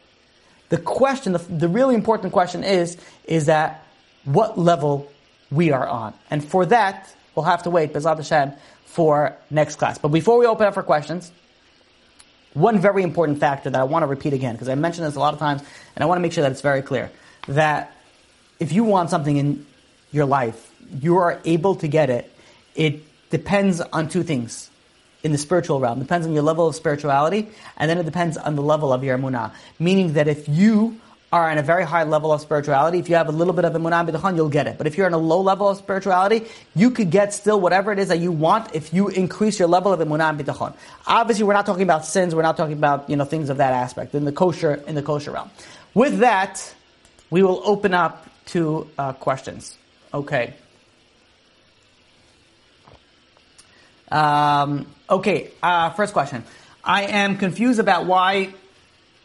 The 0.69 0.77
question, 0.77 1.33
the, 1.33 1.39
the 1.39 1.67
really 1.67 1.95
important 1.95 2.33
question 2.33 2.63
is, 2.63 2.97
is 3.25 3.45
that 3.45 3.85
what 4.25 4.57
level 4.57 5.11
we 5.51 5.71
are 5.71 5.87
on. 5.87 6.13
And 6.29 6.43
for 6.43 6.65
that, 6.65 7.13
we'll 7.35 7.45
have 7.45 7.63
to 7.63 7.69
wait, 7.69 7.93
Bezat 7.93 8.17
Hashem, 8.17 8.53
for 8.85 9.35
next 9.49 9.75
class. 9.77 9.97
But 9.97 10.09
before 10.09 10.37
we 10.37 10.45
open 10.45 10.65
up 10.67 10.73
for 10.73 10.83
questions, 10.83 11.31
one 12.53 12.79
very 12.79 13.03
important 13.03 13.39
factor 13.39 13.69
that 13.69 13.79
I 13.79 13.83
want 13.83 14.03
to 14.03 14.07
repeat 14.07 14.33
again, 14.33 14.55
because 14.55 14.69
I 14.69 14.75
mentioned 14.75 15.07
this 15.07 15.15
a 15.15 15.19
lot 15.19 15.33
of 15.33 15.39
times, 15.39 15.61
and 15.95 16.03
I 16.03 16.05
want 16.05 16.17
to 16.17 16.21
make 16.21 16.33
sure 16.33 16.43
that 16.43 16.51
it's 16.51 16.61
very 16.61 16.81
clear, 16.81 17.11
that 17.47 17.95
if 18.59 18.71
you 18.71 18.83
want 18.83 19.09
something 19.09 19.37
in 19.37 19.65
your 20.11 20.25
life, 20.25 20.71
you 21.01 21.17
are 21.17 21.39
able 21.45 21.75
to 21.75 21.87
get 21.87 22.09
it. 22.09 22.31
It 22.75 23.01
depends 23.29 23.81
on 23.81 24.09
two 24.09 24.23
things 24.23 24.69
in 25.23 25.31
the 25.31 25.37
spiritual 25.37 25.79
realm. 25.79 25.99
It 25.99 26.03
depends 26.03 26.27
on 26.27 26.33
your 26.33 26.43
level 26.43 26.67
of 26.67 26.75
spirituality, 26.75 27.49
and 27.77 27.89
then 27.89 27.97
it 27.97 28.03
depends 28.03 28.37
on 28.37 28.55
the 28.55 28.61
level 28.61 28.93
of 28.93 29.03
your 29.03 29.17
emunah. 29.17 29.51
Meaning 29.79 30.13
that 30.13 30.27
if 30.27 30.47
you 30.47 30.99
are 31.33 31.49
on 31.49 31.57
a 31.57 31.63
very 31.63 31.83
high 31.83 32.03
level 32.03 32.31
of 32.31 32.41
spirituality, 32.41 32.99
if 32.99 33.09
you 33.09 33.15
have 33.15 33.27
a 33.27 33.31
little 33.31 33.55
bit 33.55 33.65
of 33.65 33.73
emunah 33.73 34.07
b'tachon, 34.07 34.35
you'll 34.35 34.49
get 34.49 34.67
it. 34.67 34.77
But 34.77 34.85
if 34.85 34.95
you're 34.95 35.07
on 35.07 35.13
a 35.13 35.17
low 35.17 35.41
level 35.41 35.67
of 35.67 35.79
spirituality, 35.79 36.45
you 36.75 36.91
could 36.91 37.09
get 37.09 37.33
still 37.33 37.59
whatever 37.59 37.91
it 37.91 37.97
is 37.97 38.09
that 38.09 38.19
you 38.19 38.31
want 38.31 38.75
if 38.75 38.93
you 38.93 39.07
increase 39.07 39.57
your 39.57 39.67
level 39.67 39.91
of 39.91 39.99
emunah 39.99 40.39
b'tachon. 40.39 40.75
Obviously, 41.07 41.43
we're 41.43 41.53
not 41.53 41.65
talking 41.65 41.81
about 41.81 42.05
sins. 42.05 42.35
We're 42.35 42.43
not 42.43 42.55
talking 42.55 42.77
about 42.77 43.09
you 43.09 43.15
know 43.15 43.25
things 43.25 43.49
of 43.49 43.57
that 43.57 43.73
aspect 43.73 44.13
in 44.13 44.25
the 44.25 44.31
kosher 44.31 44.75
in 44.85 44.93
the 44.93 45.01
kosher 45.01 45.31
realm. 45.31 45.49
With 45.95 46.19
that, 46.19 46.75
we 47.31 47.41
will 47.41 47.63
open 47.65 47.95
up 47.95 48.27
to 48.47 48.87
uh, 48.99 49.13
questions. 49.13 49.75
Okay. 50.13 50.53
Um, 54.11 54.85
okay. 55.09 55.49
Uh, 55.63 55.89
first 55.89 56.13
question. 56.13 56.43
I 56.83 57.05
am 57.05 57.37
confused 57.37 57.79
about 57.79 58.05
why 58.05 58.53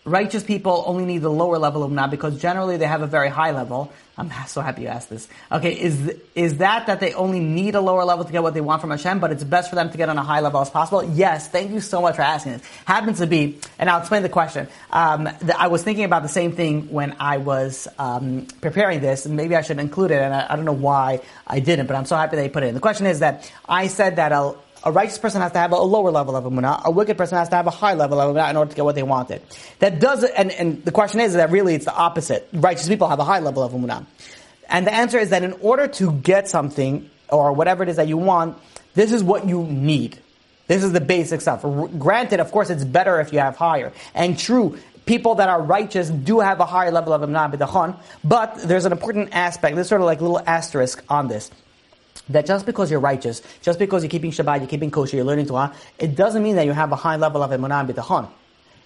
righteous 0.08 0.42
people 0.42 0.82
only 0.86 1.04
need 1.04 1.18
the 1.18 1.30
lower 1.30 1.58
level 1.58 1.82
of 1.82 1.90
emunah 1.90 2.10
because 2.10 2.40
generally 2.40 2.76
they 2.76 2.86
have 2.86 3.02
a 3.02 3.06
very 3.06 3.28
high 3.28 3.52
level. 3.52 3.92
I'm 4.16 4.32
so 4.48 4.60
happy 4.60 4.82
you 4.82 4.88
asked 4.88 5.10
this. 5.10 5.28
Okay, 5.50 5.72
is 5.72 6.14
is 6.34 6.58
that 6.58 6.86
that 6.86 7.00
they 7.00 7.14
only 7.14 7.40
need 7.40 7.74
a 7.74 7.80
lower 7.80 8.04
level 8.04 8.24
to 8.24 8.32
get 8.32 8.42
what 8.42 8.54
they 8.54 8.60
want 8.60 8.80
from 8.80 8.90
Hashem, 8.90 9.20
but 9.20 9.30
it's 9.30 9.44
best 9.44 9.70
for 9.70 9.76
them 9.76 9.90
to 9.90 9.96
get 9.96 10.08
on 10.08 10.18
a 10.18 10.22
high 10.22 10.40
level 10.40 10.60
as 10.60 10.70
possible? 10.70 11.04
Yes, 11.04 11.48
thank 11.48 11.70
you 11.70 11.80
so 11.80 12.02
much 12.02 12.16
for 12.16 12.22
asking 12.22 12.52
this. 12.52 12.62
Happens 12.84 13.18
to 13.18 13.26
be, 13.26 13.58
and 13.78 13.88
I'll 13.88 14.00
explain 14.00 14.22
the 14.22 14.28
question. 14.28 14.68
Um, 14.90 15.24
the, 15.24 15.54
I 15.58 15.68
was 15.68 15.82
thinking 15.82 16.04
about 16.04 16.22
the 16.22 16.28
same 16.28 16.52
thing 16.52 16.90
when 16.90 17.16
I 17.20 17.38
was 17.38 17.86
um, 17.98 18.46
preparing 18.60 19.00
this, 19.00 19.26
and 19.26 19.36
maybe 19.36 19.54
I 19.54 19.62
should 19.62 19.78
include 19.78 20.10
it, 20.10 20.20
and 20.20 20.34
I, 20.34 20.46
I, 20.50 20.56
don't 20.56 20.64
know 20.64 20.72
why 20.72 21.20
I 21.46 21.60
didn't, 21.60 21.86
but 21.86 21.96
I'm 21.96 22.06
so 22.06 22.16
happy 22.16 22.36
they 22.36 22.48
put 22.48 22.62
it 22.62 22.68
in. 22.68 22.74
The 22.74 22.80
question 22.80 23.06
is 23.06 23.20
that 23.20 23.50
I 23.68 23.86
said 23.86 24.16
that 24.16 24.32
a 24.32 24.54
a 24.84 24.92
righteous 24.92 25.18
person 25.18 25.40
has 25.40 25.52
to 25.52 25.58
have 25.58 25.72
a 25.72 25.76
lower 25.76 26.10
level 26.10 26.36
of 26.36 26.44
emunah. 26.44 26.84
A 26.84 26.90
wicked 26.90 27.16
person 27.18 27.38
has 27.38 27.48
to 27.48 27.56
have 27.56 27.66
a 27.66 27.70
high 27.70 27.94
level 27.94 28.20
of 28.20 28.34
emunah 28.34 28.50
in 28.50 28.56
order 28.56 28.70
to 28.70 28.76
get 28.76 28.84
what 28.84 28.94
they 28.94 29.02
wanted. 29.02 29.42
That 29.80 30.00
does, 30.00 30.24
and, 30.24 30.50
and 30.52 30.84
the 30.84 30.92
question 30.92 31.20
is 31.20 31.34
that 31.34 31.50
really 31.50 31.74
it's 31.74 31.84
the 31.84 31.94
opposite. 31.94 32.48
Righteous 32.52 32.88
people 32.88 33.08
have 33.08 33.18
a 33.18 33.24
high 33.24 33.40
level 33.40 33.62
of 33.62 33.72
emunah. 33.72 34.06
And 34.68 34.86
the 34.86 34.94
answer 34.94 35.18
is 35.18 35.30
that 35.30 35.42
in 35.42 35.52
order 35.54 35.88
to 35.88 36.12
get 36.12 36.48
something, 36.48 37.08
or 37.30 37.52
whatever 37.52 37.82
it 37.82 37.88
is 37.88 37.96
that 37.96 38.08
you 38.08 38.16
want, 38.16 38.56
this 38.94 39.12
is 39.12 39.22
what 39.22 39.48
you 39.48 39.64
need. 39.64 40.18
This 40.66 40.84
is 40.84 40.92
the 40.92 41.00
basic 41.00 41.40
stuff. 41.40 41.62
Granted, 41.62 42.40
of 42.40 42.52
course, 42.52 42.68
it's 42.68 42.84
better 42.84 43.20
if 43.20 43.32
you 43.32 43.38
have 43.38 43.56
higher. 43.56 43.92
And 44.14 44.38
true, 44.38 44.78
people 45.06 45.36
that 45.36 45.48
are 45.48 45.62
righteous 45.62 46.10
do 46.10 46.40
have 46.40 46.60
a 46.60 46.66
higher 46.66 46.90
level 46.90 47.14
of 47.14 47.22
b'tachon, 47.22 47.98
but 48.22 48.56
there's 48.56 48.84
an 48.84 48.92
important 48.92 49.30
aspect, 49.32 49.74
there's 49.74 49.88
sort 49.88 50.02
of 50.02 50.06
like 50.06 50.20
a 50.20 50.22
little 50.22 50.42
asterisk 50.46 51.02
on 51.08 51.28
this 51.28 51.50
that 52.30 52.46
just 52.46 52.66
because 52.66 52.90
you're 52.90 53.00
righteous, 53.00 53.42
just 53.62 53.78
because 53.78 54.02
you're 54.02 54.10
keeping 54.10 54.30
Shabbat, 54.30 54.58
you're 54.60 54.68
keeping 54.68 54.90
kosher, 54.90 55.16
you're 55.16 55.24
learning 55.24 55.46
Torah, 55.46 55.74
it 55.98 56.14
doesn't 56.14 56.42
mean 56.42 56.56
that 56.56 56.66
you 56.66 56.72
have 56.72 56.92
a 56.92 56.96
high 56.96 57.16
level 57.16 57.42
of 57.42 57.50
emunah 57.50 57.88
bitachon. 57.90 58.28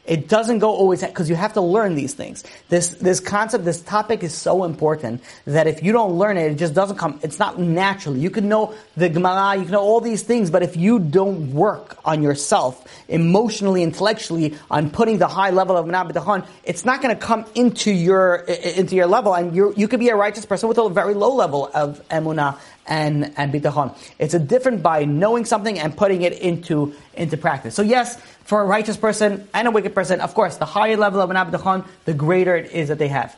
It 0.04 0.28
doesn't 0.28 0.58
go 0.58 0.70
always 0.70 1.00
because 1.04 1.30
you 1.30 1.36
have 1.36 1.52
to 1.52 1.60
learn 1.60 1.94
these 1.94 2.12
things. 2.12 2.42
This 2.68 2.94
this 2.94 3.20
concept, 3.20 3.64
this 3.64 3.80
topic 3.80 4.24
is 4.24 4.34
so 4.34 4.64
important 4.64 5.22
that 5.44 5.68
if 5.68 5.80
you 5.80 5.92
don't 5.92 6.14
learn 6.14 6.36
it, 6.36 6.50
it 6.50 6.54
just 6.56 6.74
doesn't 6.74 6.96
come. 6.96 7.20
It's 7.22 7.38
not 7.38 7.60
naturally. 7.60 8.18
You 8.18 8.30
can 8.30 8.48
know 8.48 8.74
the 8.96 9.08
Gemara, 9.08 9.56
you 9.56 9.62
can 9.62 9.72
know 9.72 9.80
all 9.80 10.00
these 10.00 10.24
things, 10.24 10.50
but 10.50 10.64
if 10.64 10.76
you 10.76 10.98
don't 10.98 11.52
work 11.52 11.98
on 12.04 12.20
yourself 12.20 12.84
emotionally, 13.06 13.84
intellectually, 13.84 14.58
on 14.72 14.90
putting 14.90 15.18
the 15.18 15.28
high 15.28 15.50
level 15.50 15.76
of 15.76 15.86
Menah 15.86 16.46
it's 16.64 16.84
not 16.84 17.00
going 17.00 17.14
to 17.14 17.20
come 17.20 17.44
into 17.54 17.92
your 17.92 18.34
into 18.34 18.96
your 18.96 19.06
level, 19.06 19.34
and 19.34 19.54
you 19.54 19.72
you 19.76 19.86
could 19.86 20.00
be 20.00 20.08
a 20.08 20.16
righteous 20.16 20.44
person 20.44 20.68
with 20.68 20.78
a 20.78 20.88
very 20.88 21.14
low 21.14 21.32
level 21.32 21.70
of 21.74 22.02
emunah 22.08 22.58
and, 22.86 23.32
and 23.36 23.52
bitachon. 23.52 23.96
It's 24.18 24.34
a 24.34 24.38
different 24.38 24.82
by 24.82 25.04
knowing 25.04 25.44
something 25.44 25.78
and 25.78 25.96
putting 25.96 26.22
it 26.22 26.32
into, 26.34 26.94
into 27.14 27.36
practice. 27.36 27.74
So 27.74 27.82
yes, 27.82 28.20
for 28.44 28.60
a 28.60 28.64
righteous 28.64 28.96
person 28.96 29.48
and 29.54 29.68
a 29.68 29.70
wicked 29.70 29.94
person, 29.94 30.20
of 30.20 30.34
course, 30.34 30.56
the 30.56 30.64
higher 30.64 30.96
level 30.96 31.20
of 31.20 31.30
an 31.30 31.36
bitachon, 31.36 31.86
the 32.04 32.14
greater 32.14 32.56
it 32.56 32.72
is 32.72 32.88
that 32.88 32.98
they 32.98 33.08
have. 33.08 33.36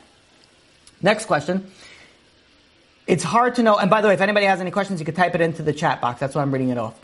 Next 1.03 1.27
question. 1.27 1.71
It's 3.07 3.23
hard 3.23 3.57
to 3.57 3.63
know, 3.63 3.77
and 3.77 3.91
by 3.91 4.01
the 4.01 4.09
way, 4.09 4.15
if 4.15 4.23
anybody 4.23 4.47
has 4.47 4.61
any 4.61 4.71
questions, 4.71 4.99
you 4.99 5.05
can 5.05 5.15
type 5.15 5.35
it 5.35 5.43
into 5.43 5.63
the 5.63 5.75
chat 5.75 6.01
box. 6.01 6.21
That's 6.21 6.35
why 6.35 6.41
I'm 6.41 6.51
reading 6.51 6.71
it 6.71 6.79
off. 6.79 6.99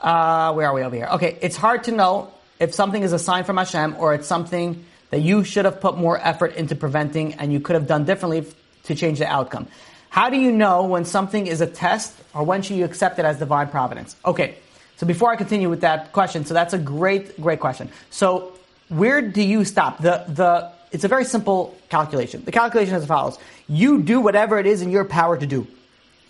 Uh, 0.00 0.52
where 0.52 0.66
are 0.66 0.74
we 0.74 0.82
over 0.82 0.96
here? 0.96 1.08
Okay, 1.12 1.38
it's 1.40 1.56
hard 1.56 1.84
to 1.84 1.92
know 1.92 2.32
if 2.58 2.74
something 2.74 3.02
is 3.02 3.12
a 3.12 3.18
sign 3.18 3.44
from 3.44 3.56
Hashem 3.56 3.96
or 3.98 4.14
it's 4.14 4.26
something 4.26 4.84
that 5.10 5.20
you 5.20 5.44
should 5.44 5.64
have 5.64 5.80
put 5.80 5.96
more 5.96 6.18
effort 6.18 6.56
into 6.56 6.74
preventing 6.74 7.34
and 7.34 7.52
you 7.52 7.60
could 7.60 7.74
have 7.74 7.86
done 7.86 8.04
differently 8.04 8.44
to 8.84 8.94
change 8.96 9.20
the 9.20 9.26
outcome. 9.26 9.68
How 10.14 10.30
do 10.30 10.36
you 10.36 10.52
know 10.52 10.84
when 10.84 11.04
something 11.04 11.48
is 11.48 11.60
a 11.60 11.66
test 11.66 12.14
or 12.34 12.44
when 12.44 12.62
should 12.62 12.76
you 12.76 12.84
accept 12.84 13.18
it 13.18 13.24
as 13.24 13.40
divine 13.40 13.66
providence? 13.66 14.14
Okay, 14.24 14.54
so 14.94 15.08
before 15.08 15.32
I 15.32 15.34
continue 15.34 15.68
with 15.68 15.80
that 15.80 16.12
question, 16.12 16.44
so 16.44 16.54
that's 16.54 16.72
a 16.72 16.78
great, 16.78 17.40
great 17.40 17.58
question. 17.58 17.88
So 18.10 18.52
where 18.90 19.20
do 19.20 19.42
you 19.42 19.64
stop? 19.64 20.00
The, 20.00 20.24
the, 20.28 20.70
it's 20.92 21.02
a 21.02 21.08
very 21.08 21.24
simple 21.24 21.76
calculation. 21.88 22.44
The 22.44 22.52
calculation 22.52 22.94
is 22.94 23.02
as 23.02 23.08
follows. 23.08 23.38
You 23.66 24.02
do 24.02 24.20
whatever 24.20 24.60
it 24.60 24.66
is 24.66 24.82
in 24.82 24.90
your 24.92 25.04
power 25.04 25.36
to 25.36 25.46
do. 25.48 25.66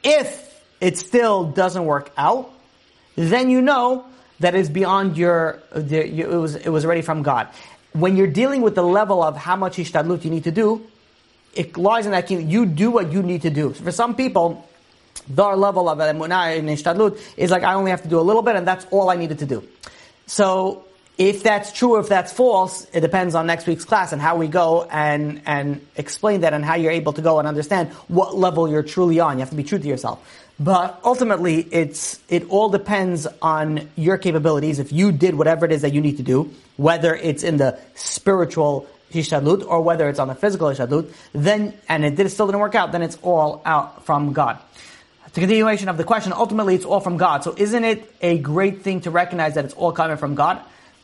If 0.02 0.62
it 0.80 0.96
still 0.96 1.44
doesn't 1.44 1.84
work 1.84 2.10
out, 2.16 2.50
then 3.16 3.50
you 3.50 3.60
know 3.60 4.06
that 4.40 4.54
is 4.54 4.70
beyond 4.70 5.18
your, 5.18 5.62
the, 5.74 6.08
you, 6.08 6.32
it 6.32 6.38
was, 6.38 6.56
it 6.56 6.70
was 6.70 6.86
already 6.86 7.02
from 7.02 7.22
God. 7.22 7.48
When 7.92 8.16
you're 8.16 8.28
dealing 8.28 8.62
with 8.62 8.76
the 8.76 8.82
level 8.82 9.22
of 9.22 9.36
how 9.36 9.56
much 9.56 9.76
ishtadlut 9.76 10.24
you 10.24 10.30
need 10.30 10.44
to 10.44 10.52
do, 10.52 10.86
it 11.56 11.76
lies 11.76 12.06
in 12.06 12.12
that 12.12 12.30
you 12.30 12.66
do 12.66 12.90
what 12.90 13.12
you 13.12 13.22
need 13.22 13.42
to 13.42 13.50
do. 13.50 13.74
So 13.74 13.84
for 13.84 13.92
some 13.92 14.14
people, 14.14 14.68
their 15.28 15.56
level 15.56 15.88
of 15.88 15.98
emunah 15.98 16.56
in 16.56 16.66
ishtadlut 16.66 17.20
is 17.36 17.50
like 17.50 17.62
I 17.62 17.74
only 17.74 17.90
have 17.90 18.02
to 18.02 18.08
do 18.08 18.18
a 18.18 18.22
little 18.22 18.42
bit, 18.42 18.56
and 18.56 18.66
that's 18.66 18.86
all 18.90 19.10
I 19.10 19.16
needed 19.16 19.38
to 19.40 19.46
do. 19.46 19.66
So 20.26 20.84
if 21.16 21.42
that's 21.42 21.72
true, 21.72 21.98
if 21.98 22.08
that's 22.08 22.32
false, 22.32 22.86
it 22.92 23.00
depends 23.00 23.34
on 23.34 23.46
next 23.46 23.66
week's 23.66 23.84
class 23.84 24.12
and 24.12 24.20
how 24.20 24.36
we 24.36 24.48
go 24.48 24.86
and 24.90 25.42
and 25.46 25.86
explain 25.96 26.40
that 26.40 26.52
and 26.52 26.64
how 26.64 26.74
you're 26.74 26.92
able 26.92 27.12
to 27.12 27.22
go 27.22 27.38
and 27.38 27.46
understand 27.46 27.90
what 28.08 28.36
level 28.36 28.68
you're 28.68 28.82
truly 28.82 29.20
on. 29.20 29.36
You 29.36 29.40
have 29.40 29.50
to 29.50 29.56
be 29.56 29.64
true 29.64 29.78
to 29.78 29.86
yourself. 29.86 30.18
But 30.58 31.00
ultimately, 31.04 31.60
it's 31.60 32.20
it 32.28 32.48
all 32.48 32.68
depends 32.68 33.26
on 33.42 33.88
your 33.96 34.18
capabilities. 34.18 34.78
If 34.78 34.92
you 34.92 35.12
did 35.12 35.34
whatever 35.34 35.66
it 35.66 35.72
is 35.72 35.82
that 35.82 35.94
you 35.94 36.00
need 36.00 36.16
to 36.18 36.22
do, 36.22 36.52
whether 36.76 37.14
it's 37.14 37.42
in 37.42 37.56
the 37.56 37.78
spiritual 37.94 38.86
hishtadlut 39.14 39.66
or 39.66 39.80
whether 39.80 40.08
it's 40.08 40.18
on 40.18 40.28
the 40.28 40.34
physical 40.34 40.68
hishtadlut, 40.68 41.12
then 41.32 41.74
and 41.88 42.04
it 42.04 42.16
did, 42.16 42.30
still 42.30 42.46
didn't 42.46 42.60
work 42.60 42.74
out, 42.74 42.92
then 42.92 43.02
it's 43.02 43.18
all 43.22 43.62
out 43.64 44.04
from 44.04 44.32
God. 44.32 44.58
The 45.32 45.40
continuation 45.40 45.88
of 45.88 45.96
the 45.96 46.04
question, 46.04 46.32
ultimately 46.32 46.76
it's 46.76 46.84
all 46.84 47.00
from 47.00 47.16
God. 47.16 47.42
So 47.42 47.54
isn't 47.56 47.84
it 47.84 48.14
a 48.22 48.38
great 48.38 48.82
thing 48.82 49.00
to 49.00 49.10
recognize 49.10 49.54
that 49.54 49.64
it's 49.64 49.74
all 49.74 49.90
coming 49.92 50.16
from 50.16 50.34
God? 50.36 50.60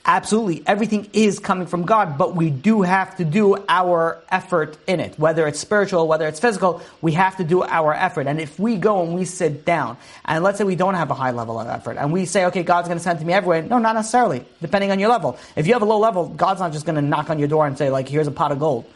Absolutely. 0.06 0.62
Everything 0.66 1.08
is 1.12 1.38
coming 1.38 1.66
from 1.66 1.84
God, 1.84 2.16
but 2.16 2.34
we 2.34 2.48
do 2.48 2.80
have 2.82 3.18
to 3.18 3.24
do 3.24 3.62
our 3.68 4.20
effort 4.30 4.78
in 4.86 4.98
it. 4.98 5.18
Whether 5.18 5.46
it's 5.46 5.60
spiritual, 5.60 6.08
whether 6.08 6.26
it's 6.26 6.40
physical, 6.40 6.82
we 7.02 7.12
have 7.12 7.36
to 7.36 7.44
do 7.44 7.62
our 7.62 7.92
effort. 7.92 8.26
And 8.26 8.40
if 8.40 8.58
we 8.58 8.76
go 8.76 9.02
and 9.02 9.14
we 9.14 9.26
sit 9.26 9.66
down, 9.66 9.98
and 10.24 10.42
let's 10.42 10.56
say 10.56 10.64
we 10.64 10.74
don't 10.74 10.94
have 10.94 11.10
a 11.10 11.14
high 11.14 11.32
level 11.32 11.60
of 11.60 11.68
effort, 11.68 11.98
and 11.98 12.12
we 12.12 12.24
say, 12.24 12.46
okay, 12.46 12.62
God's 12.62 12.88
going 12.88 12.96
to 12.96 13.04
send 13.04 13.18
to 13.18 13.24
me 13.26 13.34
everywhere. 13.34 13.60
No, 13.60 13.78
not 13.78 13.94
necessarily. 13.94 14.44
Depending 14.62 14.90
on 14.90 14.98
your 14.98 15.10
level. 15.10 15.38
If 15.54 15.66
you 15.66 15.74
have 15.74 15.82
a 15.82 15.86
low 15.86 15.98
level, 15.98 16.28
God's 16.28 16.60
not 16.60 16.72
just 16.72 16.86
going 16.86 16.96
to 16.96 17.02
knock 17.02 17.28
on 17.28 17.38
your 17.38 17.48
door 17.48 17.66
and 17.66 17.76
say, 17.76 17.90
like, 17.90 18.08
here's 18.08 18.26
a 18.26 18.32
pot 18.32 18.52
of 18.52 18.58
gold. 18.58 18.90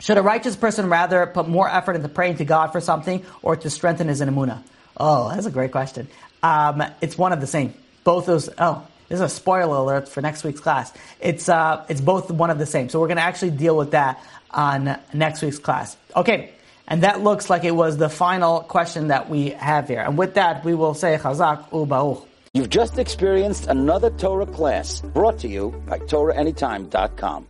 Should 0.00 0.18
a 0.18 0.22
righteous 0.22 0.56
person 0.56 0.90
rather 0.90 1.24
put 1.26 1.48
more 1.48 1.68
effort 1.68 1.94
into 1.94 2.08
praying 2.08 2.38
to 2.38 2.44
God 2.44 2.72
for 2.72 2.80
something 2.80 3.24
or 3.42 3.54
to 3.56 3.70
strengthen 3.70 4.08
his 4.08 4.20
emunah? 4.20 4.62
Oh, 4.96 5.30
that's 5.32 5.46
a 5.46 5.50
great 5.52 5.70
question. 5.72 6.08
Um, 6.42 6.82
it's 7.00 7.16
one 7.16 7.32
of 7.32 7.40
the 7.40 7.46
same. 7.46 7.74
Both 8.02 8.26
those, 8.26 8.50
oh, 8.58 8.86
this 9.08 9.16
is 9.16 9.20
a 9.20 9.28
spoiler 9.28 9.76
alert 9.76 10.08
for 10.08 10.20
next 10.20 10.44
week's 10.44 10.60
class. 10.60 10.92
It's 11.20 11.48
uh, 11.48 11.84
it's 11.88 12.00
both 12.00 12.30
one 12.30 12.50
of 12.50 12.58
the 12.58 12.66
same. 12.66 12.88
So 12.88 13.00
we're 13.00 13.08
going 13.08 13.18
to 13.18 13.22
actually 13.22 13.52
deal 13.52 13.76
with 13.76 13.92
that 13.92 14.22
on 14.50 14.98
next 15.12 15.42
week's 15.42 15.58
class. 15.58 15.96
Okay, 16.16 16.52
and 16.88 17.02
that 17.02 17.22
looks 17.22 17.50
like 17.50 17.64
it 17.64 17.74
was 17.74 17.96
the 17.96 18.08
final 18.08 18.60
question 18.60 19.08
that 19.08 19.28
we 19.28 19.50
have 19.50 19.88
here. 19.88 20.00
And 20.00 20.18
with 20.18 20.34
that, 20.34 20.64
we 20.64 20.74
will 20.74 20.94
say 20.94 21.18
Chazak 21.20 21.70
U'Baruch. 21.70 22.26
You've 22.52 22.70
just 22.70 22.98
experienced 22.98 23.66
another 23.66 24.10
Torah 24.10 24.46
class 24.46 25.00
brought 25.00 25.40
to 25.40 25.48
you 25.48 25.70
by 25.86 25.98
TorahAnytime.com. 25.98 27.48